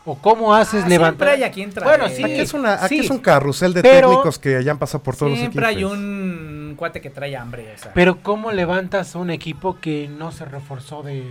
O 0.05 0.15
cómo 0.17 0.53
haces 0.53 0.83
Ah, 0.83 0.89
levantar. 0.89 1.27
siempre 1.29 1.31
hay 1.31 1.49
a 1.49 1.51
quién 1.53 1.69
traer. 1.71 1.97
Bueno, 1.99 2.13
sí. 2.13 2.23
Aquí 2.23 2.33
es, 2.39 2.53
una, 2.53 2.73
aquí 2.73 2.99
sí. 2.99 3.05
es 3.05 3.09
un 3.09 3.19
carrusel 3.19 3.73
de 3.73 3.81
Pero- 3.81 4.09
técnicos 4.09 4.37
que 4.37 4.61
ya 4.63 4.71
han 4.71 4.77
pasado 4.77 5.01
por 5.01 5.15
todos 5.15 5.37
Siempre 5.37 5.61
los 5.61 5.67
hay 5.69 5.75
equipos. 5.75 5.93
un 5.93 6.73
cuate 6.77 6.99
que 6.99 7.09
trae 7.09 7.35
hambre. 7.37 7.73
o 7.73 7.77
sea. 7.79 7.93
Pero 7.93 8.21
cómo 8.21 8.51
levantas 8.51 9.15
un 9.15 9.29
equipo 9.29 9.79
que 9.79 10.09
no 10.09 10.31
se 10.33 10.43
reforzó 10.45 11.03
de... 11.03 11.23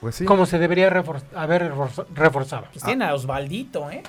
Pues 0.00 0.14
sí, 0.14 0.24
Como 0.24 0.46
se 0.46 0.58
debería 0.58 0.88
refor- 0.90 1.22
haber 1.34 1.70
reforz- 1.72 2.06
reforzado. 2.14 2.64
Pues 2.72 2.82
tiene 2.84 3.04
a 3.04 3.14
Osvaldito, 3.14 3.90
¿eh? 3.90 4.02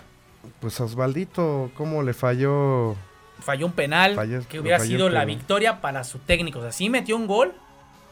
pues 0.62 0.80
a 0.80 0.86
Osvaldito, 0.86 1.70
¿cómo 1.76 2.04
le 2.04 2.14
falló? 2.14 2.96
Falló 3.40 3.66
un 3.66 3.72
penal 3.74 4.18
que 4.48 4.60
hubiera 4.62 4.80
sido 4.80 5.10
la 5.10 5.26
victoria 5.26 5.82
para 5.82 6.04
su 6.06 6.20
técnico. 6.20 6.60
O 6.60 6.62
sea, 6.62 6.72
sí 6.72 6.90
metió 6.90 7.16
un 7.18 7.28
gol, 7.28 7.54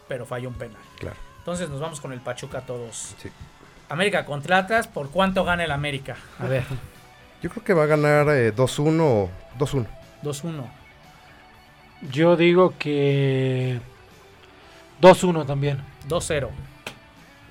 pero 0.08 0.26
falló 0.26 0.50
un 0.50 0.56
penal. 0.56 0.82
Claro. 1.00 1.18
Entonces 1.40 1.70
nos 1.70 1.80
vamos 1.80 2.02
con 2.02 2.12
el 2.12 2.22
Pachuca 2.22 2.62
todos. 2.62 3.16
Sí. 3.22 3.30
América 3.90 4.26
contra 4.26 4.58
Atlas, 4.60 4.88
¿por 4.88 5.10
cuánto 5.12 5.44
gana 5.44 5.64
el 5.64 5.72
América? 5.72 6.16
A 6.40 6.48
ver, 6.48 6.64
Yo 7.42 7.50
creo 7.50 7.64
que 7.64 7.74
va 7.74 7.84
a 7.84 7.88
ganar 7.88 8.28
eh, 8.30 8.56
2-1 8.56 9.00
o 9.02 9.30
2-1. 9.60 9.86
2-1. 10.24 10.66
Yo 12.12 12.36
digo 12.36 12.74
que 12.78 13.80
2-1 15.02 15.46
también. 15.46 15.84
2-0. 16.08 16.50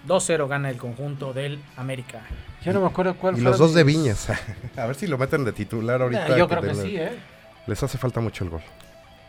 2-0 0.08 0.48
gana 0.48 0.70
el 0.70 0.76
conjunto 0.76 1.32
del 1.32 1.62
América. 1.76 2.22
Ya 2.64 2.72
no 2.72 2.80
me 2.80 2.86
acuerdo 2.86 3.14
cuál 3.14 3.34
Y 3.36 3.40
fue 3.40 3.50
los 3.50 3.58
dos 3.58 3.74
de 3.74 3.84
Viñas. 3.84 4.28
a 4.76 4.86
ver 4.86 4.96
si 4.96 5.06
lo 5.06 5.18
meten 5.18 5.44
de 5.44 5.52
titular 5.52 6.02
ahorita. 6.02 6.28
Nah, 6.28 6.36
yo 6.36 6.48
creo 6.48 6.62
que 6.62 6.74
sí, 6.74 6.96
¿eh? 6.96 7.12
Les 7.66 7.82
hace 7.82 7.96
falta 7.98 8.20
mucho 8.20 8.44
el 8.44 8.50
gol. 8.50 8.62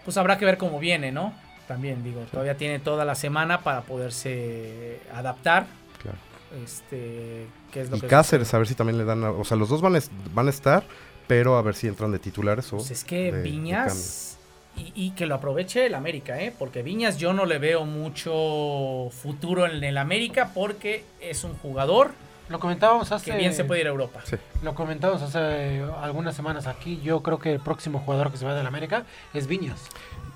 Pues 0.03 0.17
habrá 0.17 0.37
que 0.37 0.45
ver 0.45 0.57
cómo 0.57 0.79
viene, 0.79 1.11
¿no? 1.11 1.33
También 1.67 2.03
digo, 2.03 2.21
todavía 2.31 2.55
tiene 2.57 2.79
toda 2.79 3.05
la 3.05 3.15
semana 3.15 3.61
para 3.61 3.81
poderse 3.81 4.99
adaptar. 5.13 5.65
Claro. 6.01 6.17
Este, 6.63 7.47
¿qué 7.71 7.81
es 7.81 7.89
lo 7.89 7.97
Y 7.97 8.01
que 8.01 8.07
Cáceres, 8.07 8.53
a 8.53 8.57
ver 8.59 8.67
si 8.67 8.75
también 8.75 8.97
le 8.97 9.05
dan. 9.05 9.23
a- 9.23 9.31
o 9.31 9.43
sea, 9.43 9.57
los 9.57 9.69
dos 9.69 9.81
van 9.81 9.95
a, 9.95 9.99
van 10.33 10.47
a 10.47 10.49
estar, 10.51 10.83
pero 11.27 11.57
a 11.57 11.61
ver 11.61 11.75
si 11.75 11.87
entran 11.87 12.11
de 12.11 12.19
titulares 12.19 12.71
o. 12.71 12.77
Pues 12.77 12.91
es 12.91 13.03
que 13.03 13.31
de- 13.31 13.37
de 13.37 13.41
Viñas 13.41 14.37
y, 14.77 14.91
y 14.95 15.09
que 15.11 15.25
lo 15.25 15.35
aproveche 15.35 15.85
el 15.87 15.95
América, 15.95 16.39
¿eh? 16.41 16.53
Porque 16.57 16.83
Viñas 16.83 17.17
yo 17.17 17.33
no 17.33 17.45
le 17.45 17.57
veo 17.57 17.85
mucho 17.85 19.09
futuro 19.11 19.65
en 19.65 19.83
el 19.83 19.97
América 19.97 20.51
porque 20.53 21.03
es 21.19 21.43
un 21.43 21.53
jugador 21.55 22.11
Lo 22.49 22.59
comentábamos 22.59 23.11
hace... 23.11 23.31
que 23.31 23.37
bien 23.37 23.53
se 23.53 23.63
puede 23.65 23.81
ir 23.81 23.87
a 23.87 23.89
Europa. 23.89 24.21
Sí. 24.23 24.35
Lo 24.61 24.75
comentamos 24.75 25.21
hace 25.23 25.81
algunas 26.01 26.35
semanas 26.35 26.67
aquí. 26.67 26.99
Yo 27.03 27.23
creo 27.23 27.39
que 27.39 27.51
el 27.53 27.59
próximo 27.59 27.99
jugador 27.99 28.31
que 28.31 28.37
se 28.37 28.45
va 28.45 28.53
del 28.53 28.67
América 28.67 29.03
es 29.33 29.47
Viñas. 29.47 29.81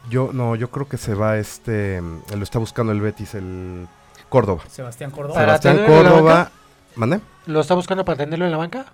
Yo, 0.09 0.31
no, 0.33 0.55
yo 0.55 0.69
creo 0.71 0.87
que 0.87 0.97
se 0.97 1.13
va 1.13 1.37
este. 1.37 2.01
Lo 2.01 2.43
está 2.43 2.59
buscando 2.59 2.91
el 2.91 3.01
Betis, 3.01 3.35
el 3.35 3.87
Córdoba. 4.29 4.63
Sebastián 4.69 5.11
Córdoba. 5.11 5.39
Sebastián 5.39 5.85
Córdoba. 5.85 6.51
¿Mande? 6.95 7.19
¿Lo 7.45 7.59
está 7.61 7.75
buscando 7.75 8.03
para 8.03 8.17
tenerlo 8.17 8.45
en 8.45 8.51
la 8.51 8.57
banca? 8.57 8.85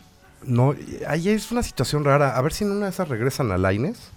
No, 0.44 0.76
ahí 1.08 1.30
es 1.30 1.52
una 1.52 1.64
situación 1.64 2.04
rara. 2.06 2.36
A 2.38 2.42
ver 2.42 2.54
si 2.54 2.64
en 2.66 2.72
una 2.72 2.86
de 2.86 2.92
esas 2.92 3.08
regresan 3.08 3.52
a 3.52 3.58
Laines 3.58 4.12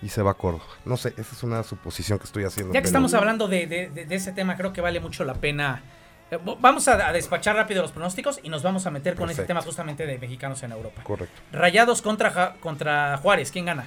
y 0.00 0.08
se 0.08 0.22
va 0.22 0.30
a 0.32 0.34
Córdoba. 0.34 0.64
No 0.84 0.96
sé, 0.96 1.10
esa 1.16 1.34
es 1.34 1.42
una 1.42 1.62
suposición 1.62 2.18
que 2.18 2.24
estoy 2.24 2.44
haciendo. 2.44 2.72
Ya 2.72 2.80
que 2.80 2.86
estamos 2.86 3.12
hablando 3.14 3.48
de, 3.48 3.66
de- 3.66 3.90
de- 3.90 4.06
de 4.06 4.14
ese 4.14 4.32
tema, 4.32 4.56
creo 4.56 4.72
que 4.72 4.80
vale 4.80 5.00
mucho 5.00 5.24
la 5.24 5.34
pena. 5.34 5.82
Eh, 6.30 6.38
Vamos 6.60 6.88
a, 6.88 7.08
a 7.08 7.12
despachar 7.12 7.56
rápido 7.56 7.82
los 7.82 7.92
pronósticos 7.92 8.40
y 8.42 8.48
nos 8.48 8.62
vamos 8.62 8.86
a 8.86 8.90
meter 8.90 9.14
con 9.14 9.28
ese 9.28 9.44
tema 9.44 9.60
justamente 9.60 10.06
de 10.06 10.18
mexicanos 10.18 10.62
en 10.62 10.72
Europa. 10.72 11.02
Correcto. 11.02 11.38
Rayados 11.52 12.00
contra, 12.00 12.54
contra 12.60 13.18
Juárez, 13.18 13.50
¿quién 13.50 13.66
gana? 13.66 13.86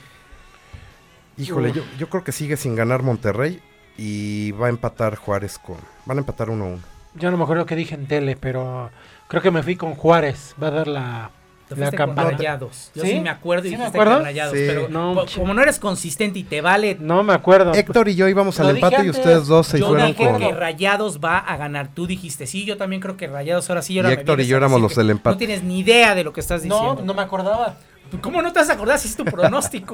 Híjole, 1.38 1.72
yo, 1.72 1.84
yo 2.00 2.10
creo 2.10 2.24
que 2.24 2.32
sigue 2.32 2.58
sin 2.58 2.76
ganar 2.76 3.04
Monterrey 3.04 3.60
y 3.98 4.52
va 4.52 4.68
a 4.68 4.70
empatar 4.70 5.16
Juárez 5.16 5.58
con. 5.60 5.78
Van 6.06 6.18
a 6.18 6.22
empatar 6.22 6.48
1-1. 6.50 6.80
Yo 7.16 7.32
no 7.32 7.38
me 7.38 7.44
acuerdo 7.44 7.66
qué 7.66 7.76
dije 7.76 7.96
en 7.96 8.08
tele, 8.08 8.36
pero 8.40 8.90
creo 9.28 9.42
que 9.42 9.52
me 9.52 9.64
fui 9.64 9.76
con 9.76 9.96
Juárez. 9.96 10.56
Va 10.62 10.68
a 10.68 10.72
dar 10.72 10.88
la, 10.88 11.32
Te 11.68 11.76
La 11.76 11.92
campana. 11.92 12.30
rayados. 12.32 12.92
Yo 12.96 13.02
¿Sí? 13.04 13.10
sí, 13.12 13.20
me 13.20 13.30
acuerdo 13.30 13.68
y 13.68 13.72
¿Sí 13.72 13.76
me 13.78 13.84
dijiste 13.86 13.98
acuerdo? 14.00 14.20
que 14.20 14.24
rayados. 14.26 14.54
Sí. 14.54 14.64
Pero 14.68 14.88
No, 14.90 15.26
como 15.36 15.54
no 15.54 15.62
eres 15.62 15.80
consistente 15.80 16.40
y 16.40 16.44
te 16.44 16.62
vale. 16.62 16.96
No 17.00 17.24
me 17.24 17.34
acuerdo. 17.34 17.74
Héctor 17.74 18.08
y 18.08 18.16
yo 18.16 18.28
íbamos 18.30 18.58
Lo 18.60 18.68
al 18.68 18.76
empate 18.76 19.04
y 19.06 19.10
ustedes 19.10 19.48
dos 19.48 19.68
se 19.68 19.80
Yo 19.80 19.88
fueron 19.90 20.08
dije 20.08 20.26
con... 20.26 20.38
que 20.40 20.52
Rayados 20.54 21.20
va 21.20 21.40
a 21.40 21.58
ganar. 21.58 21.90
Tú 21.94 22.06
dijiste, 22.08 22.46
sí, 22.48 22.64
yo 22.66 22.78
también 22.78 23.02
creo 23.02 23.18
que 23.18 23.28
Rayados 23.28 23.70
ahora 23.70 23.82
sí. 23.82 23.94
y 23.96 23.98
ahora 23.98 24.12
Y 24.12 24.14
Héctor 24.14 24.40
y 24.42 24.48
yo 24.48 24.58
éramos 24.58 24.80
los 24.80 24.94
que 24.94 25.02
del 25.02 25.10
empate. 25.10 25.34
No 25.34 25.38
tienes 25.40 25.64
ni 25.64 25.80
idea 25.80 26.14
de 26.16 26.24
lo 26.24 26.32
que 26.34 26.40
estás 26.40 26.64
No, 26.66 26.76
diciendo. 26.80 27.02
no 27.04 27.14
me 27.14 27.22
acordaba. 27.24 27.78
¿Cómo 28.22 28.42
no 28.42 28.52
te 28.54 28.60
vas 28.60 28.70
a 28.70 28.74
acordar 28.74 29.00
si 29.00 29.08
es 29.08 29.16
tu 29.16 29.26
pronóstico? 29.26 29.94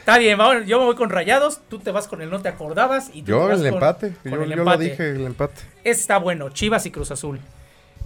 Está 0.00 0.18
bien, 0.18 0.36
vamos, 0.38 0.66
yo 0.66 0.78
me 0.78 0.84
voy 0.86 0.94
con 0.96 1.10
Rayados, 1.10 1.60
tú 1.68 1.78
te 1.78 1.90
vas 1.90 2.06
con 2.08 2.20
el 2.22 2.30
no 2.30 2.40
te 2.40 2.48
acordabas 2.48 3.08
y 3.14 3.20
tú 3.20 3.26
te 3.26 3.30
Yo 3.32 3.40
vas 3.48 3.60
el 3.60 3.64
con- 3.66 3.74
empate, 3.74 4.12
con 4.22 4.32
yo, 4.32 4.42
el 4.42 4.50
yo 4.50 4.56
lo 4.56 4.62
empate. 4.62 4.84
dije, 4.84 5.10
el 5.10 5.26
empate. 5.26 5.62
Está 5.84 6.18
bueno, 6.18 6.50
Chivas 6.50 6.84
y 6.86 6.90
Cruz 6.90 7.10
Azul. 7.10 7.40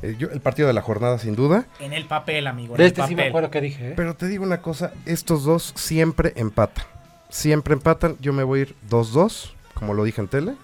Eh, 0.03 0.16
yo- 0.18 0.28
el 0.30 0.41
partido 0.41 0.68
de 0.68 0.74
la 0.74 0.82
jornada 0.82 1.18
sin 1.18 1.35
duda. 1.37 1.66
En 1.80 1.93
el 1.93 2.05
papel, 2.07 2.47
amigo. 2.47 2.74
en 2.74 2.78
De 2.78 2.85
el 2.85 2.89
este 2.89 3.03
sí 3.07 3.14
me 3.14 3.22
papel. 3.22 3.28
acuerdo 3.30 3.51
que 3.51 3.61
dije. 3.61 3.89
¿eh? 3.91 3.95
Pero 3.97 4.14
te 4.14 4.26
digo 4.28 4.45
una 4.45 4.61
cosa, 4.62 4.93
estos 5.07 5.45
dos 5.45 5.72
siempre 5.76 6.32
empatan. 6.37 6.85
Siempre 7.30 7.74
empatan. 7.74 8.16
Yo 8.20 8.32
me 8.32 8.43
voy 8.45 8.59
a 8.61 8.62
ir 8.62 8.76
2-2, 8.89 9.55
como 9.74 9.95
lo 9.95 10.05
dije 10.05 10.20
en 10.20 10.28
tele. 10.28 10.55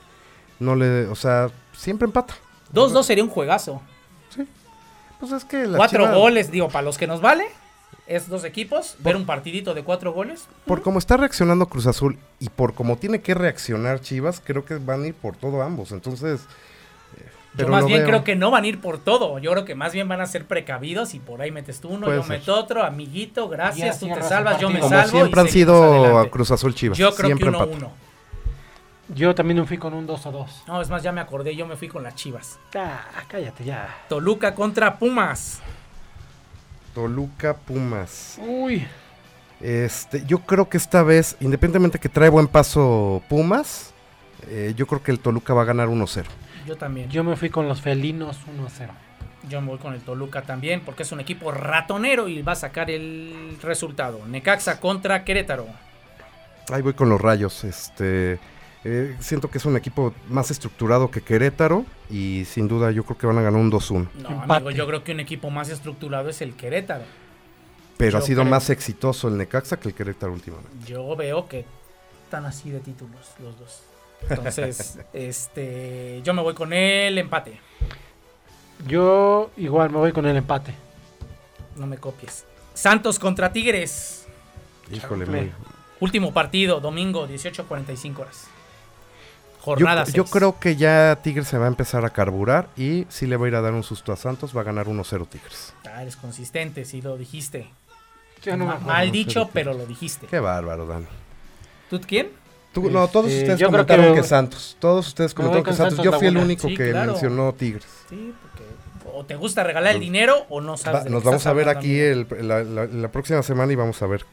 No 0.59 0.77
le, 0.77 1.07
o 1.07 1.15
sea, 1.17 1.49
siempre 1.73 2.05
empata. 2.07 2.35
2-2 2.73 3.03
sería 3.07 3.25
un 3.25 3.31
juegazo. 3.31 3.81
Pues 5.19 5.33
es 5.33 5.45
que 5.45 5.67
la 5.67 5.77
Cuatro 5.77 6.05
Chivas, 6.05 6.17
goles, 6.17 6.51
digo, 6.51 6.69
para 6.69 6.83
los 6.83 6.97
que 6.97 7.07
nos 7.07 7.21
vale, 7.21 7.45
es 8.11 8.29
dos 8.29 8.45
equipos, 8.45 8.97
ver 8.99 9.15
un 9.17 9.25
partidito 9.25 9.73
de 9.73 9.83
cuatro 9.85 10.13
goles. 10.13 10.47
Por 10.67 10.83
cómo 10.83 10.99
está 10.99 11.17
reaccionando 11.17 11.67
Cruz 11.67 11.87
Azul 11.87 12.19
y 12.41 12.49
por 12.49 12.75
cómo 12.75 12.97
tiene 12.97 13.21
que 13.21 13.35
reaccionar 13.35 14.01
Chivas, 14.01 14.43
creo 14.45 14.65
que 14.65 14.75
van 14.79 15.05
a 15.05 15.07
ir 15.07 15.15
por 15.15 15.37
todo 15.37 15.63
ambos. 15.63 15.93
Entonces, 15.93 16.41
eh, 17.17 17.25
Yo 17.57 17.69
más 17.69 17.87
bien 17.87 18.01
veo. 18.01 18.09
creo 18.09 18.25
que 18.25 18.35
no 18.37 18.51
van 18.51 18.65
a 18.65 18.67
ir 18.67 18.81
por 18.81 18.99
todo. 18.99 19.39
Yo 19.39 19.53
creo 19.53 19.65
que 19.65 19.75
más 19.77 19.93
bien 19.93 20.09
van 20.09 20.21
a 20.21 20.27
ser 20.27 20.45
precavidos 20.47 21.15
y 21.15 21.21
por 21.21 21.41
ahí 21.41 21.51
metes 21.53 21.81
tú 21.81 21.89
uno, 21.89 22.07
Puede 22.07 22.19
yo 22.19 22.23
ser. 22.25 22.39
meto 22.41 22.59
otro, 22.59 22.83
amiguito, 22.83 23.49
gracias, 23.49 24.01
tú 24.01 24.09
te 24.09 24.23
salvas, 24.23 24.59
yo 24.61 24.71
me 24.71 24.81
como 24.81 24.91
salvo. 24.91 25.11
siempre 25.13 25.41
y 25.41 25.45
han 25.45 25.49
sido 25.49 26.19
a 26.19 26.29
Cruz 26.31 26.51
Azul 26.51 26.75
Chivas. 26.75 26.99
Yo 26.99 27.15
creo 27.15 27.27
siempre 27.29 27.51
que 27.51 27.57
1-1. 27.57 27.63
empatan. 27.73 27.91
Yo 29.13 29.35
también 29.35 29.59
me 29.59 29.67
fui 29.67 29.77
con 29.77 29.93
un 29.93 30.07
2 30.07 30.27
a 30.27 30.31
2. 30.31 30.63
No, 30.69 30.81
es 30.81 30.89
más, 30.89 31.03
ya 31.03 31.11
me 31.11 31.21
acordé, 31.21 31.57
yo 31.57 31.67
me 31.67 31.77
fui 31.77 31.89
con 31.89 32.03
las 32.05 32.15
chivas. 32.15 32.59
Ah, 32.77 33.01
cállate 33.29 33.65
ya. 33.65 34.05
Toluca 34.09 34.55
contra 34.55 34.99
Pumas. 34.99 35.61
Toluca 36.95 37.57
Pumas. 37.57 38.39
Uy. 38.39 38.87
Este, 39.61 40.25
yo 40.25 40.39
creo 40.39 40.69
que 40.69 40.77
esta 40.79 41.03
vez, 41.03 41.37
independientemente 41.41 41.99
que 41.99 42.09
trae 42.09 42.31
buen 42.31 42.49
paso 42.49 43.23
Pumas, 43.29 43.93
eh, 44.49 44.73
yo 44.77 44.87
creo 44.87 45.03
que 45.03 45.11
el 45.11 45.21
Toluca 45.21 45.53
va 45.53 45.63
a 45.63 45.67
ganar 45.67 45.89
1-0. 45.89 46.25
Yo 46.67 46.77
también. 46.77 47.09
Yo, 47.09 47.23
Yo 47.23 47.25
me 47.25 47.37
fui 47.37 47.51
con 47.51 47.69
los 47.69 47.81
felinos 47.81 48.39
1 48.53 48.67
a 48.67 48.71
0. 48.71 48.93
me 49.51 49.67
voy 49.67 49.79
con 49.79 49.95
el 49.95 50.01
Toluca 50.01 50.43
también, 50.43 50.81
porque 50.81 51.03
es 51.03 51.13
un 51.13 51.21
equipo 51.21 51.53
ratonero 51.53 52.29
y 52.29 52.41
va 52.43 52.53
a 52.53 52.57
sacar 52.57 52.91
el 52.91 53.59
resultado. 53.63 54.21
Necaxa 54.27 54.81
contra 54.81 55.25
Querétaro. 55.25 55.67
Ahí 56.73 56.83
voy 56.83 56.95
con 56.95 57.09
los 57.09 57.21
rayos. 57.21 57.65
Este, 57.65 58.39
eh, 58.85 59.17
siento 59.21 59.51
que 59.51 59.59
es 59.59 59.65
un 59.67 59.77
equipo 59.77 60.15
más 60.29 60.51
estructurado 60.51 61.11
que 61.11 61.21
Querétaro 61.21 61.85
y 62.09 62.45
sin 62.47 62.67
duda 62.67 62.91
yo 62.91 63.05
creo 63.05 63.19
que 63.19 63.27
van 63.27 63.39
a 63.39 63.43
ganar 63.43 63.61
un 63.61 63.71
2-1. 63.71 64.09
No, 64.15 64.43
amigo, 64.43 64.71
yo 64.71 64.87
creo 64.87 65.05
que 65.05 65.13
un 65.13 65.21
equipo 65.21 65.51
más 65.51 65.69
estructurado 65.69 66.31
es 66.31 66.41
el 66.41 66.55
Querétaro. 66.55 67.05
Pero 67.99 68.19
ha 68.19 68.23
sido 68.23 68.41
creo. 68.41 68.51
más 68.51 68.71
exitoso 68.71 69.29
el 69.29 69.37
Necaxa 69.37 69.79
que 69.79 69.89
el 69.89 69.95
Querétaro 69.95 70.33
últimamente. 70.33 70.71
Yo 70.87 71.15
veo 71.15 71.47
que 71.47 71.67
están 72.25 72.47
así 72.47 72.71
de 72.71 72.81
títulos 72.81 73.33
los 73.43 73.59
dos. 73.59 73.83
Entonces, 74.29 74.99
este, 75.13 76.23
yo 76.25 76.33
me 76.33 76.41
voy 76.41 76.55
con 76.55 76.73
el 76.73 77.19
empate. 77.19 77.61
Yo 78.87 79.51
igual 79.59 79.91
me 79.91 79.99
voy 79.99 80.13
con 80.13 80.25
el 80.25 80.37
empate. 80.37 80.75
No 81.77 81.87
me 81.87 81.99
copies. 81.99 82.47
Santos 82.73 83.19
contra 83.19 83.53
Tigres. 83.53 84.27
Híjole, 84.91 85.53
Último 86.01 86.33
partido, 86.33 86.81
domingo, 86.81 87.29
18.45 87.29 88.19
horas. 88.19 88.49
Yo, 89.61 89.65
Jornada 89.65 90.05
yo 90.07 90.25
creo 90.25 90.59
que 90.59 90.77
ya 90.77 91.19
Tigres 91.23 91.47
se 91.47 91.59
va 91.59 91.67
a 91.67 91.69
empezar 91.69 92.05
a 92.07 92.11
carburar 92.11 92.69
y 92.77 93.07
si 93.11 93.27
le 93.27 93.37
va 93.37 93.45
a 93.45 93.49
ir 93.49 93.55
a 93.55 93.61
dar 93.61 93.75
un 93.75 93.83
susto 93.83 94.13
a 94.13 94.17
Santos, 94.17 94.57
va 94.57 94.63
a 94.63 94.65
ganar 94.65 94.87
1-0 94.87 95.29
Tigres. 95.29 95.75
Ah, 95.87 96.03
eres 96.03 96.17
consistente, 96.17 96.85
sí 96.85 97.03
lo 97.03 97.17
dijiste. 97.19 97.69
No. 98.57 98.79
Mal 98.81 99.11
dicho, 99.13 99.51
pero 99.53 99.75
lo 99.75 99.85
dijiste. 99.85 100.27
Qué 100.27 100.41
bárbaro, 100.41 100.87
Dani. 100.87 101.07
¿Tú 101.91 102.01
quién? 102.07 102.31
Tú- 102.73 102.89
no, 102.91 103.07
todos 103.09 103.27
Este, 103.27 103.41
ustedes 103.41 103.59
creo 103.59 103.69
comentaron 103.71 104.15
que, 104.15 104.21
que- 104.23 104.27
Santos. 104.27 104.77
Todos 104.81 105.09
ustedes 105.09 105.35
comentaron 105.35 105.65
que 105.65 105.73
Santos. 105.75 105.97
Santos 105.97 106.05
Yo 106.13 106.19
fui 106.19 106.29
el 106.29 106.37
único 106.39 106.69
Sí, 106.69 106.75
que 106.77 106.91
claro. 106.93 107.13
mencionó 107.13 107.53
Tigres. 107.53 107.87
Sí, 108.09 108.33
porque 108.41 108.65
o 109.13 109.25
te 109.25 109.37
gusta 109.37 109.63
regalar 109.65 109.95
el 109.97 110.01
dinero 110.01 110.47
o 110.49 110.61
no 110.63 110.77
sabes 110.79 111.01
Va- 111.01 111.05
de 111.05 111.11
lo 111.11 111.17
nos 111.17 111.25
vamos 111.25 111.47
a 111.47 111.53
ver 111.53 111.69
aquí 111.69 111.99
el- 111.99 112.27
la, 112.43 112.63
la- 112.65 112.87
la 112.87 113.09
próxima 113.13 113.43
semana 113.43 113.73
y 113.73 113.77
vamos 113.77 114.01
a 114.01 114.07
ver 114.07 114.25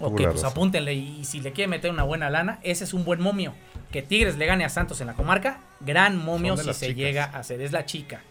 Ok, 0.00 0.22
pues 0.30 0.44
apúntenle 0.44 0.94
y 0.94 1.24
si 1.24 1.40
le 1.40 1.52
quiere 1.52 1.68
meter 1.68 1.90
una 1.90 2.02
buena 2.02 2.30
lana, 2.30 2.58
ese 2.62 2.84
es 2.84 2.94
un 2.94 3.04
buen 3.04 3.20
momio. 3.20 3.54
Que 3.90 4.02
Tigres 4.02 4.36
le 4.36 4.46
gane 4.46 4.64
a 4.64 4.68
Santos 4.68 5.00
en 5.00 5.06
la 5.06 5.14
comarca, 5.14 5.60
gran 5.80 6.16
momio 6.16 6.56
si 6.56 6.64
se 6.72 6.86
chicas. 6.88 6.96
llega 6.96 7.24
a 7.24 7.38
hacer. 7.38 7.60
Es 7.60 7.72
la 7.72 7.86
chica, 7.86 8.22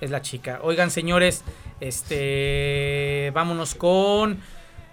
es 0.00 0.10
la 0.10 0.22
chica. 0.22 0.60
Oigan, 0.62 0.90
señores, 0.90 1.44
este, 1.80 3.30
vámonos 3.34 3.74
con 3.74 4.38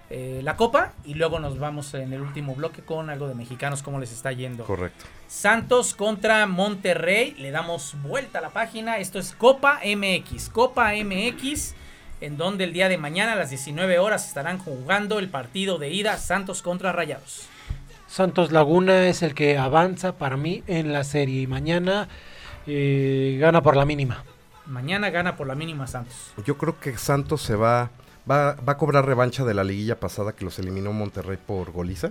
eh, 0.09 0.39
la 0.41 0.55
copa 0.55 0.93
y 1.03 1.15
luego 1.15 1.39
nos 1.39 1.59
vamos 1.59 1.93
en 1.93 2.13
el 2.13 2.21
último 2.21 2.55
bloque 2.55 2.81
con 2.81 3.09
algo 3.09 3.27
de 3.27 3.35
mexicanos, 3.35 3.83
cómo 3.83 3.99
les 3.99 4.11
está 4.11 4.31
yendo. 4.31 4.63
Correcto. 4.63 5.05
Santos 5.27 5.93
contra 5.95 6.45
Monterrey. 6.45 7.35
Le 7.37 7.51
damos 7.51 7.95
vuelta 8.01 8.39
a 8.39 8.41
la 8.41 8.49
página. 8.51 8.97
Esto 8.97 9.19
es 9.19 9.33
Copa 9.33 9.81
MX. 9.83 10.49
Copa 10.49 10.93
MX. 10.93 11.75
En 12.19 12.37
donde 12.37 12.63
el 12.63 12.73
día 12.73 12.89
de 12.89 12.97
mañana 12.97 13.33
a 13.33 13.35
las 13.35 13.49
19 13.49 13.99
horas 13.99 14.27
estarán 14.27 14.57
jugando 14.57 15.19
el 15.19 15.29
partido 15.29 15.77
de 15.77 15.91
ida 15.91 16.17
Santos 16.17 16.61
contra 16.61 16.91
Rayados. 16.91 17.47
Santos 18.07 18.51
Laguna 18.51 19.07
es 19.07 19.21
el 19.21 19.35
que 19.35 19.57
avanza 19.57 20.13
para 20.13 20.37
mí 20.37 20.63
en 20.67 20.93
la 20.93 21.03
serie. 21.03 21.41
Y 21.41 21.47
mañana 21.47 22.07
eh, 22.65 23.37
gana 23.39 23.61
por 23.61 23.75
la 23.75 23.85
mínima. 23.85 24.23
Mañana 24.65 25.09
gana 25.09 25.35
por 25.35 25.47
la 25.47 25.55
mínima 25.55 25.87
Santos. 25.87 26.33
Yo 26.45 26.57
creo 26.57 26.79
que 26.79 26.97
Santos 26.97 27.41
se 27.41 27.55
va, 27.55 27.91
va, 28.29 28.55
va 28.55 28.73
a 28.73 28.77
cobrar 28.77 29.05
revancha 29.05 29.45
de 29.45 29.53
la 29.53 29.63
liguilla 29.63 29.99
pasada 29.99 30.33
que 30.33 30.45
los 30.45 30.57
eliminó 30.59 30.93
Monterrey 30.93 31.37
por 31.37 31.71
goliza. 31.71 32.09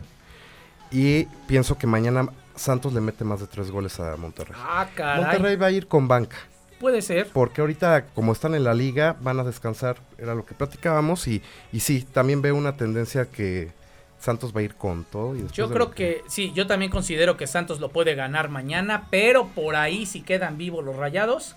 Y 0.91 1.25
pienso 1.47 1.77
que 1.77 1.87
mañana 1.87 2.29
Santos 2.55 2.93
le 2.93 3.01
mete 3.01 3.25
más 3.25 3.41
de 3.41 3.47
tres 3.47 3.71
goles 3.71 3.99
a 4.01 4.17
Monterrey. 4.17 4.57
Ah, 4.57 4.87
caray. 4.95 5.25
Monterrey 5.25 5.57
va 5.57 5.67
a 5.67 5.71
ir 5.71 5.89
con 5.89 6.09
banca. 6.09 6.37
Puede 6.81 7.01
ser. 7.03 7.29
Porque 7.33 7.61
ahorita, 7.63 8.07
como 8.15 8.33
están 8.33 8.55
en 8.55 8.65
la 8.65 8.75
liga, 8.75 9.17
van 9.21 9.41
a 9.41 9.45
descansar. 9.45 9.97
Era 10.19 10.35
lo 10.35 10.45
que 10.45 10.55
platicábamos. 10.55 11.27
Y, 11.27 11.43
y 11.73 11.81
sí, 11.81 12.03
también 12.13 12.43
veo 12.43 12.55
una 12.55 12.77
tendencia 12.77 13.27
que 13.31 13.73
Santos 14.21 14.55
va 14.55 14.61
a 14.61 14.65
ir 14.65 14.75
con 14.75 15.05
todo. 15.05 15.35
y 15.37 15.47
Yo 15.53 15.71
creo 15.71 15.91
que 15.93 16.23
sí, 16.29 16.53
yo 16.55 16.67
también 16.67 16.91
considero 16.91 17.37
que 17.37 17.47
Santos 17.47 17.81
lo 17.81 17.89
puede 17.91 18.15
ganar 18.15 18.49
mañana, 18.51 19.07
pero 19.11 19.47
por 19.49 19.77
ahí 19.77 20.05
si 20.07 20.21
quedan 20.21 20.59
vivos 20.59 20.85
los 20.85 20.97
Rayados, 20.97 21.57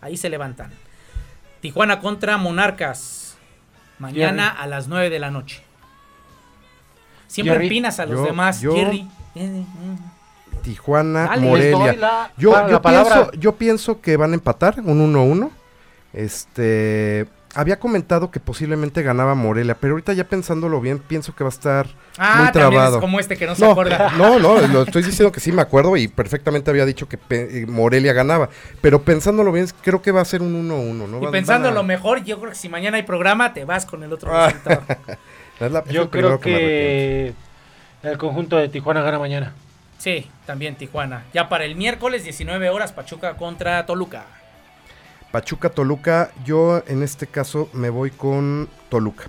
ahí 0.00 0.16
se 0.16 0.28
levantan. 0.28 0.70
Tijuana 1.60 2.00
contra 2.00 2.36
Monarcas. 2.36 3.36
Mañana 3.98 4.48
a 4.48 4.66
las 4.66 4.88
9 4.88 5.08
de 5.08 5.18
la 5.18 5.30
noche. 5.30 5.62
Siempre 7.28 7.54
Jerry. 7.54 7.66
empinas 7.66 7.98
a 8.00 8.06
los 8.06 8.18
Yo- 8.20 8.24
demás, 8.26 8.60
yo- 8.60 8.74
Jerry. 8.74 9.08
Tijuana, 10.62 11.26
Dale, 11.26 11.40
Morelia. 11.46 11.92
la- 11.94 12.32
yo, 12.36 12.52
la 12.52 12.80
pienso, 12.82 13.30
yo 13.32 13.52
pienso 13.56 14.00
que 14.00 14.16
van 14.16 14.32
a 14.32 14.34
empatar 14.34 14.80
un 14.84 15.00
1-1. 15.14 15.50
Este. 16.12 17.26
Había 17.56 17.78
comentado 17.78 18.32
que 18.32 18.40
posiblemente 18.40 19.00
ganaba 19.04 19.36
Morelia, 19.36 19.76
pero 19.78 19.92
ahorita 19.92 20.12
ya 20.12 20.24
pensándolo 20.24 20.80
bien, 20.80 20.98
pienso 20.98 21.36
que 21.36 21.44
va 21.44 21.50
a 21.50 21.52
estar 21.52 21.86
Ah, 22.18 22.34
muy 22.38 22.46
también 22.52 22.70
trabado. 22.72 22.96
es 22.96 23.00
como 23.00 23.20
este 23.20 23.36
que 23.36 23.46
no 23.46 23.54
se 23.54 23.64
No, 23.64 23.70
acuerda. 23.70 24.10
no, 24.18 24.40
no, 24.40 24.60
lo 24.66 24.82
estoy 24.82 25.04
diciendo 25.04 25.30
que 25.30 25.38
sí 25.38 25.52
me 25.52 25.62
acuerdo 25.62 25.96
y 25.96 26.08
perfectamente 26.08 26.70
había 26.72 26.84
dicho 26.84 27.08
que 27.08 27.16
eh, 27.30 27.64
Morelia 27.68 28.12
ganaba. 28.12 28.48
Pero 28.80 29.02
pensándolo 29.02 29.52
bien, 29.52 29.68
creo 29.82 30.02
que 30.02 30.10
va 30.10 30.20
a 30.20 30.24
ser 30.24 30.42
un 30.42 30.68
1-1, 30.68 31.06
¿no? 31.06 31.18
Y 31.18 31.42
van 31.44 31.64
a- 31.66 31.70
lo 31.70 31.84
mejor, 31.84 32.24
yo 32.24 32.40
creo 32.40 32.50
que 32.50 32.56
si 32.56 32.68
mañana 32.68 32.96
hay 32.96 33.04
programa, 33.04 33.52
te 33.54 33.64
vas 33.64 33.86
con 33.86 34.02
el 34.02 34.12
otro 34.12 34.32
Ah. 34.36 34.46
resultado. 34.48 34.82
Es 35.60 35.70
la- 35.70 35.78
es 35.86 35.92
Yo 35.92 36.10
creo 36.10 36.40
que 36.40 37.34
el 38.02 38.18
conjunto 38.18 38.56
de 38.56 38.68
Tijuana 38.68 39.02
gana 39.02 39.20
mañana. 39.20 39.54
Sí, 39.98 40.28
también 40.46 40.76
Tijuana. 40.76 41.24
Ya 41.32 41.48
para 41.48 41.64
el 41.64 41.76
miércoles, 41.76 42.24
19 42.24 42.68
horas, 42.70 42.92
Pachuca 42.92 43.36
contra 43.36 43.86
Toluca. 43.86 44.26
Pachuca, 45.32 45.70
Toluca, 45.70 46.30
yo 46.44 46.82
en 46.86 47.02
este 47.02 47.26
caso 47.26 47.68
me 47.72 47.90
voy 47.90 48.10
con 48.10 48.68
Toluca. 48.88 49.24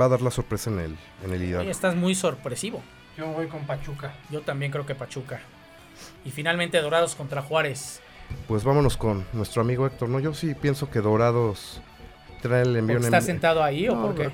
Va 0.00 0.06
a 0.06 0.08
dar 0.08 0.22
la 0.22 0.30
sorpresa 0.30 0.70
en 0.70 0.78
el, 0.80 0.96
en 1.24 1.32
el 1.32 1.42
Hidalgo. 1.42 1.62
Oye, 1.62 1.70
estás 1.70 1.94
muy 1.94 2.14
sorpresivo. 2.14 2.82
Yo 3.16 3.26
voy 3.28 3.46
con 3.46 3.66
Pachuca. 3.66 4.14
Yo 4.30 4.42
también 4.42 4.70
creo 4.70 4.86
que 4.86 4.94
Pachuca. 4.94 5.40
Y 6.24 6.30
finalmente 6.30 6.80
Dorados 6.80 7.14
contra 7.14 7.42
Juárez. 7.42 8.00
Pues 8.48 8.64
vámonos 8.64 8.96
con 8.96 9.24
nuestro 9.32 9.62
amigo 9.62 9.86
Héctor, 9.86 10.08
¿no? 10.08 10.20
Yo 10.20 10.34
sí 10.34 10.54
pienso 10.54 10.90
que 10.90 11.00
Dorados 11.00 11.80
trae 12.42 12.62
el 12.62 12.76
envío 12.76 12.96
¿Porque 12.96 13.06
en 13.08 13.14
estás 13.14 13.24
sentado 13.24 13.62
ahí 13.62 13.88
o 13.88 14.00
por 14.00 14.14
qué? 14.14 14.30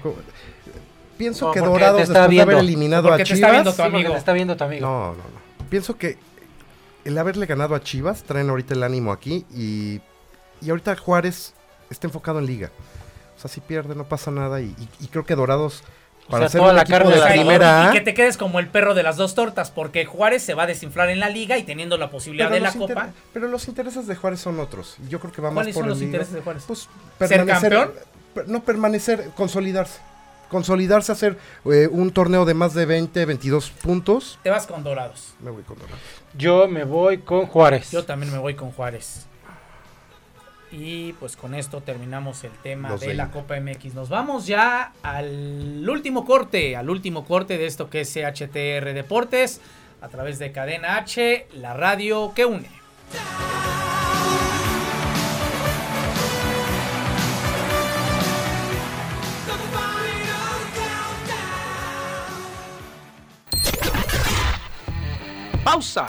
Pienso 1.17 1.47
No, 1.47 1.53
que 1.53 1.61
Dorados, 1.61 2.03
está 2.03 2.21
después 2.27 2.37
de 2.37 2.43
haber 2.43 2.57
viendo. 2.57 2.61
eliminado 2.73 3.09
Porque 3.09 3.23
a 3.23 3.25
te 3.25 3.33
está 3.35 3.37
Chivas... 3.37 3.53
viendo 3.53 3.73
tu 3.75 3.83
amigo. 3.83 4.13
te 4.13 4.19
está 4.19 4.33
viendo 4.33 4.57
tu 4.57 4.65
amigo. 4.65 4.87
No, 4.87 5.09
no, 5.11 5.17
no. 5.17 5.42
Pienso 5.73 5.97
que 5.97 6.19
el 7.07 7.17
haberle 7.17 7.47
ganado 7.47 7.75
a 7.75 7.81
Chivas 7.83 8.25
traen 8.25 8.51
ahorita 8.51 8.75
el 8.75 8.83
ánimo 8.83 9.11
aquí 9.11 9.47
y, 9.55 10.03
y 10.61 10.69
ahorita 10.69 10.95
Juárez 10.97 11.55
está 11.89 12.07
enfocado 12.07 12.41
en 12.41 12.45
liga. 12.47 12.71
O 13.39 13.41
sea, 13.41 13.51
si 13.51 13.63
pierde 13.63 13.95
no 13.95 14.05
pasa 14.05 14.31
nada 14.31 14.61
y, 14.61 14.67
y- 14.67 14.89
y 15.05 15.07
creo 15.09 15.25
que 15.25 15.35
Dorados 15.35 15.83
O 16.29 16.31
para 16.33 16.45
sea, 16.45 16.49
ser 16.51 16.61
toda 16.61 16.75
la 16.75 16.85
carne 16.85 17.15
de 17.15 17.21
la 17.21 17.29
primera 17.29 17.89
y 17.89 17.95
que 17.95 18.03
te 18.03 18.13
quedes 18.13 18.37
como 18.37 18.59
el 18.59 18.69
perro 18.69 18.93
de 18.93 19.03
las 19.03 19.17
dos 19.17 19.35
tortas, 19.35 19.71
porque 19.71 20.05
Juárez 20.05 20.43
se 20.43 20.53
va 20.53 20.65
a 20.65 20.67
desinflar 20.67 21.09
en 21.09 21.21
la 21.21 21.31
liga 21.31 21.57
y 21.57 21.63
teniendo 21.63 21.97
la 21.97 22.11
posibilidad 22.11 22.51
de 22.51 22.61
la 22.61 22.71
Copa. 22.75 23.09
pero 23.33 23.49
los 23.49 23.67
intereses 23.67 24.07
de 24.07 24.15
Juárez 24.15 24.41
son 24.41 24.61
otros. 24.61 24.97
Yo 25.09 25.21
creo 25.21 25.33
que 25.33 25.41
va 25.41 25.49
más 25.49 25.55
¿Cuáles 25.55 25.75
por 25.75 25.81
son 25.85 25.87
el 25.87 25.89
los 25.93 25.99
liga. 26.01 26.09
intereses 26.09 26.35
de 26.35 26.41
Juárez? 26.43 26.65
Pues 26.69 26.87
¿Ser 27.27 27.47
campeón? 27.47 27.93
no 28.47 28.63
permanecer, 28.63 29.31
consolidarse. 29.35 30.01
Consolidarse, 30.53 31.11
hacer 31.11 31.39
eh, 31.65 31.89
un 31.91 32.13
torneo 32.13 32.45
de 32.45 32.53
más 32.53 32.75
de 32.75 32.85
20, 32.85 33.25
22 33.25 33.71
puntos. 33.71 34.39
Te 34.43 34.51
vas 34.51 34.67
con 34.67 34.85
Dorados. 34.85 35.33
Me 35.41 35.51
voy 35.51 35.63
con 35.63 35.79
Dorados. 35.79 35.99
Yo 36.37 36.69
me 36.69 36.85
voy 36.85 37.19
con 37.19 37.47
Juárez. 37.47 37.91
Yo 37.91 38.05
también 38.05 38.31
me 38.31 38.39
voy 38.39 38.55
con 38.55 38.71
Juárez. 38.71 39.27
Y 40.71 41.15
pues 41.15 41.37
con 41.37 41.55
esto 41.55 41.81
terminamos 41.81 42.45
el 42.45 42.53
tema 42.63 42.91
Los 42.91 43.01
de 43.01 43.15
la. 43.15 43.31
Copa 43.31 43.59
MX. 43.59 43.95
Nos 43.95 44.11
vamos 44.11 44.47
ya 44.47 44.93
al 45.03 45.89
último 45.89 46.27
corte, 46.27 46.77
al 46.77 46.91
último 46.91 47.25
corte 47.25 47.57
de 47.57 47.67
esto 47.67 47.89
que 47.89 48.03
es 48.03 48.13
CHTR 48.13 48.93
Deportes, 48.93 49.61
a 50.03 50.09
través 50.09 50.39
de 50.39 50.53
Cadena 50.53 50.97
H, 50.97 51.47
la 51.55 51.73
radio 51.73 52.33
que 52.35 52.45
une. 52.45 52.69
Pausa. 65.65 66.09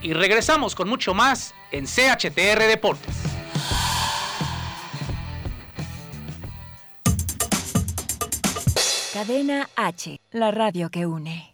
Y 0.00 0.12
regresamos 0.12 0.74
con 0.74 0.88
mucho 0.88 1.14
más 1.14 1.54
en 1.70 1.86
CHTR 1.86 2.66
Deportes. 2.66 3.14
Cadena 9.12 9.68
H, 9.76 10.20
la 10.32 10.50
radio 10.50 10.90
que 10.90 11.06
une. 11.06 11.53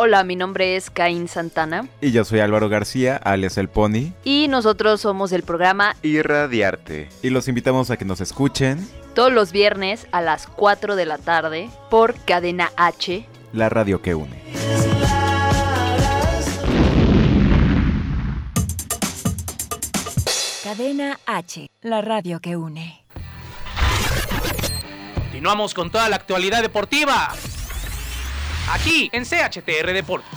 Hola, 0.00 0.22
mi 0.22 0.36
nombre 0.36 0.76
es 0.76 0.90
Caín 0.90 1.26
Santana 1.26 1.88
Y 2.00 2.12
yo 2.12 2.24
soy 2.24 2.38
Álvaro 2.38 2.68
García, 2.68 3.16
alias 3.16 3.58
El 3.58 3.68
Pony. 3.68 4.12
y 4.22 4.46
nosotros 4.48 5.00
somos 5.00 5.30
del 5.30 5.42
programa 5.42 5.96
Irradiarte. 6.02 7.08
Y 7.20 7.30
los 7.30 7.48
invitamos 7.48 7.90
a 7.90 7.96
que 7.96 8.04
nos 8.04 8.20
escuchen 8.20 8.88
todos 9.14 9.32
los 9.32 9.50
viernes 9.50 10.06
a 10.12 10.20
las 10.20 10.46
4 10.46 10.94
de 10.94 11.04
la 11.06 11.18
tarde 11.18 11.68
por 11.90 12.14
Cadena 12.24 12.70
H. 12.76 13.26
la 13.52 13.68
radio 13.68 14.00
que 14.00 14.14
une. 14.14 14.38
Cadena 20.62 21.18
H, 21.26 21.70
la 21.82 22.00
radio 22.02 22.40
que 22.40 22.56
une. 22.56 23.04
Continuamos 25.14 25.72
con 25.74 25.90
toda 25.90 26.08
la 26.08 26.16
actualidad 26.16 26.62
deportiva. 26.62 27.32
Aquí 28.70 29.08
en 29.12 29.24
CHTR 29.24 29.92
Deportes. 29.92 30.28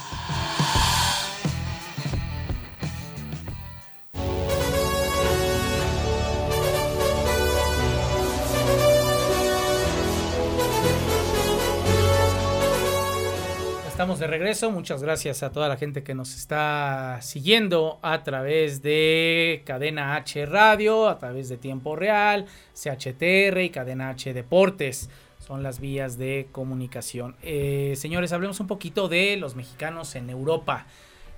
Estamos 13.88 14.18
de 14.18 14.26
regreso. 14.26 14.72
Muchas 14.72 15.04
gracias 15.04 15.44
a 15.44 15.52
toda 15.52 15.70
la 15.70 15.78
gente 15.78 16.02
que 16.02 16.16
nos 16.16 16.34
está 16.36 17.20
siguiendo 17.22 18.00
a 18.02 18.24
través 18.24 18.82
de 18.82 19.62
Cadena 19.64 20.16
H 20.16 20.46
Radio, 20.48 21.08
a 21.08 21.20
través 21.20 21.50
de 21.50 21.58
Tiempo 21.58 21.96
Real, 21.96 22.48
CHTR 22.74 23.60
y 23.62 23.70
Cadena 23.70 24.10
H 24.10 24.34
Deportes. 24.34 25.08
Son 25.46 25.64
las 25.64 25.80
vías 25.80 26.18
de 26.18 26.48
comunicación. 26.52 27.36
Eh, 27.42 27.96
señores, 27.98 28.32
hablemos 28.32 28.60
un 28.60 28.68
poquito 28.68 29.08
de 29.10 29.36
los 29.38 29.56
mexicanos 29.56 30.16
en 30.16 30.30
Europa. 30.30 30.86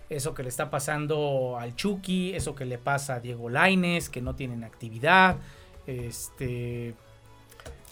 Eso 0.09 0.33
que 0.35 0.43
le 0.43 0.49
está 0.49 0.69
pasando 0.69 1.57
al 1.59 1.75
Chucky, 1.75 2.35
eso 2.35 2.53
que 2.53 2.65
le 2.65 2.77
pasa 2.77 3.15
a 3.15 3.19
Diego 3.21 3.49
Laines, 3.49 4.09
que 4.09 4.21
no 4.21 4.35
tienen 4.35 4.63
actividad. 4.63 5.37
Este. 5.87 6.93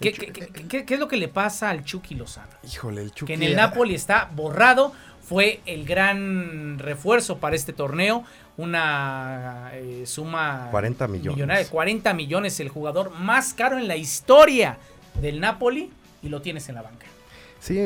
¿Qué, 0.00 0.12
qué- 0.12 0.32
qué- 0.32 0.84
qué- 0.84 0.94
es 0.94 1.00
lo 1.00 1.08
que 1.08 1.16
le 1.16 1.28
pasa 1.28 1.70
al 1.70 1.84
Chucky 1.84 2.14
Lozano? 2.14 2.50
Híjole, 2.64 3.02
el 3.02 3.12
Chucky. 3.12 3.26
que 3.28 3.34
en 3.34 3.42
el 3.42 3.56
Napoli 3.56 3.94
está 3.94 4.30
borrado. 4.34 4.92
Fue 5.22 5.60
el 5.66 5.84
gran 5.86 6.78
refuerzo 6.78 7.38
para 7.38 7.56
este 7.56 7.72
torneo. 7.72 8.24
Una 8.56 9.70
eh, 9.72 10.02
suma 10.04 10.68
40 10.70 11.08
millones. 11.08 11.36
millonaria 11.36 11.64
de 11.64 11.70
40 11.70 12.12
millones. 12.14 12.60
El 12.60 12.68
jugador 12.68 13.10
más 13.18 13.54
caro 13.54 13.78
en 13.78 13.88
la 13.88 13.96
historia 13.96 14.78
del 15.20 15.40
Napoli. 15.40 15.90
Y 16.22 16.28
lo 16.28 16.40
tienes 16.42 16.68
en 16.68 16.76
la 16.76 16.82
banca. 16.82 17.06
Sí, 17.60 17.78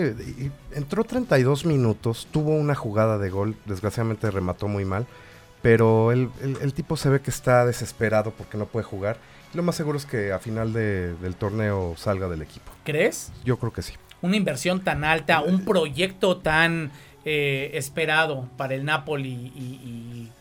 entró 0.73 1.05
32 1.05 1.65
minutos, 1.67 2.29
tuvo 2.31 2.51
una 2.53 2.75
jugada 2.75 3.19
de 3.19 3.29
gol, 3.29 3.57
desgraciadamente 3.67 4.31
remató 4.31 4.69
muy 4.69 4.85
mal, 4.87 5.07
pero 5.63 6.13
el, 6.13 6.31
el- 6.43 6.57
el 6.63 6.73
tipo 6.73 6.97
se 6.97 7.09
ve 7.11 7.21
que 7.21 7.31
está 7.31 7.67
desesperado 7.67 8.31
porque 8.31 8.57
no 8.57 8.67
puede 8.67 8.85
jugar. 8.85 9.19
Lo 9.53 9.63
más 9.63 9.75
seguro 9.77 9.99
es 9.99 10.07
que 10.07 10.33
a 10.33 10.39
final 10.39 10.73
de- 10.73 11.15
del 11.17 11.35
torneo 11.35 11.95
salga 11.97 12.29
del 12.29 12.43
equipo. 12.43 12.71
¿Crees? 12.85 13.33
Yo 13.45 13.59
creo 13.59 13.73
que 13.73 13.83
sí. 13.83 13.93
Una 14.23 14.37
inversión 14.37 14.81
tan 14.83 15.05
alta, 15.05 15.43
un 15.43 15.65
proyecto 15.65 16.39
tan 16.39 16.91
eh, 17.27 17.73
esperado 17.75 18.49
para 18.57 18.75
el 18.75 18.85
Napoli 18.85 19.29
y, 19.55 19.59
y 19.85 20.33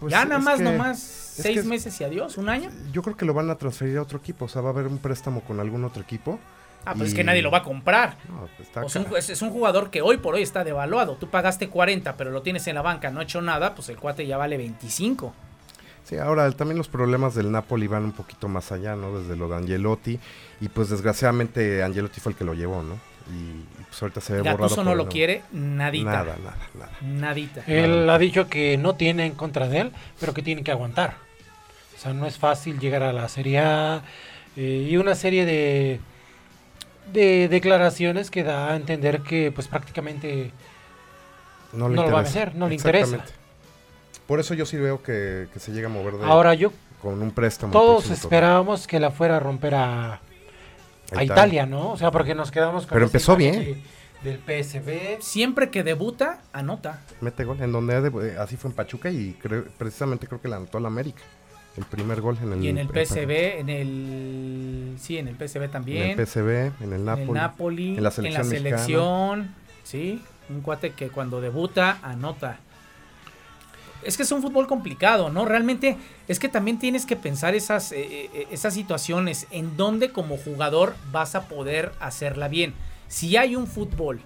Pues 0.00 0.10
ya 0.10 0.24
nada 0.26 0.40
más, 0.40 0.58
que- 0.58 0.64
nomás 0.64 0.98
es 0.98 1.42
seis 1.42 1.62
que 1.62 1.66
meses 1.68 1.98
y 2.00 2.04
adiós, 2.04 2.36
un 2.36 2.48
año. 2.50 2.68
Yo 2.92 3.00
creo 3.02 3.16
que 3.16 3.24
lo 3.24 3.32
van 3.32 3.48
a 3.48 3.54
transferir 3.56 3.96
a 3.98 4.02
otro 4.02 4.18
equipo, 4.18 4.44
o 4.44 4.48
sea, 4.48 4.60
va 4.60 4.68
a 4.68 4.72
haber 4.72 4.86
un 4.86 4.98
préstamo 4.98 5.40
con 5.42 5.60
algún 5.60 5.84
otro 5.84 6.02
equipo. 6.02 6.38
Ah, 6.84 6.92
pero 6.94 7.04
es 7.04 7.14
que 7.14 7.22
nadie 7.24 7.42
lo 7.42 7.50
va 7.50 7.58
a 7.58 7.62
comprar. 7.62 8.16
No, 8.28 8.48
pues 8.56 8.68
está 8.68 8.84
O 8.84 8.88
sea, 8.88 9.00
un- 9.02 9.06
cara. 9.06 9.18
es, 9.18 9.30
es 9.30 9.40
un 9.42 9.50
jugador 9.50 9.90
que 9.90 10.02
hoy 10.02 10.16
por 10.18 10.34
hoy 10.34 10.42
está 10.42 10.64
devaluado. 10.64 11.16
Tú 11.16 11.28
pagaste 11.30 11.68
40, 11.68 12.16
pero 12.16 12.30
lo 12.30 12.42
tienes 12.42 12.66
en 12.66 12.74
la 12.74 12.82
banca, 12.82 13.10
no 13.10 13.20
ha 13.20 13.22
hecho 13.22 13.40
nada, 13.42 13.74
pues 13.74 13.88
el 13.88 13.96
cuate 13.98 14.26
ya 14.26 14.36
vale 14.36 14.56
25. 14.56 15.32
Sí, 16.04 16.16
ahora 16.18 16.50
también 16.52 16.78
los 16.78 16.88
problemas 16.88 17.34
del 17.36 17.52
Napoli 17.52 17.86
van 17.86 18.04
un 18.04 18.12
poquito 18.12 18.48
más 18.48 18.72
allá, 18.72 18.96
¿no? 18.96 19.16
Desde 19.16 19.36
lo 19.36 19.48
de 19.48 19.56
Angelotti. 19.56 20.18
Y 20.60 20.68
pues 20.68 20.88
desgraciadamente 20.88 21.82
Angelotti 21.82 22.20
fue 22.20 22.32
el 22.32 22.38
que 22.38 22.44
lo 22.44 22.54
llevó, 22.54 22.82
¿no? 22.82 22.94
Y, 23.30 23.34
y, 23.80 23.84
pues 23.88 24.02
ahorita 24.02 24.20
se 24.20 24.32
ve 24.32 24.38
borrado. 24.40 24.58
Gattuso 24.58 24.82
no 24.82 24.90
por 24.90 24.96
lo 24.96 25.08
quiere, 25.08 25.42
nadita. 25.52 26.10
Nada, 26.10 26.36
nada, 26.42 26.56
nada. 26.74 26.90
Nadita. 27.02 27.62
Él 27.68 28.10
ha 28.10 28.18
dicho 28.18 28.48
que 28.48 28.76
no 28.78 28.96
tiene 28.96 29.26
en 29.26 29.34
contra 29.34 29.68
de 29.68 29.78
él, 29.78 29.92
pero 30.18 30.34
que 30.34 30.42
tiene 30.42 30.64
que 30.64 30.72
aguantar. 30.72 31.14
O 31.96 31.98
sea, 32.00 32.12
no 32.12 32.26
es 32.26 32.36
fácil 32.36 32.80
llegar 32.80 33.04
a 33.04 33.12
la 33.12 33.28
Serie 33.28 33.60
A 33.60 34.02
eh, 34.56 34.88
y 34.90 34.96
una 34.96 35.14
serie 35.14 35.44
de, 35.46 36.00
de 37.12 37.48
declaraciones 37.48 38.30
que 38.30 38.42
da 38.42 38.72
a 38.72 38.76
entender 38.76 39.20
que 39.22 39.50
pues 39.52 39.68
prácticamente 39.68 40.50
No, 41.72 41.88
le 41.88 41.96
no 41.96 42.04
lo 42.06 42.12
va 42.12 42.20
a 42.20 42.22
vender, 42.22 42.54
no 42.54 42.68
le 42.68 42.74
interesa. 42.74 43.24
Por 44.26 44.40
eso 44.40 44.54
yo 44.54 44.64
sí 44.66 44.76
veo 44.76 45.02
que, 45.02 45.48
que 45.52 45.58
se 45.58 45.72
llega 45.72 45.88
a 45.88 45.90
mover 45.90 46.14
de 46.14 46.24
Ahora 46.24 46.54
yo- 46.54 46.72
con 47.00 47.20
un 47.20 47.32
préstamo. 47.32 47.72
Todos 47.72 48.08
esperábamos 48.10 48.86
que 48.86 49.00
la 49.00 49.10
fuera 49.10 49.36
a 49.38 49.40
romper 49.40 49.74
a, 49.74 50.12
a 50.14 50.20
Italia. 51.10 51.24
Italia, 51.24 51.66
¿no? 51.66 51.90
O 51.90 51.96
sea, 51.96 52.10
porque 52.12 52.34
nos 52.34 52.50
quedamos 52.50 52.86
con 52.86 52.94
Pero 52.94 53.06
empezó 53.06 53.36
bien. 53.36 53.54
de- 53.54 53.82
del 54.22 54.38
PSV. 54.38 55.20
Siempre 55.20 55.68
que 55.70 55.82
debuta, 55.82 56.42
anota. 56.52 57.00
Mete 57.20 57.42
gol. 57.44 57.60
En 57.60 57.72
donde 57.72 58.00
de- 58.00 58.28
eh, 58.28 58.36
así 58.38 58.56
fue 58.56 58.70
en 58.70 58.76
Pachuca 58.76 59.10
y 59.10 59.32
creo- 59.42 59.64
precisamente 59.76 60.28
creo 60.28 60.40
que 60.40 60.46
la 60.48 60.56
anotó 60.56 60.78
el 60.78 60.86
América. 60.86 61.22
El 61.76 61.84
primer 61.84 62.20
gol 62.20 62.38
en 62.42 62.52
el. 62.52 62.64
Y 62.64 62.68
en 62.68 62.78
el 62.78 62.88
PSV, 62.88 63.60
en 63.60 63.68
el. 63.70 64.96
Sí, 64.98 65.16
en 65.16 65.28
el 65.28 65.36
PSV 65.36 65.70
también. 65.70 66.10
En 66.10 66.20
el 66.20 66.26
PSV, 66.26 66.82
en 66.82 66.92
el 66.92 67.04
Napoli. 67.04 67.22
En 67.22 67.28
el 67.28 67.34
Napoli. 67.34 67.96
En 67.96 68.02
la 68.02 68.10
selección. 68.10 68.26
En 68.26 68.48
la 68.48 68.50
mexicana. 68.50 68.78
selección. 68.78 69.54
Sí. 69.82 70.22
Un 70.50 70.60
cuate 70.60 70.92
que 70.92 71.08
cuando 71.08 71.40
debuta, 71.40 71.98
anota. 72.02 72.58
Es 74.02 74.16
que 74.16 74.24
es 74.24 74.32
un 74.32 74.42
fútbol 74.42 74.66
complicado, 74.66 75.30
¿no? 75.30 75.44
Realmente 75.44 75.96
es 76.28 76.38
que 76.38 76.48
también 76.48 76.78
tienes 76.78 77.06
que 77.06 77.16
pensar 77.16 77.54
esas, 77.54 77.92
eh, 77.92 78.28
eh, 78.34 78.48
esas 78.50 78.74
situaciones 78.74 79.46
en 79.50 79.76
donde 79.76 80.10
como 80.10 80.36
jugador 80.36 80.96
vas 81.12 81.36
a 81.36 81.48
poder 81.48 81.92
hacerla 82.00 82.48
bien. 82.48 82.74
Si 83.06 83.36
hay 83.36 83.54
un 83.54 83.66
fútbol 83.66 84.20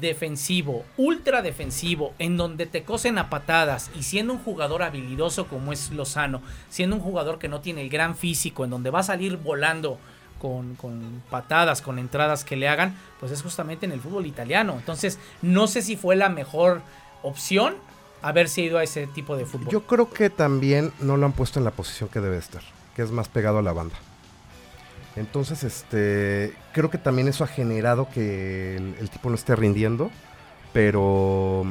defensivo, 0.00 0.84
ultra 0.96 1.42
defensivo, 1.42 2.14
en 2.18 2.36
donde 2.36 2.66
te 2.66 2.84
cosen 2.84 3.18
a 3.18 3.30
patadas 3.30 3.90
y 3.98 4.02
siendo 4.04 4.32
un 4.32 4.38
jugador 4.38 4.82
habilidoso 4.82 5.46
como 5.46 5.72
es 5.72 5.90
Lozano, 5.90 6.40
siendo 6.68 6.96
un 6.96 7.02
jugador 7.02 7.38
que 7.38 7.48
no 7.48 7.60
tiene 7.60 7.82
el 7.82 7.90
gran 7.90 8.16
físico, 8.16 8.64
en 8.64 8.70
donde 8.70 8.90
va 8.90 9.00
a 9.00 9.04
salir 9.04 9.36
volando 9.36 9.98
con, 10.38 10.74
con, 10.76 11.22
patadas, 11.30 11.82
con 11.82 11.98
entradas 11.98 12.44
que 12.44 12.56
le 12.56 12.68
hagan, 12.68 12.96
pues 13.20 13.32
es 13.32 13.42
justamente 13.42 13.86
en 13.86 13.92
el 13.92 14.00
fútbol 14.00 14.26
italiano. 14.26 14.74
Entonces, 14.78 15.18
no 15.40 15.66
sé 15.66 15.82
si 15.82 15.96
fue 15.96 16.16
la 16.16 16.28
mejor 16.28 16.82
opción 17.22 17.74
haberse 18.22 18.62
ido 18.62 18.78
a 18.78 18.84
ese 18.84 19.06
tipo 19.08 19.36
de 19.36 19.46
fútbol. 19.46 19.68
Yo 19.68 19.82
creo 19.86 20.10
que 20.10 20.30
también 20.30 20.92
no 21.00 21.16
lo 21.16 21.26
han 21.26 21.32
puesto 21.32 21.58
en 21.58 21.64
la 21.64 21.70
posición 21.72 22.08
que 22.08 22.20
debe 22.20 22.38
estar, 22.38 22.62
que 22.94 23.02
es 23.02 23.10
más 23.10 23.28
pegado 23.28 23.58
a 23.58 23.62
la 23.62 23.72
banda. 23.72 23.96
Entonces, 25.16 25.62
este, 25.62 26.54
creo 26.72 26.90
que 26.90 26.98
también 26.98 27.28
eso 27.28 27.44
ha 27.44 27.46
generado 27.46 28.08
que 28.08 28.76
el, 28.76 29.10
tipo 29.10 29.28
no 29.28 29.34
esté 29.34 29.54
rindiendo, 29.54 30.10
pero, 30.72 31.64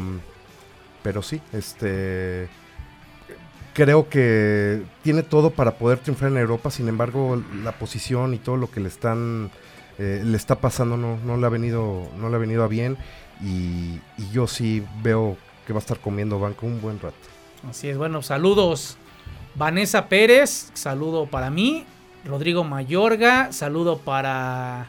pero 1.01 1.23
sí, 1.23 1.41
este, 1.51 2.49
creo 3.73 4.09
que 4.09 4.83
tiene 5.01 5.23
todo 5.23 5.49
para 5.49 5.71
poder 5.77 5.99
triunfar 5.99 6.29
en 6.29 6.37
Europa, 6.37 6.69
sin 6.69 6.87
embargo, 6.87 7.41
la 7.63 7.71
posición 7.71 8.35
y 8.35 8.37
todo 8.37 8.57
lo 8.57 8.69
que 8.69 8.79
le 8.79 8.89
están, 8.89 9.49
eh, 9.97 10.21
le 10.23 10.37
está 10.37 10.59
pasando 10.59 10.95
no, 10.95 11.17
no 11.17 11.37
le 11.37 11.45
ha 11.47 11.49
venido, 11.49 12.09
no 12.17 12.29
le 12.29 12.35
ha 12.35 12.39
venido 12.39 12.63
a 12.63 12.67
bien 12.67 12.95
y, 13.41 13.99
y 14.19 14.29
yo 14.31 14.45
sí 14.45 14.83
veo 15.01 15.35
que 15.65 15.73
va 15.73 15.79
a 15.79 15.81
estar 15.81 15.99
comiendo 15.99 16.39
banco 16.39 16.67
un 16.67 16.79
buen 16.79 16.99
rato. 16.99 17.15
Así 17.67 17.89
es, 17.89 17.97
bueno, 17.97 18.21
saludos. 18.21 18.97
Vanessa 19.55 20.07
Pérez, 20.07 20.71
saludo 20.73 21.25
para 21.25 21.49
mí. 21.49 21.85
Rodrigo 22.25 22.63
Mayorga, 22.63 23.51
saludo 23.51 23.97
para 23.99 24.87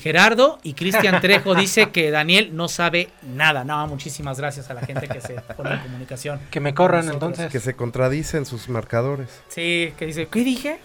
Gerardo. 0.00 0.58
Y 0.62 0.74
Cristian 0.74 1.20
Trejo 1.20 1.54
dice 1.54 1.90
que 1.90 2.10
Daniel 2.10 2.54
no 2.54 2.68
sabe 2.68 3.08
nada. 3.22 3.64
No, 3.64 3.86
muchísimas 3.86 4.38
gracias 4.38 4.70
a 4.70 4.74
la 4.74 4.82
gente 4.82 5.08
que 5.08 5.20
se 5.20 5.34
pone 5.56 5.74
en 5.74 5.80
comunicación. 5.80 6.40
Que 6.50 6.60
me 6.60 6.74
corran 6.74 7.08
entonces. 7.08 7.50
Que 7.50 7.60
se 7.60 7.74
contradicen 7.74 8.44
sus 8.46 8.68
marcadores. 8.68 9.28
Sí, 9.48 9.92
que 9.98 10.06
dice, 10.06 10.26
¿qué 10.28 10.40
dije? 10.44 10.78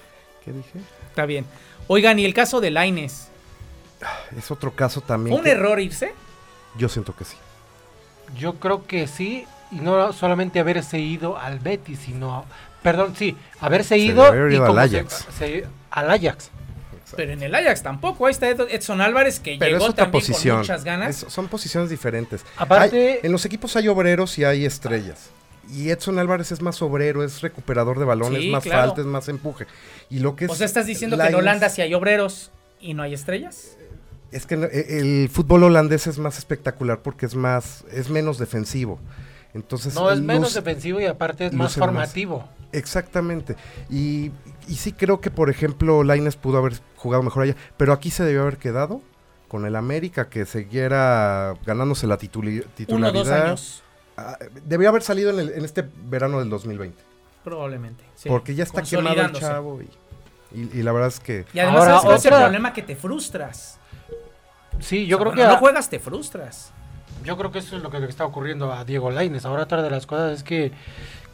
¿Qué 0.44 0.52
dije? 0.52 0.80
Está 1.10 1.26
bien. 1.26 1.46
Oigan, 1.88 2.18
y 2.20 2.26
el 2.26 2.34
caso 2.34 2.62
de 2.62 2.72
Laines. 2.72 3.28
Es 4.38 4.52
otro 4.52 4.72
caso 4.72 5.02
también. 5.02 5.34
¿Fue 5.34 5.40
un 5.40 5.46
que- 5.46 5.52
error 5.52 5.80
irse? 5.80 6.14
Yo 6.78 6.90
siento 6.90 7.16
que 7.16 7.24
sí. 7.26 7.38
Yo 8.38 8.56
creo 8.56 8.88
que 8.88 9.06
sí, 9.08 9.46
y 9.72 9.76
no 9.76 10.12
solamente 10.12 10.60
haberse 10.60 10.98
ido 11.00 11.38
al 11.38 11.60
Betis, 11.60 12.00
sino, 12.00 12.46
perdón, 12.84 13.16
sí, 13.16 13.36
haberse 13.60 13.90
Se 13.90 13.98
ido, 13.98 14.50
y 14.50 14.54
ido 14.54 14.64
al 14.64 14.68
como 14.68 14.80
Ajax. 14.82 15.26
se- 15.38 15.62
se- 15.62 15.68
al 15.90 16.12
Ajax. 16.12 16.52
Pero 17.16 17.32
en 17.34 17.44
el 17.44 17.54
Ajax 17.54 17.84
tampoco. 17.84 18.26
Ahí 18.26 18.32
está 18.32 18.50
Ed- 18.50 18.68
Edson 18.72 19.00
Álvarez 19.00 19.40
que 19.40 19.58
Pero 19.60 19.78
es 19.78 19.82
llegó 19.82 19.92
otra 19.92 20.06
también 20.06 20.22
posición. 20.26 20.56
con 20.56 20.62
muchas 20.62 20.84
ganas. 20.84 21.24
Es- 21.24 21.32
son 21.32 21.48
posiciones 21.48 21.90
diferentes. 21.92 22.42
Aparte- 22.58 23.14
Hay- 23.14 23.20
en 23.22 23.32
los 23.32 23.46
equipos 23.46 23.76
hay 23.76 23.88
obreros 23.88 24.38
y 24.40 24.44
hay 24.44 24.66
estrellas. 24.66 25.30
Y 25.72 25.90
Edson 25.92 26.18
Álvarez 26.20 26.52
es 26.52 26.62
más 26.62 26.82
obrero, 26.82 27.24
es 27.24 27.42
recuperador 27.42 28.00
de 28.00 28.06
balones, 28.06 28.42
Sí, 28.42 28.50
más 28.50 28.64
claro. 28.64 28.88
falta, 28.88 29.02
es 29.02 29.08
más 29.08 29.30
empuje. 29.30 29.66
Y 30.10 30.20
lo 30.20 30.36
que 30.36 30.46
es 30.46 30.52
o 30.52 30.56
sea, 30.56 30.66
estás 30.66 30.88
diciendo 30.88 31.18
que 31.18 31.24
en 31.28 31.36
Holanda 31.36 31.70
sí 31.70 31.82
hay 31.84 31.94
obreros 31.94 32.52
y 32.82 32.96
no 32.96 33.04
hay 33.04 33.14
estrellas. 33.14 33.78
Es 34.32 34.48
que 34.48 34.58
no- 34.58 34.66
e- 34.66 34.98
el 35.00 35.30
fútbol 35.32 35.64
holandés 35.64 36.08
es 36.08 36.18
más 36.18 36.40
espectacular 36.40 37.02
porque 37.04 37.28
es 37.28 37.36
más, 37.36 37.86
es 37.92 38.10
menos 38.10 38.40
defensivo. 38.40 39.00
Entonces 39.54 39.93
No, 39.95 40.10
es 40.10 40.20
menos 40.20 40.54
defensivo 40.54 40.99
y 40.99 41.06
aparte 41.06 41.45
es 41.47 41.54
más 41.54 41.76
formativo. 41.76 42.47
Exactamente. 42.72 43.56
Y, 43.89 44.32
y 44.68 44.76
sí 44.76 44.93
creo 44.93 45.22
que, 45.22 45.30
por 45.30 45.49
ejemplo, 45.49 46.04
Laines 46.04 46.36
pudo 46.36 46.58
haber 46.58 46.74
jugado 46.95 47.22
mejor 47.24 47.43
allá, 47.43 47.56
pero 47.78 47.93
aquí 47.93 48.10
se 48.10 48.24
debió 48.24 48.41
haber 48.41 48.58
quedado 48.58 49.01
con 49.47 49.66
el 49.68 49.76
América 49.76 50.28
que 50.30 50.45
siguiera 50.47 51.54
ganándose 51.66 52.08
la 52.08 52.16
Uno 52.16 52.64
titularidad. 52.76 53.14
dos 53.14 53.30
años, 53.30 53.84
Ah, 54.18 54.38
debió 54.66 54.89
haber 54.89 55.01
salido 55.01 55.32
en, 55.32 55.39
el- 55.39 55.49
en 55.54 55.66
este 55.66 55.84
verano 56.06 56.39
del 56.39 56.47
2020. 56.49 57.01
probablemente. 57.43 58.04
sí. 58.16 58.30
porque 58.30 58.54
ya 58.56 58.64
está 58.64 58.82
quemado 58.84 59.20
el 59.22 59.32
chavo 59.34 59.82
y, 59.82 59.89
y- 60.58 60.80
y 60.80 60.84
la 60.84 60.91
verdad 60.91 61.10
es 61.10 61.20
que... 61.20 61.45
Y 61.54 61.60
además, 61.60 61.82
Ahora, 61.82 61.91
¿sabes 61.93 62.04
cuál 62.06 62.16
es 62.18 62.26
el 62.26 62.32
problema? 62.34 62.74
Que 62.74 62.82
te 62.84 62.95
frustras. 62.95 63.80
Sí, 64.80 65.06
yo 65.08 65.18
O 65.18 65.20
sea, 65.20 65.32
creo 65.32 65.45
que 65.45 65.51
no 65.51 65.58
juegas, 65.58 65.89
te 65.89 65.99
frustras. 65.99 66.72
Yo 67.24 67.38
creo 67.38 67.52
que 67.52 67.60
eso 67.60 67.76
es 67.78 67.84
lo 67.84 67.90
que 67.90 68.00
le 68.00 68.08
está 68.08 68.26
ocurriendo 68.26 68.72
a 68.74 68.84
Diego 68.86 69.10
Laines. 69.12 69.46
Ahora 69.46 69.64
otra 69.64 69.82
de 69.82 69.90
las 69.90 70.06
cosas 70.06 70.34
es 70.38 70.44
que 70.44 70.72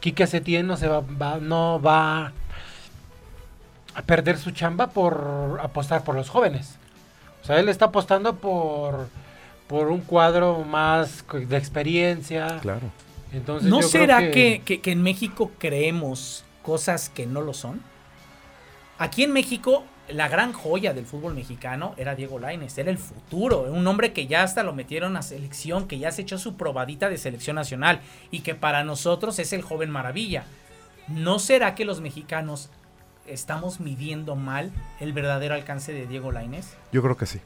Quique 0.00 0.26
Setién 0.26 0.66
no 0.66 0.76
se 0.76 0.88
va, 0.88 1.00
va- 1.00 1.38
no 1.38 1.80
va 1.80 2.32
a 3.94 4.02
perder 4.02 4.38
su 4.38 4.50
chamba 4.52 4.88
por 4.88 5.58
apostar 5.62 6.04
por 6.04 6.14
los 6.14 6.28
jóvenes. 6.30 6.76
O 7.42 7.46
sea, 7.46 7.58
él 7.58 7.68
está 7.68 7.86
apostando 7.86 8.36
por 8.36 9.08
por 9.66 9.88
un 9.88 10.00
cuadro 10.00 10.64
más 10.64 11.24
de 11.32 11.56
experiencia. 11.56 12.58
Claro. 12.60 12.90
Entonces 13.32 13.70
¿No 13.70 13.80
yo 13.80 13.88
creo 13.88 14.02
será 14.02 14.30
que... 14.32 14.62
Que, 14.64 14.80
que 14.80 14.90
en 14.90 15.00
México 15.00 15.52
creemos 15.58 16.44
cosas 16.64 17.08
que 17.08 17.24
no 17.26 17.40
lo 17.40 17.54
son? 17.54 17.80
Aquí 18.98 19.22
en 19.22 19.32
México, 19.32 19.84
la 20.12 20.28
gran 20.28 20.52
joya 20.52 20.92
del 20.92 21.06
fútbol 21.06 21.34
mexicano 21.34 21.94
era 21.96 22.14
Diego 22.14 22.38
Lainez, 22.38 22.76
era 22.78 22.90
el 22.90 22.98
futuro, 22.98 23.62
un 23.62 23.86
hombre 23.86 24.12
que 24.12 24.26
ya 24.26 24.42
hasta 24.42 24.62
lo 24.62 24.72
metieron 24.72 25.16
a 25.16 25.22
selección, 25.22 25.86
que 25.88 25.98
ya 25.98 26.12
se 26.12 26.22
echó 26.22 26.38
su 26.38 26.56
probadita 26.56 27.08
de 27.08 27.18
selección 27.18 27.56
nacional 27.56 28.00
y 28.30 28.40
que 28.40 28.54
para 28.54 28.84
nosotros 28.84 29.38
es 29.38 29.52
el 29.52 29.62
joven 29.62 29.90
maravilla. 29.90 30.44
¿No 31.08 31.38
será 31.38 31.74
que 31.74 31.84
los 31.84 32.00
mexicanos 32.00 32.70
estamos 33.26 33.80
midiendo 33.80 34.36
mal 34.36 34.72
el 35.00 35.12
verdadero 35.12 35.54
alcance 35.54 35.92
de 35.92 36.06
Diego 36.06 36.32
Lainez? 36.32 36.66
Yo 36.92 37.02
creo 37.02 37.16
que 37.16 37.26
sí. 37.26 37.40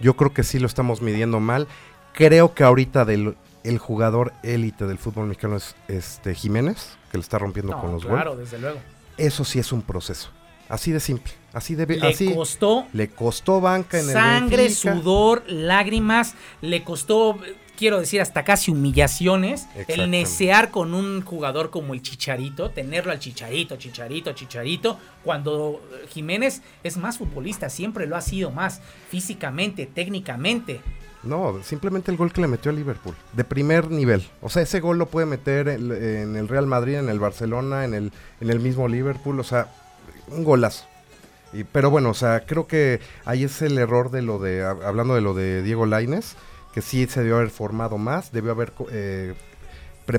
Yo 0.00 0.14
creo 0.16 0.32
que 0.34 0.42
sí 0.42 0.58
lo 0.58 0.66
estamos 0.66 1.00
midiendo 1.02 1.40
mal. 1.40 1.68
Creo 2.12 2.54
que 2.54 2.64
ahorita 2.64 3.04
del 3.04 3.36
el 3.64 3.78
jugador 3.78 4.32
élite 4.42 4.86
del 4.86 4.98
fútbol 4.98 5.26
mexicano 5.28 5.56
es 5.56 5.76
este 5.86 6.34
Jiménez, 6.34 6.96
que 7.12 7.18
le 7.18 7.22
está 7.22 7.38
rompiendo 7.38 7.72
No, 7.72 7.80
con 7.80 7.92
los 7.92 8.04
claro, 8.04 8.32
goles. 8.32 8.50
desde 8.50 8.60
luego. 8.60 8.80
Eso 9.16 9.44
sí 9.44 9.60
es 9.60 9.70
un 9.72 9.82
proceso. 9.82 10.30
Así 10.68 10.90
de 10.90 10.98
simple. 10.98 11.32
Así 11.52 11.74
de 11.74 11.86
Le 11.86 12.06
así 12.06 12.34
costó 12.34 12.86
le 12.92 13.08
costó 13.08 13.60
banca 13.60 13.98
en 13.98 14.06
sangre, 14.06 14.62
el 14.62 14.68
Benfica. 14.68 14.94
sudor, 14.94 15.42
lágrimas, 15.46 16.34
le 16.62 16.82
costó, 16.82 17.38
quiero 17.76 18.00
decir, 18.00 18.20
hasta 18.20 18.42
casi 18.44 18.70
humillaciones, 18.70 19.66
el 19.88 20.10
necear 20.10 20.70
con 20.70 20.94
un 20.94 21.22
jugador 21.22 21.70
como 21.70 21.92
el 21.92 22.00
Chicharito, 22.00 22.70
tenerlo 22.70 23.12
al 23.12 23.18
Chicharito, 23.18 23.76
Chicharito, 23.76 24.32
Chicharito, 24.32 24.98
cuando 25.24 25.82
Jiménez 26.08 26.62
es 26.82 26.96
más 26.96 27.18
futbolista, 27.18 27.68
siempre 27.68 28.06
lo 28.06 28.16
ha 28.16 28.22
sido 28.22 28.50
más, 28.50 28.80
físicamente, 29.10 29.86
técnicamente. 29.86 30.80
No, 31.22 31.62
simplemente 31.62 32.10
el 32.10 32.16
gol 32.16 32.32
que 32.32 32.40
le 32.40 32.48
metió 32.48 32.72
a 32.72 32.74
Liverpool, 32.74 33.14
de 33.32 33.44
primer 33.44 33.90
nivel. 33.90 34.26
O 34.40 34.48
sea, 34.48 34.62
ese 34.62 34.80
gol 34.80 34.98
lo 34.98 35.06
puede 35.06 35.26
meter 35.26 35.68
en, 35.68 35.92
en 35.92 36.34
el 36.34 36.48
Real 36.48 36.66
Madrid, 36.66 36.96
en 36.96 37.08
el 37.08 37.20
Barcelona, 37.20 37.84
en 37.84 37.94
el, 37.94 38.12
en 38.40 38.50
el 38.50 38.58
mismo 38.58 38.88
Liverpool, 38.88 39.38
o 39.38 39.44
sea, 39.44 39.68
un 40.28 40.42
golazo. 40.42 40.91
Y, 41.52 41.64
pero 41.64 41.90
bueno, 41.90 42.10
o 42.10 42.14
sea, 42.14 42.40
creo 42.46 42.66
que 42.66 43.00
ahí 43.24 43.44
es 43.44 43.60
el 43.62 43.76
error 43.78 44.10
de 44.10 44.22
lo 44.22 44.38
de, 44.38 44.62
hab- 44.64 44.84
hablando 44.84 45.14
de 45.14 45.20
lo 45.20 45.34
de 45.34 45.62
Diego 45.62 45.86
Laines, 45.86 46.36
que 46.72 46.82
sí 46.82 47.06
se 47.06 47.20
debió 47.20 47.36
haber 47.36 47.50
formado 47.50 47.98
más, 47.98 48.32
debió 48.32 48.52
haber... 48.52 48.72
eh, 48.90 49.34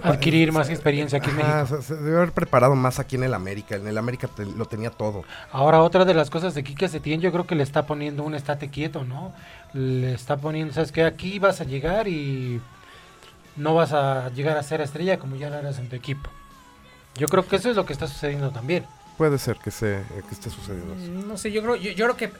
Adquirir 0.01 0.51
más 0.51 0.69
experiencia 0.69 1.17
aquí 1.19 1.29
en 1.31 1.37
Ajá, 1.39 1.61
México. 1.61 1.81
se, 1.81 1.95
debió 1.95 2.17
haber 2.17 2.31
preparado 2.33 2.75
más 2.75 2.99
aquí 2.99 3.15
en 3.15 3.23
el 3.23 3.33
América. 3.33 3.75
En 3.75 3.87
el 3.87 3.97
América 3.97 4.27
te- 4.27 4.45
lo 4.45 4.65
tenía 4.65 4.89
todo. 4.91 5.25
Ahora, 5.51 5.81
otra 5.81 6.05
de 6.05 6.13
las 6.13 6.29
cosas 6.29 6.53
de 6.55 6.63
Quique 6.63 6.87
Setién, 6.87 7.21
yo 7.21 7.31
creo 7.31 7.45
que 7.45 7.55
le 7.55 7.63
está 7.63 7.85
poniendo 7.85 8.23
un 8.23 8.35
estate 8.35 8.69
quieto, 8.69 9.03
¿no? 9.03 9.33
Le 9.73 10.13
está 10.13 10.37
poniendo, 10.37 10.73
¿sabes 10.73 10.91
qué? 10.91 11.03
Aquí 11.03 11.39
vas 11.39 11.61
a 11.61 11.63
llegar 11.65 12.07
y 12.07 12.61
no 13.55 13.75
vas 13.75 13.93
a 13.93 14.29
llegar 14.29 14.57
a 14.57 14.63
ser 14.63 14.81
estrella 14.81 15.19
como 15.19 15.35
ya 15.35 15.49
lo 15.49 15.57
eras 15.57 15.79
en 15.79 15.89
tu 15.89 15.95
equipo. 15.95 16.29
Yo 17.15 17.27
creo 17.29 17.47
que 17.47 17.57
eso 17.57 17.69
es 17.69 17.75
lo 17.75 17.85
que 17.85 17.93
está 17.93 18.07
sucediendo 18.07 18.51
también. 18.51 18.85
Puede 19.17 19.37
ser 19.37 19.57
que, 19.57 19.71
se, 19.71 20.01
que 20.27 20.33
esté 20.33 20.49
sucediendo 20.49 20.93
eso. 20.93 21.11
Mm, 21.11 21.27
No 21.27 21.37
sé, 21.37 21.51
yo 21.51 21.61
creo, 21.61 21.75
yo 21.75 21.93
creo 21.93 22.17
que 22.17 22.31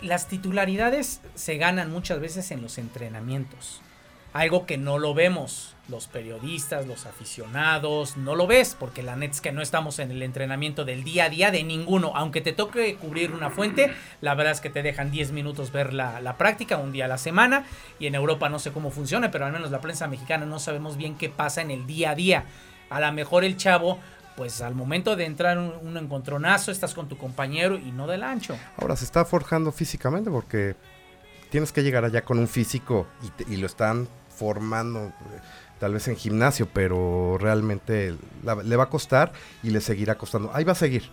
las 0.00 0.28
titularidades 0.28 1.20
se 1.34 1.56
ganan 1.56 1.90
muchas 1.90 2.20
veces 2.20 2.50
en 2.50 2.62
los 2.62 2.78
entrenamientos. 2.78 3.80
Algo 4.32 4.66
que 4.66 4.78
no 4.78 4.98
lo 4.98 5.14
vemos 5.14 5.74
los 5.88 6.06
periodistas, 6.08 6.86
los 6.86 7.04
aficionados, 7.06 8.16
no 8.16 8.34
lo 8.34 8.46
ves, 8.46 8.76
porque 8.78 9.02
la 9.02 9.16
neta 9.16 9.34
es 9.34 9.40
que 9.40 9.52
no 9.52 9.60
estamos 9.62 9.98
en 9.98 10.10
el 10.10 10.22
entrenamiento 10.22 10.84
del 10.84 11.04
día 11.04 11.24
a 11.26 11.28
día 11.28 11.50
de 11.50 11.62
ninguno. 11.62 12.12
Aunque 12.16 12.40
te 12.40 12.52
toque 12.52 12.96
cubrir 12.96 13.32
una 13.32 13.50
fuente, 13.50 13.92
la 14.20 14.34
verdad 14.34 14.52
es 14.52 14.60
que 14.60 14.70
te 14.70 14.82
dejan 14.82 15.10
10 15.10 15.32
minutos 15.32 15.72
ver 15.72 15.92
la, 15.92 16.20
la 16.20 16.36
práctica, 16.38 16.78
un 16.78 16.90
día 16.92 17.04
a 17.04 17.08
la 17.08 17.18
semana. 17.18 17.64
Y 17.98 18.06
en 18.06 18.14
Europa 18.14 18.48
no 18.48 18.58
sé 18.58 18.72
cómo 18.72 18.90
funciona, 18.90 19.30
pero 19.30 19.46
al 19.46 19.52
menos 19.52 19.70
la 19.70 19.80
prensa 19.80 20.08
mexicana 20.08 20.46
no 20.46 20.58
sabemos 20.58 20.96
bien 20.96 21.16
qué 21.16 21.28
pasa 21.28 21.60
en 21.62 21.70
el 21.70 21.86
día 21.86 22.10
a 22.10 22.14
día. 22.14 22.44
A 22.90 23.00
lo 23.00 23.12
mejor 23.12 23.44
el 23.44 23.56
chavo, 23.56 23.98
pues 24.36 24.60
al 24.62 24.74
momento 24.74 25.16
de 25.16 25.24
entrar 25.26 25.58
un, 25.58 25.72
un 25.82 25.96
encontronazo, 25.96 26.70
estás 26.72 26.94
con 26.94 27.08
tu 27.08 27.16
compañero 27.16 27.76
y 27.78 27.92
no 27.92 28.06
del 28.06 28.22
ancho. 28.22 28.56
Ahora 28.76 28.96
se 28.96 29.04
está 29.04 29.24
forjando 29.24 29.70
físicamente 29.72 30.30
porque 30.30 30.74
tienes 31.50 31.70
que 31.72 31.82
llegar 31.82 32.04
allá 32.04 32.22
con 32.24 32.38
un 32.38 32.48
físico 32.48 33.06
y, 33.22 33.28
te- 33.30 33.52
y 33.52 33.56
lo 33.58 33.66
están 33.66 34.08
formando, 34.36 35.06
eh, 35.06 35.12
tal 35.78 35.92
vez 35.94 36.08
en 36.08 36.16
gimnasio, 36.16 36.68
pero 36.72 37.38
realmente 37.38 38.16
la- 38.42 38.56
le 38.56 38.76
va 38.76 38.84
a 38.84 38.88
costar 38.88 39.32
y 39.62 39.70
le 39.70 39.80
seguirá 39.80 40.16
costando. 40.16 40.50
Ahí 40.52 40.64
va 40.64 40.72
a 40.72 40.76
seguir. 40.76 41.10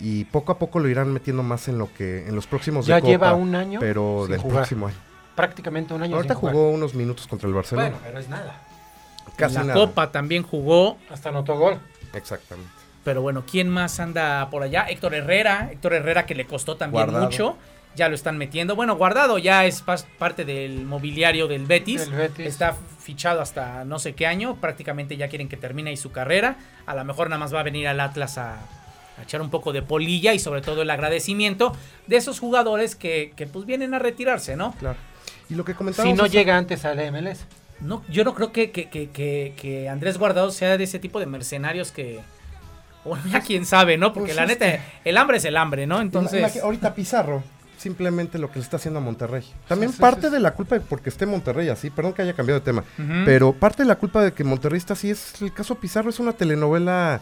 Y 0.00 0.24
poco 0.26 0.52
a 0.52 0.58
poco 0.58 0.78
lo 0.80 0.88
irán 0.88 1.12
metiendo 1.12 1.42
más 1.42 1.68
en 1.68 1.78
lo 1.78 1.92
que 1.92 2.26
en 2.28 2.34
los 2.34 2.46
próximos 2.46 2.86
Ya 2.86 2.96
de 2.96 3.00
Copa, 3.02 3.10
lleva 3.10 3.34
un 3.34 3.54
año 3.54 3.80
pero 3.80 4.22
sin 4.22 4.32
del 4.32 4.40
jugar. 4.40 4.56
próximo 4.58 4.86
año. 4.88 4.96
Prácticamente 5.36 5.94
un 5.94 6.02
año 6.02 6.16
Ahorita 6.16 6.34
sin 6.34 6.40
jugar. 6.40 6.54
jugó 6.54 6.70
unos 6.70 6.94
minutos 6.94 7.26
contra 7.28 7.48
el 7.48 7.54
Barcelona. 7.54 7.90
Bueno, 7.90 8.02
pero 8.04 8.18
es 8.18 8.28
nada. 8.28 8.60
Casi 9.36 9.54
la 9.54 9.62
nada. 9.64 9.74
Copa 9.74 10.10
también 10.10 10.42
jugó. 10.42 10.98
Hasta 11.10 11.28
anotó 11.28 11.56
gol. 11.56 11.78
Exactamente. 12.14 12.70
Pero 13.04 13.22
bueno, 13.22 13.44
¿quién 13.50 13.68
más 13.68 14.00
anda 14.00 14.48
por 14.50 14.62
allá? 14.62 14.86
Héctor 14.88 15.14
Herrera. 15.14 15.68
Héctor 15.72 15.94
Herrera 15.94 16.26
que 16.26 16.34
le 16.34 16.44
costó 16.46 16.76
también 16.76 17.04
Guardado. 17.04 17.24
mucho. 17.24 17.56
Ya 17.96 18.08
lo 18.08 18.14
están 18.14 18.36
metiendo. 18.38 18.76
Bueno, 18.76 18.96
Guardado 18.96 19.38
ya 19.38 19.64
es 19.64 19.82
parte 20.18 20.44
del 20.44 20.84
mobiliario 20.84 21.48
del 21.48 21.64
Betis. 21.66 22.10
Betis. 22.10 22.46
Está 22.46 22.76
fichado 23.00 23.40
hasta 23.40 23.84
no 23.84 23.98
sé 23.98 24.14
qué 24.14 24.26
año. 24.26 24.56
Prácticamente 24.56 25.16
ya 25.16 25.28
quieren 25.28 25.48
que 25.48 25.56
termine 25.56 25.90
ahí 25.90 25.96
su 25.96 26.12
carrera. 26.12 26.56
A 26.86 26.94
lo 26.94 27.04
mejor 27.04 27.28
nada 27.30 27.40
más 27.40 27.54
va 27.54 27.60
a 27.60 27.62
venir 27.64 27.88
al 27.88 27.98
Atlas 28.00 28.36
a, 28.38 28.56
a 28.56 29.22
echar 29.22 29.40
un 29.40 29.50
poco 29.50 29.72
de 29.72 29.82
polilla 29.82 30.32
y 30.34 30.38
sobre 30.38 30.60
todo 30.60 30.82
el 30.82 30.90
agradecimiento 30.90 31.74
de 32.06 32.16
esos 32.18 32.38
jugadores 32.38 32.94
que, 32.94 33.32
que, 33.36 33.46
pues 33.46 33.64
vienen 33.64 33.94
a 33.94 33.98
retirarse, 33.98 34.54
¿no? 34.54 34.72
Claro. 34.78 34.98
Y 35.48 35.54
lo 35.54 35.64
que 35.64 35.72
Si 35.72 35.78
comentábamos 35.78 36.18
no 36.18 36.24
hace- 36.24 36.32
llega 36.36 36.56
antes 36.58 36.84
al 36.84 36.98
MLS. 37.10 37.46
No, 37.80 38.02
yo 38.08 38.24
no 38.24 38.34
creo 38.34 38.50
que, 38.52 38.70
que, 38.70 38.88
que, 38.88 39.10
que- 39.10 39.54
que 39.56 39.88
Andrés 39.88 40.18
Guardado 40.18 40.50
sea 40.50 40.76
de 40.76 40.84
ese 40.84 40.98
tipo 40.98 41.20
de 41.20 41.26
mercenarios 41.26 41.92
que. 41.92 42.20
Bueno, 43.04 43.24
ya 43.30 43.40
quién 43.40 43.64
sabe, 43.64 43.96
¿no? 43.96 44.12
Porque 44.12 44.28
Pues 44.32 44.36
la 44.36 44.46
neta, 44.46 44.66
que- 44.66 44.80
el 45.04 45.16
hambre 45.16 45.36
es 45.38 45.44
el 45.44 45.56
hambre, 45.56 45.86
¿no? 45.86 46.00
Entonces. 46.00 46.60
Ahorita 46.62 46.94
Pizarro, 46.94 47.42
simplemente 47.78 48.38
lo 48.38 48.50
que 48.50 48.58
le 48.58 48.64
está 48.64 48.76
haciendo 48.76 48.98
a 48.98 49.02
Monterrey. 49.02 49.44
También 49.68 49.92
Sí, 49.92 49.96
sí, 49.96 50.02
parte 50.02 50.26
sí. 50.26 50.32
de 50.32 50.40
la 50.40 50.52
culpa 50.54 50.74
de 50.74 50.80
porque 50.80 51.08
esté 51.08 51.24
Monterrey 51.24 51.68
así, 51.68 51.90
perdón 51.90 52.12
que 52.12 52.22
haya 52.22 52.34
cambiado 52.34 52.58
de 52.60 52.64
tema, 52.64 52.82
pero 53.24 53.52
parte 53.52 53.84
de 53.84 53.88
la 53.88 53.94
culpa 53.96 54.22
de 54.24 54.32
que 54.32 54.42
Monterrey 54.44 54.78
está 54.78 54.94
así 54.94 55.10
es 55.10 55.40
el 55.40 55.52
caso 55.54 55.76
Pizarro, 55.76 56.10
es 56.10 56.18
una 56.18 56.32
telenovela 56.32 57.20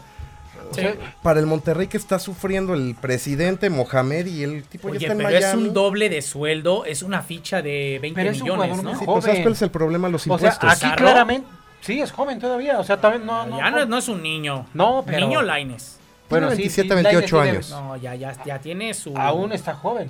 o 0.69 0.73
sea, 0.73 0.95
para 1.23 1.39
el 1.39 1.45
Monterrey 1.45 1.87
que 1.87 1.97
está 1.97 2.19
sufriendo 2.19 2.73
el 2.73 2.95
presidente 2.99 3.69
Mohamed 3.69 4.25
y 4.27 4.43
el 4.43 4.63
tipo 4.63 4.89
Oye, 4.89 4.99
ya 4.99 5.07
está 5.07 5.13
en 5.13 5.17
pero 5.19 5.29
Miami. 5.29 5.45
es 5.45 5.67
un 5.67 5.73
doble 5.73 6.09
de 6.09 6.21
sueldo, 6.21 6.85
es 6.85 7.01
una 7.03 7.21
ficha 7.21 7.61
de 7.61 7.99
20 8.01 8.19
Pero 8.19 8.31
es 8.31 8.37
un 8.37 8.43
millones, 8.43 8.69
jugador 8.71 8.83
¿no? 8.93 8.99
Sí, 8.99 9.05
pero 9.05 9.21
¿sabes 9.21 9.39
cuál 9.41 9.53
es 9.53 9.61
el 9.61 9.71
problema? 9.71 10.09
Los 10.09 10.21
O 10.21 10.23
sea, 10.25 10.33
impuestos. 10.33 10.69
aquí 10.69 10.79
Pizarro. 10.83 10.97
claramente. 10.97 11.47
Sí, 11.81 12.01
es 12.01 12.11
joven 12.11 12.39
todavía. 12.39 12.79
O 12.79 12.83
sea, 12.83 12.99
también 12.99 13.25
no. 13.25 13.45
no 13.45 13.57
ya 13.57 13.69
no, 13.69 13.85
no 13.85 13.97
es 13.99 14.07
un 14.09 14.21
niño. 14.23 14.65
No, 14.73 15.03
pero- 15.05 15.27
Niño 15.27 15.41
Laines. 15.41 15.99
Bueno, 16.29 16.47
Tiene 16.47 16.55
sí, 16.69 16.81
27, 16.81 16.89
sí, 16.89 17.03
28 17.03 17.37
Lainez 17.37 17.53
años. 17.55 17.67
tiene- 17.67 17.81
No, 17.81 17.95
ya, 17.97 18.15
ya, 18.15 18.43
ya 18.43 18.59
tiene 18.59 18.93
su. 18.93 19.17
Aún 19.17 19.51
está 19.53 19.73
joven. 19.75 20.09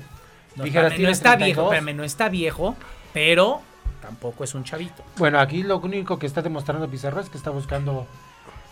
No, 0.56 0.64
Dijeras, 0.64 0.98
no 0.98 1.10
está 1.10 1.36
viejo, 1.36 1.70
32. 1.70 1.74
espérame, 1.74 1.96
no 1.98 2.04
está 2.04 2.30
viejo, 2.30 2.76
pero 3.14 3.62
tampoco 4.02 4.44
es 4.44 4.56
un 4.56 4.64
chavito. 4.64 5.04
Bueno, 5.18 5.40
aquí 5.40 5.62
lo 5.62 5.78
único 5.78 6.18
que 6.18 6.26
está 6.26 6.42
demostrando 6.42 6.90
Pizarro 6.90 7.20
es 7.22 7.30
que 7.30 7.38
está 7.38 7.52
buscando 7.52 8.08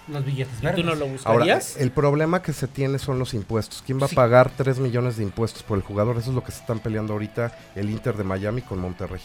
los 0.08 0.24
billetes 0.26 0.60
¿Y 0.62 0.66
verdes. 0.66 0.82
tú 0.82 0.88
no 0.89 0.95
lo 0.95 1.06
Ahora, 1.06 1.14
buscarías? 1.14 1.78
el 1.78 1.91
problema 1.91 2.41
que 2.41 2.53
se 2.53 2.68
tiene 2.68 2.99
son 2.99 3.18
los 3.20 3.34
impuestos. 3.34 3.82
¿Quién 3.86 3.99
va 4.01 4.08
Sí. 4.08 4.14
a 4.14 4.18
pagar 4.18 4.51
3 4.56 4.80
millones 4.80 5.18
de 5.18 5.24
impuestos 5.24 5.64
por 5.64 5.78
el 5.78 5.84
jugador? 5.84 6.18
Eso 6.18 6.30
es 6.30 6.36
lo 6.36 6.43
que 6.43 6.51
se 6.51 6.60
están 6.62 6.80
peleando 6.80 7.14
ahorita 7.14 7.58
el 7.76 7.89
Inter 7.89 8.16
de 8.16 8.24
Miami 8.24 8.62
con 8.62 8.80
Monterrey. 8.80 9.22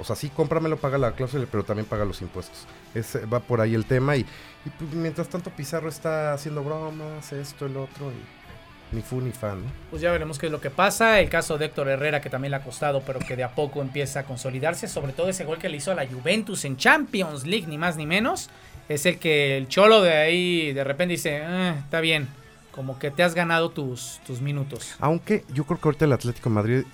O 0.00 0.04
sea, 0.04 0.14
sí, 0.14 0.28
cómpramelo, 0.28 0.76
paga 0.76 0.96
la 0.96 1.12
cláusula, 1.12 1.46
pero 1.50 1.64
también 1.64 1.84
paga 1.86 2.04
los 2.04 2.22
impuestos. 2.22 2.66
Ese, 2.94 3.26
va 3.26 3.40
por 3.40 3.60
ahí 3.60 3.74
el 3.74 3.84
tema. 3.84 4.14
Y, 4.16 4.20
y, 4.64 4.70
pues, 4.78 4.92
mientras 4.92 5.28
tanto, 5.28 5.50
Pizarro 5.50 5.88
está 5.88 6.32
haciendo 6.34 6.62
bromas, 6.62 7.32
esto, 7.32 7.66
el 7.66 7.76
otro. 7.76 8.12
Y 8.12 8.94
ni 8.94 9.02
fu 9.02 9.20
ni 9.20 9.32
fan. 9.32 9.62
¿no? 9.64 9.70
Pues 9.90 10.00
ya 10.00 10.10
veremos 10.12 10.38
qué 10.38 10.46
es 10.46 10.52
lo 10.52 10.60
que 10.60 10.70
pasa. 10.70 11.18
El 11.20 11.28
caso 11.28 11.58
de 11.58 11.66
Héctor 11.66 11.88
Herrera, 11.88 12.20
que 12.20 12.30
también 12.30 12.52
le 12.52 12.56
ha 12.58 12.62
costado, 12.62 13.02
pero 13.04 13.18
que 13.18 13.34
de 13.36 13.42
a 13.44 13.54
poco 13.54 13.82
empieza 13.82 14.20
a 14.20 14.22
consolidarse. 14.24 14.86
Sobre 14.86 15.12
todo 15.12 15.28
ese 15.28 15.44
gol 15.44 15.58
que 15.58 15.68
le 15.68 15.76
hizo 15.78 15.90
a 15.90 15.94
la 15.94 16.06
Juventus 16.06 16.64
en 16.64 16.76
Champions 16.76 17.44
League, 17.44 17.66
ni 17.66 17.76
más 17.76 17.96
ni 17.96 18.06
menos. 18.06 18.50
Es 18.88 19.04
el 19.06 19.18
que 19.18 19.56
el 19.58 19.68
cholo 19.68 20.02
de 20.02 20.12
ahí 20.16 20.72
de 20.72 20.84
repente 20.84 21.12
dice, 21.12 21.40
"Eh, 21.42 21.74
está 21.78 22.00
bien. 22.00 22.28
Como 22.70 22.98
que 22.98 23.10
te 23.10 23.22
has 23.22 23.34
ganado 23.34 23.70
tus, 23.70 24.20
tus 24.26 24.40
minutos. 24.40 24.94
Aunque 25.00 25.44
yo 25.52 25.64
creo 25.64 25.80
que 25.80 25.88
ahorita 25.88 26.04
el 26.04 26.12
Atlético 26.12 26.48
Madrid, 26.48 26.84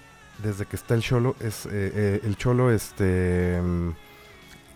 desde 0.43 0.65
que 0.67 0.77
está 0.77 0.95
el 0.95 1.03
Cholo, 1.03 1.37
es 1.41 1.67
eh, 1.67 1.71
eh, 1.73 2.21
el 2.25 2.37
Cholo, 2.37 2.73
este. 2.73 3.61
mm, 3.63 3.91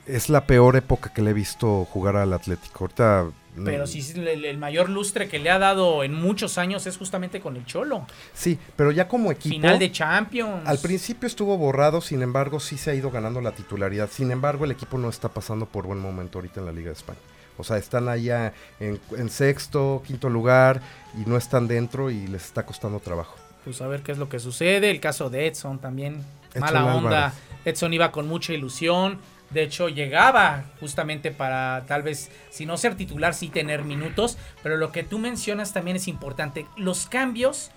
Es 0.09 0.29
la 0.31 0.47
peor 0.47 0.77
época 0.77 1.13
que 1.13 1.23
le 1.23 1.31
he 1.31 1.35
visto 1.35 1.85
jugar 1.85 2.17
al 2.17 2.33
Atlético. 2.33 2.85
Ahorita. 2.85 3.27
mm, 3.57 3.65
Pero 3.65 3.87
sí, 3.87 4.05
el, 4.17 4.45
el 4.47 4.57
mayor 4.59 4.89
lustre 4.89 5.29
que 5.29 5.39
le 5.39 5.51
ha 5.51 5.59
dado 5.59 6.03
en 6.03 6.15
muchos 6.15 6.57
años 6.57 6.87
es 6.87 6.97
justamente 6.97 7.41
con 7.41 7.57
el 7.57 7.67
cholo. 7.67 8.07
Sí, 8.33 8.59
pero 8.75 8.91
ya 8.91 9.07
como 9.07 9.31
equipo. 9.31 9.55
Final 9.55 9.79
de 9.79 9.93
Champions. 9.93 10.67
Al 10.67 10.79
principio 10.79 11.27
estuvo 11.27 11.57
borrado, 11.59 12.01
sin 12.01 12.23
embargo, 12.23 12.59
sí 12.59 12.79
se 12.79 12.91
ha 12.91 12.95
ido 12.95 13.11
ganando 13.11 13.41
la 13.43 13.53
titularidad. 13.53 14.09
Sin 14.11 14.31
embargo, 14.31 14.65
el 14.65 14.71
equipo 14.71 14.97
no 14.97 15.11
está 15.11 15.29
pasando 15.29 15.67
por 15.67 15.87
buen 15.87 15.99
momento 15.99 16.39
ahorita 16.39 16.61
en 16.61 16.67
la 16.67 16.73
Liga 16.73 16.89
de 16.89 16.95
España. 16.95 17.21
O 17.59 17.65
sea, 17.65 17.77
están 17.77 18.09
allá 18.09 18.55
en, 18.81 18.99
en 19.17 19.29
sexto, 19.29 20.03
quinto 20.07 20.31
lugar 20.31 20.81
y 21.21 21.29
no 21.29 21.37
están 21.37 21.69
dentro 21.69 22.11
y 22.11 22.27
les 22.29 22.45
está 22.47 22.65
costando 22.65 23.01
trabajo. 23.01 23.37
Pues 23.65 23.83
a 23.83 23.89
ver 23.89 24.03
qué 24.03 24.13
es 24.13 24.19
lo 24.19 24.29
que 24.31 24.39
sucede. 24.39 24.91
El 24.91 25.01
caso 25.01 25.29
de 25.29 25.49
Edson 25.49 25.79
también. 25.81 26.25
Edson 26.51 26.61
mala 26.61 26.95
onda. 26.97 27.35
Edson 27.65 27.93
iba 27.93 28.11
con 28.11 28.27
mucha 28.27 28.55
ilusión. 28.55 29.19
De 29.51 29.63
hecho, 29.63 29.89
llegaba 29.89 30.65
justamente 30.79 31.31
para 31.31 31.85
tal 31.87 32.03
vez, 32.03 32.31
si 32.51 32.67
no 32.67 32.77
ser 32.77 32.97
titular, 32.97 33.35
sí 33.35 33.49
tener 33.49 33.83
minutos. 33.85 34.37
Pero 34.63 34.77
lo 34.77 34.93
que 34.93 35.05
tú 35.05 35.19
mencionas 35.19 35.73
también 35.73 35.97
es 35.97 36.07
importante. 36.07 36.67
Los 36.77 37.07
cambios, 37.07 37.71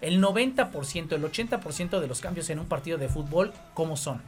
el 0.00 0.22
90%, 0.22 1.12
el 1.12 1.22
80% 1.24 2.00
de 2.00 2.06
los 2.06 2.20
cambios 2.20 2.48
en 2.50 2.60
un 2.60 2.66
partido 2.66 2.96
de 2.98 3.08
fútbol, 3.08 3.52
¿cómo 3.74 3.96
son? 3.96 4.22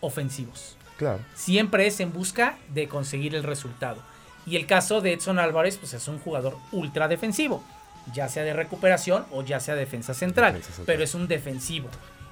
Ofensivos. 0.00 0.76
Claro. 0.96 1.20
Siempre 1.34 1.86
es 1.86 2.00
en 2.00 2.12
busca 2.12 2.58
de 2.74 2.88
conseguir 2.88 3.34
el 3.34 3.44
resultado. 3.44 4.02
Y 4.46 4.56
el 4.56 4.66
caso 4.66 5.00
de 5.00 5.12
Edson 5.12 5.38
Álvarez, 5.38 5.76
pues 5.76 5.92
es 5.94 6.08
un 6.08 6.18
jugador 6.18 6.56
ultra 6.72 7.08
defensivo. 7.08 7.62
Ya 8.14 8.28
sea 8.28 8.44
de 8.44 8.52
recuperación 8.52 9.26
o 9.32 9.42
ya 9.42 9.60
sea 9.60 9.74
defensa 9.74 10.14
central. 10.14 10.54
Defensa 10.54 10.76
central. 10.76 10.86
Pero 10.86 11.04
es 11.04 11.14
un 11.14 11.28
defensivo. 11.28 11.88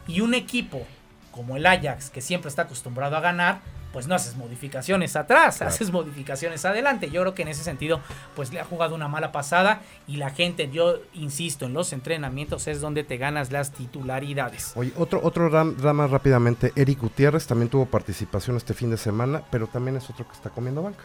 Y 0.06 0.20
un 0.20 0.34
equipo 0.34 0.86
como 1.32 1.56
el 1.56 1.66
Ajax, 1.66 2.10
que 2.10 2.20
siempre 2.20 2.48
está 2.48 2.62
acostumbrado 2.62 3.16
a 3.16 3.20
ganar, 3.20 3.60
pues 3.94 4.06
no 4.08 4.14
haces 4.14 4.36
modificaciones 4.36 5.16
atrás, 5.16 5.56
Claro. 5.56 5.72
haces 5.72 5.90
modificaciones 5.90 6.64
adelante. 6.66 7.10
Yo 7.10 7.22
creo 7.22 7.34
que 7.34 7.42
en 7.42 7.48
ese 7.48 7.64
sentido, 7.64 8.00
pues 8.36 8.52
le 8.52 8.60
ha 8.60 8.64
jugado 8.64 8.94
una 8.94 9.08
mala 9.08 9.32
pasada 9.32 9.80
y 10.06 10.16
la 10.16 10.28
gente, 10.28 10.68
yo 10.70 10.98
insisto, 11.14 11.64
en 11.64 11.72
los 11.72 11.92
entrenamientos 11.92 12.66
es 12.66 12.80
donde 12.82 13.04
te 13.04 13.16
ganas 13.16 13.52
las 13.52 13.70
titularidades. 13.70 14.72
Oye, 14.76 14.92
otro, 14.96 15.20
otro 15.22 15.48
ram- 15.50 15.76
drama 15.76 16.06
rápidamente. 16.06 16.72
Eric 16.76 17.00
Gutiérrez 17.00 17.46
también 17.46 17.68
tuvo 17.70 17.86
participación 17.86 18.56
este 18.56 18.74
fin 18.74 18.90
de 18.90 18.96
semana, 18.96 19.42
pero 19.50 19.66
también 19.68 19.96
es 19.96 20.10
otro 20.10 20.26
que 20.26 20.34
está 20.34 20.50
comiendo 20.50 20.82
banca. 20.82 21.04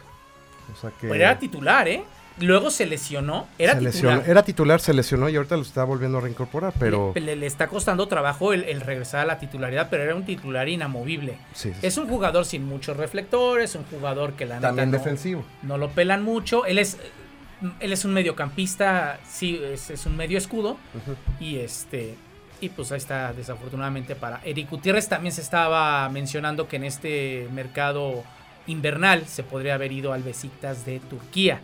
O 0.76 0.80
sea 0.80 0.90
que. 0.90 1.08
Pero 1.08 1.14
era 1.14 1.38
titular, 1.38 1.88
¿eh? 1.88 2.04
Luego 2.40 2.70
se 2.70 2.86
lesionó, 2.86 3.46
era 3.58 3.74
se 3.74 3.78
titular. 3.80 3.94
lesionó- 4.18 4.30
era 4.30 4.42
titular, 4.42 4.80
se 4.80 4.94
lesionó 4.94 5.28
y 5.28 5.36
ahorita 5.36 5.56
lo 5.56 5.62
está 5.62 5.84
volviendo 5.84 6.18
a 6.18 6.20
reincorporar, 6.22 6.72
pero. 6.78 7.12
Le, 7.14 7.36
le 7.36 7.46
está 7.46 7.68
costando 7.68 8.08
trabajo 8.08 8.52
el, 8.52 8.64
el 8.64 8.80
regresar 8.80 9.20
a 9.20 9.24
la 9.26 9.38
titularidad, 9.38 9.88
pero 9.90 10.02
era 10.02 10.14
un 10.14 10.24
titular 10.24 10.68
inamovible. 10.68 11.38
Sí, 11.54 11.72
sí, 11.72 11.78
Es 11.86 11.98
un 11.98 12.08
jugador 12.08 12.44
sin 12.44 12.64
muchos 12.64 12.96
reflectores, 12.96 13.74
un 13.74 13.84
jugador 13.84 14.32
que 14.34 14.46
la 14.46 14.56
neta 14.56 14.68
También 14.68 14.90
no- 14.90 14.98
defensivo. 14.98 15.44
no 15.62 15.78
lo 15.78 15.90
pelan 15.90 16.22
mucho. 16.22 16.64
Él 16.66 16.78
es, 16.78 16.96
él 17.80 17.92
es 17.92 18.04
un 18.04 18.12
mediocampista, 18.14 19.20
sí, 19.28 19.60
es, 19.62 19.90
es 19.90 20.06
un 20.06 20.16
medio 20.16 20.38
escudo. 20.38 20.78
Y 21.38 21.56
este. 21.58 22.14
Y 22.62 22.68
pues 22.68 22.92
ahí 22.92 22.98
está, 22.98 23.32
desafortunadamente, 23.32 24.14
para 24.14 24.40
Eric 24.44 24.68
Gutiérrez. 24.70 25.08
También 25.08 25.32
se 25.32 25.40
estaba 25.40 26.08
mencionando 26.10 26.68
que 26.68 26.76
en 26.76 26.84
este 26.84 27.48
mercado 27.54 28.22
invernal 28.66 29.26
se 29.26 29.42
podría 29.42 29.74
haber 29.74 29.92
ido 29.92 30.12
al 30.12 30.22
Besiktas 30.22 30.84
de 30.84 31.00
Turquía. 31.00 31.60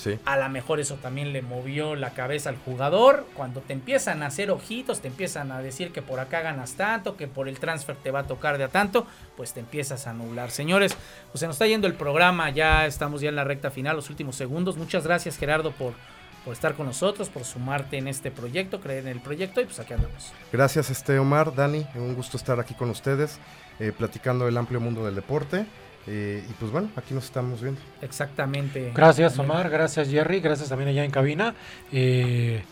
Sí. 0.00 0.18
A 0.24 0.38
lo 0.38 0.48
mejor 0.48 0.80
eso 0.80 0.94
también 0.94 1.34
le 1.34 1.42
movió 1.42 1.94
la 1.94 2.14
cabeza 2.14 2.48
al 2.48 2.56
jugador. 2.56 3.26
Cuando 3.34 3.60
te 3.60 3.74
empiezan 3.74 4.22
a 4.22 4.28
hacer 4.28 4.50
ojitos, 4.50 5.02
te 5.02 5.08
empiezan 5.08 5.52
a 5.52 5.60
decir 5.60 5.92
que 5.92 6.00
por 6.00 6.20
acá 6.20 6.40
ganas 6.40 6.72
tanto, 6.72 7.18
que 7.18 7.28
por 7.28 7.48
el 7.48 7.58
transfer 7.58 7.96
te 7.96 8.10
va 8.10 8.20
a 8.20 8.26
tocar 8.26 8.56
de 8.56 8.64
a 8.64 8.68
tanto, 8.68 9.06
pues 9.36 9.52
te 9.52 9.60
empiezas 9.60 10.06
a 10.06 10.14
nublar. 10.14 10.50
Señores, 10.52 10.96
pues 11.30 11.40
se 11.40 11.46
nos 11.46 11.56
está 11.56 11.66
yendo 11.66 11.86
el 11.86 11.92
programa, 11.92 12.48
ya 12.48 12.86
estamos 12.86 13.20
ya 13.20 13.28
en 13.28 13.36
la 13.36 13.44
recta 13.44 13.70
final, 13.70 13.94
los 13.94 14.08
últimos 14.08 14.36
segundos. 14.36 14.78
Muchas 14.78 15.04
gracias 15.04 15.36
Gerardo 15.36 15.72
por, 15.72 15.92
por 16.46 16.54
estar 16.54 16.72
con 16.76 16.86
nosotros, 16.86 17.28
por 17.28 17.44
sumarte 17.44 17.98
en 17.98 18.08
este 18.08 18.30
proyecto, 18.30 18.80
creer 18.80 19.06
en 19.06 19.12
el 19.12 19.20
proyecto 19.20 19.60
y 19.60 19.66
pues 19.66 19.80
aquí 19.80 19.92
andamos. 19.92 20.32
Gracias, 20.50 20.88
este 20.88 21.18
Omar, 21.18 21.54
Dani, 21.54 21.86
un 21.94 22.14
gusto 22.14 22.38
estar 22.38 22.58
aquí 22.58 22.72
con 22.72 22.88
ustedes, 22.88 23.38
eh, 23.78 23.92
platicando 23.92 24.46
del 24.46 24.56
amplio 24.56 24.80
mundo 24.80 25.04
del 25.04 25.14
deporte. 25.14 25.66
Eh, 26.06 26.44
y 26.48 26.52
pues 26.54 26.70
bueno, 26.70 26.90
aquí 26.96 27.14
nos 27.14 27.24
estamos 27.24 27.60
viendo. 27.60 27.80
Exactamente. 28.00 28.92
Gracias 28.94 29.38
Omar, 29.38 29.68
gracias 29.68 30.08
Jerry, 30.08 30.40
gracias 30.40 30.68
también 30.68 30.88
allá 30.88 31.04
en 31.04 31.10
cabina. 31.10 31.54
Eh, 31.92 32.62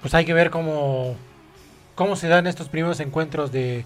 pues 0.00 0.14
hay 0.14 0.24
que 0.24 0.34
ver 0.34 0.50
cómo, 0.50 1.16
cómo 1.94 2.16
se 2.16 2.28
dan 2.28 2.46
estos 2.46 2.68
primeros 2.68 3.00
encuentros 3.00 3.50
de, 3.52 3.84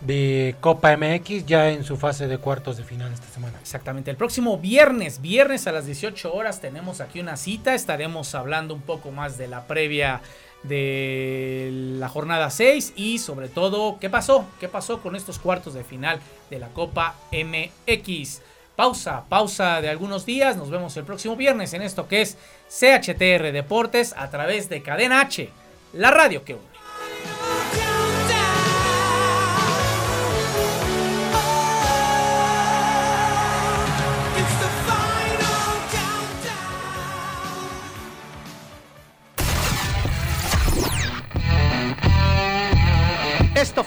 de 0.00 0.54
Copa 0.60 0.96
MX 0.96 1.44
ya 1.46 1.70
en 1.70 1.84
su 1.84 1.96
fase 1.96 2.28
de 2.28 2.38
cuartos 2.38 2.76
de 2.76 2.84
final 2.84 3.12
esta 3.12 3.28
semana. 3.28 3.58
Exactamente. 3.60 4.10
El 4.10 4.16
próximo 4.16 4.58
viernes, 4.58 5.20
viernes 5.20 5.66
a 5.66 5.72
las 5.72 5.86
18 5.86 6.32
horas, 6.32 6.60
tenemos 6.60 7.00
aquí 7.00 7.20
una 7.20 7.36
cita. 7.36 7.74
Estaremos 7.74 8.34
hablando 8.34 8.74
un 8.74 8.82
poco 8.82 9.10
más 9.10 9.36
de 9.38 9.48
la 9.48 9.66
previa 9.66 10.20
de 10.62 11.70
la 11.72 12.08
jornada 12.08 12.50
6 12.50 12.94
y 12.96 13.18
sobre 13.18 13.48
todo 13.48 13.98
qué 14.00 14.10
pasó, 14.10 14.46
qué 14.60 14.68
pasó 14.68 15.00
con 15.00 15.16
estos 15.16 15.38
cuartos 15.38 15.74
de 15.74 15.84
final 15.84 16.20
de 16.50 16.58
la 16.58 16.68
Copa 16.68 17.14
MX. 17.32 18.42
Pausa, 18.76 19.24
pausa 19.28 19.80
de 19.80 19.88
algunos 19.88 20.24
días, 20.24 20.56
nos 20.56 20.70
vemos 20.70 20.96
el 20.96 21.04
próximo 21.04 21.34
viernes 21.34 21.72
en 21.74 21.82
esto 21.82 22.06
que 22.06 22.20
es 22.20 22.36
CHTR 22.68 23.50
Deportes 23.52 24.14
a 24.16 24.30
través 24.30 24.68
de 24.68 24.82
Cadena 24.82 25.20
H, 25.20 25.50
la 25.94 26.10
radio 26.10 26.44
que 26.44 26.54
une. 26.54 26.77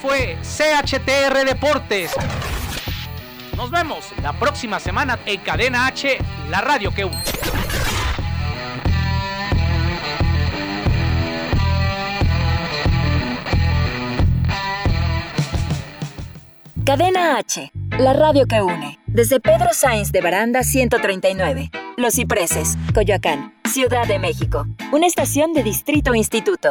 Fue 0.01 0.35
CHTR 0.41 1.45
Deportes. 1.45 2.11
Nos 3.55 3.69
vemos 3.69 4.11
la 4.23 4.33
próxima 4.33 4.79
semana 4.79 5.19
en 5.25 5.39
Cadena 5.41 5.85
H, 5.85 6.17
la 6.49 6.61
radio 6.61 6.91
que 6.91 7.05
une. 7.05 7.21
Cadena 16.83 17.37
H, 17.37 17.71
la 17.99 18.13
radio 18.13 18.47
que 18.47 18.61
une. 18.61 18.99
Desde 19.05 19.39
Pedro 19.39 19.69
Sainz 19.71 20.11
de 20.11 20.21
Baranda 20.21 20.63
139, 20.63 21.69
Los 21.97 22.15
Cipreses, 22.15 22.75
Coyoacán, 22.95 23.53
Ciudad 23.65 24.07
de 24.07 24.17
México. 24.17 24.65
Una 24.91 25.05
estación 25.05 25.53
de 25.53 25.61
Distrito 25.61 26.15
Instituto. 26.15 26.69